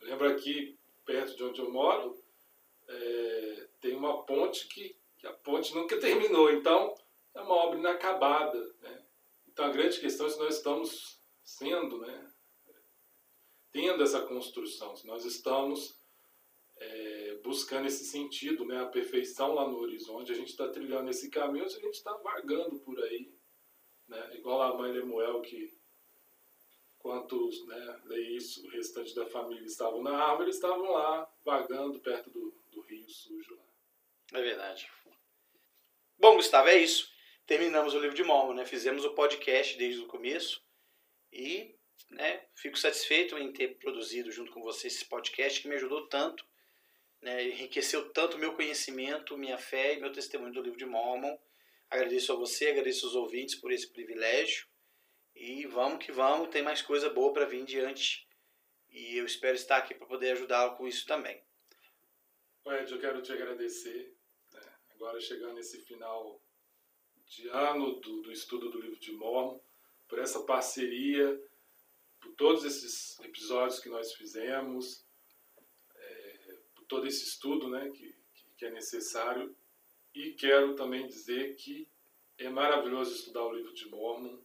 Eu 0.00 0.06
lembro 0.06 0.28
aqui, 0.30 0.78
perto 1.04 1.36
de 1.36 1.44
onde 1.44 1.60
eu 1.60 1.70
moro, 1.70 2.16
é, 2.88 3.68
tem 3.82 3.94
uma 3.94 4.22
ponte 4.22 4.66
que, 4.68 4.96
que, 5.18 5.26
a 5.26 5.32
ponte 5.32 5.74
nunca 5.74 5.98
terminou, 6.00 6.50
então 6.50 6.94
é 7.34 7.40
uma 7.40 7.54
obra 7.54 7.78
inacabada. 7.78 8.58
Né? 8.80 9.04
Então 9.48 9.66
a 9.66 9.70
grande 9.70 10.00
questão 10.00 10.26
é 10.26 10.30
se 10.30 10.38
nós 10.38 10.56
estamos 10.56 11.18
sendo, 11.42 11.98
né, 11.98 12.32
tendo 13.70 14.02
essa 14.02 14.22
construção, 14.22 14.94
se 14.96 15.06
nós 15.06 15.24
estamos 15.24 15.98
é, 16.76 17.40
buscando 17.42 17.86
esse 17.86 18.04
sentido, 18.04 18.64
né, 18.64 18.80
a 18.80 18.86
perfeição 18.86 19.54
lá 19.54 19.68
no 19.68 19.78
horizonte, 19.78 20.32
a 20.32 20.34
gente 20.34 20.50
está 20.50 20.68
trilhando 20.68 21.10
esse 21.10 21.30
caminho, 21.30 21.68
se 21.68 21.78
a 21.78 21.80
gente 21.80 21.94
está 21.94 22.12
vagando 22.18 22.78
por 22.80 22.98
aí, 23.02 23.32
né, 24.08 24.36
igual 24.36 24.62
a 24.62 24.76
mãe 24.76 24.92
Lemuel 24.92 25.40
que 25.42 25.82
Enquanto 27.02 27.50
né, 27.66 28.00
isso, 28.36 28.64
o 28.64 28.70
restante 28.70 29.12
da 29.12 29.26
família 29.26 29.66
estavam 29.66 30.04
na 30.04 30.16
árvore, 30.16 30.44
eles 30.44 30.54
estavam 30.54 30.88
lá, 30.92 31.28
vagando 31.44 31.98
perto 31.98 32.30
do, 32.30 32.54
do 32.70 32.80
rio 32.82 33.10
sujo. 33.10 33.56
Lá. 33.56 34.38
É 34.38 34.40
verdade. 34.40 34.88
Bom, 36.16 36.36
Gustavo, 36.36 36.68
é 36.68 36.78
isso. 36.78 37.11
Terminamos 37.46 37.94
o 37.94 37.98
livro 37.98 38.14
de 38.14 38.22
Mormon, 38.22 38.54
né? 38.54 38.64
Fizemos 38.64 39.04
o 39.04 39.14
podcast 39.14 39.76
desde 39.76 40.00
o 40.00 40.06
começo 40.06 40.64
e 41.32 41.74
né, 42.10 42.44
fico 42.54 42.78
satisfeito 42.78 43.36
em 43.36 43.52
ter 43.52 43.78
produzido 43.78 44.30
junto 44.30 44.52
com 44.52 44.62
você 44.62 44.86
esse 44.86 45.04
podcast 45.04 45.60
que 45.60 45.68
me 45.68 45.74
ajudou 45.74 46.06
tanto, 46.08 46.44
né, 47.20 47.44
enriqueceu 47.44 48.10
tanto 48.10 48.38
meu 48.38 48.54
conhecimento, 48.54 49.36
minha 49.36 49.58
fé 49.58 49.94
e 49.94 50.00
meu 50.00 50.12
testemunho 50.12 50.52
do 50.52 50.62
livro 50.62 50.78
de 50.78 50.86
Mormon. 50.86 51.36
Agradeço 51.90 52.32
a 52.32 52.36
você, 52.36 52.68
agradeço 52.68 53.06
aos 53.06 53.14
ouvintes 53.14 53.54
por 53.54 53.72
esse 53.72 53.88
privilégio 53.88 54.66
e 55.34 55.66
vamos 55.66 56.04
que 56.04 56.12
vamos, 56.12 56.48
tem 56.48 56.62
mais 56.62 56.82
coisa 56.82 57.10
boa 57.10 57.32
para 57.32 57.44
vir 57.44 57.64
diante. 57.64 58.26
E 58.90 59.16
eu 59.16 59.24
espero 59.24 59.56
estar 59.56 59.78
aqui 59.78 59.94
para 59.94 60.06
poder 60.06 60.32
ajudá-lo 60.32 60.76
com 60.76 60.86
isso 60.86 61.06
também. 61.06 61.42
Ed, 62.66 62.92
eu 62.92 63.00
quero 63.00 63.22
te 63.22 63.32
agradecer. 63.32 64.14
Né? 64.52 64.60
Agora 64.94 65.20
chegando 65.20 65.54
nesse 65.54 65.80
final 65.80 66.40
de 67.32 67.48
ano 67.48 67.98
do, 68.00 68.22
do 68.22 68.30
estudo 68.30 68.70
do 68.70 68.80
livro 68.80 69.00
de 69.00 69.12
Mormon, 69.12 69.58
por 70.06 70.18
essa 70.18 70.42
parceria, 70.42 71.40
por 72.20 72.32
todos 72.32 72.64
esses 72.64 73.18
episódios 73.20 73.80
que 73.80 73.88
nós 73.88 74.12
fizemos, 74.12 75.04
é, 75.94 76.58
por 76.74 76.84
todo 76.84 77.06
esse 77.06 77.24
estudo 77.24 77.68
né, 77.68 77.90
que, 77.90 78.14
que 78.56 78.66
é 78.66 78.70
necessário. 78.70 79.56
E 80.14 80.32
quero 80.32 80.74
também 80.74 81.06
dizer 81.06 81.56
que 81.56 81.88
é 82.36 82.50
maravilhoso 82.50 83.14
estudar 83.14 83.44
o 83.44 83.54
livro 83.54 83.72
de 83.72 83.88
Mormon 83.88 84.38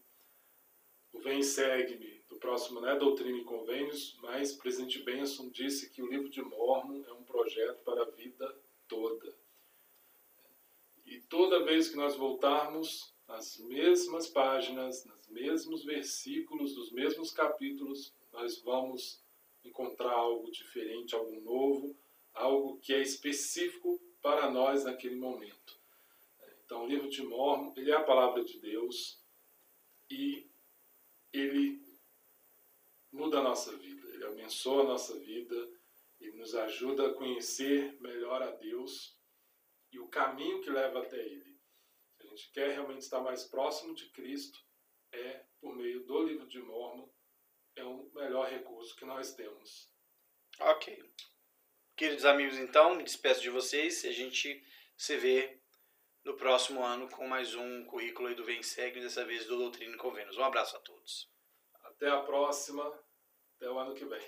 o 1.14 1.20
Vem 1.20 1.42
Segue-me, 1.42 2.22
do 2.30 2.38
próximo 2.38 2.80
né, 2.80 2.96
Doutrina 2.96 3.38
e 3.38 3.44
Convênios, 3.44 4.18
mas 4.22 4.54
Presidente 4.54 5.02
Benson 5.02 5.50
disse 5.50 5.90
que 5.90 6.02
o 6.02 6.08
livro 6.08 6.30
de 6.30 6.42
Mormon 6.42 7.04
é 7.08 7.14
um 7.14 7.24
projeto 7.24 7.84
para 7.84 8.04
a 8.04 8.10
vida 8.12 8.56
toda. 8.88 9.34
E 11.08 11.22
toda 11.22 11.64
vez 11.64 11.88
que 11.88 11.96
nós 11.96 12.18
voltarmos 12.18 13.14
nas 13.26 13.58
mesmas 13.60 14.28
páginas, 14.28 15.06
nos 15.06 15.28
mesmos 15.30 15.86
versículos, 15.86 16.76
dos 16.76 16.92
mesmos 16.92 17.32
capítulos, 17.32 18.14
nós 18.34 18.60
vamos 18.60 19.24
encontrar 19.64 20.12
algo 20.12 20.52
diferente, 20.52 21.16
algo 21.16 21.40
novo, 21.40 21.98
algo 22.34 22.78
que 22.80 22.94
é 22.94 23.02
específico 23.02 23.98
para 24.22 24.52
nós 24.52 24.84
naquele 24.84 25.16
momento. 25.16 25.80
Então, 26.66 26.84
o 26.84 26.88
livro 26.88 27.10
de 27.10 27.24
Mormon, 27.24 27.72
ele 27.78 27.92
é 27.92 27.96
a 27.96 28.04
palavra 28.04 28.44
de 28.44 28.60
Deus 28.60 29.18
e 30.10 30.46
ele 31.32 31.82
muda 33.14 33.40
a 33.40 33.44
nossa 33.44 33.76
vida, 33.78 34.10
ele 34.10 34.26
abençoa 34.26 34.84
a 34.84 34.88
nossa 34.88 35.18
vida, 35.18 35.70
ele 36.20 36.36
nos 36.36 36.54
ajuda 36.54 37.08
a 37.08 37.14
conhecer 37.14 37.96
melhor 38.02 38.42
a 38.42 38.52
Deus 38.52 39.17
e 39.92 40.00
o 40.00 40.08
caminho 40.08 40.62
que 40.62 40.70
leva 40.70 41.02
até 41.02 41.18
Ele. 41.18 41.58
Se 42.18 42.26
a 42.26 42.30
gente 42.30 42.52
quer 42.52 42.72
realmente 42.72 43.02
estar 43.02 43.20
mais 43.22 43.44
próximo 43.44 43.94
de 43.94 44.10
Cristo, 44.10 44.60
é 45.12 45.46
por 45.60 45.76
meio 45.76 46.06
do 46.06 46.24
livro 46.24 46.48
de 46.48 46.60
Mormon, 46.60 47.10
é 47.76 47.84
o 47.84 48.10
melhor 48.14 48.50
recurso 48.50 48.96
que 48.96 49.06
nós 49.06 49.34
temos. 49.34 49.92
Ok. 50.60 51.04
Queridos 51.96 52.26
amigos, 52.26 52.58
então, 52.58 52.96
me 52.96 53.04
despeço 53.04 53.42
de 53.42 53.50
vocês 53.50 54.06
a 54.06 54.12
gente 54.12 54.64
se 54.96 55.18
vê 55.18 55.60
no 56.24 56.36
próximo 56.36 56.84
ano 56.84 57.10
com 57.10 57.28
mais 57.28 57.56
um 57.56 57.86
currículo 57.86 58.28
aí 58.28 58.36
do 58.36 58.44
Vem 58.44 58.62
Segue, 58.62 59.00
dessa 59.00 59.24
vez 59.24 59.46
do 59.46 59.58
Doutrina 59.58 59.96
e 59.96 59.98
Convênios. 59.98 60.38
Um 60.38 60.44
abraço 60.44 60.76
a 60.76 60.80
todos. 60.80 61.30
Até 61.84 62.10
a 62.10 62.22
próxima. 62.22 62.84
Até 63.56 63.70
o 63.70 63.80
ano 63.80 63.96
que 63.96 64.06
vem. 64.06 64.22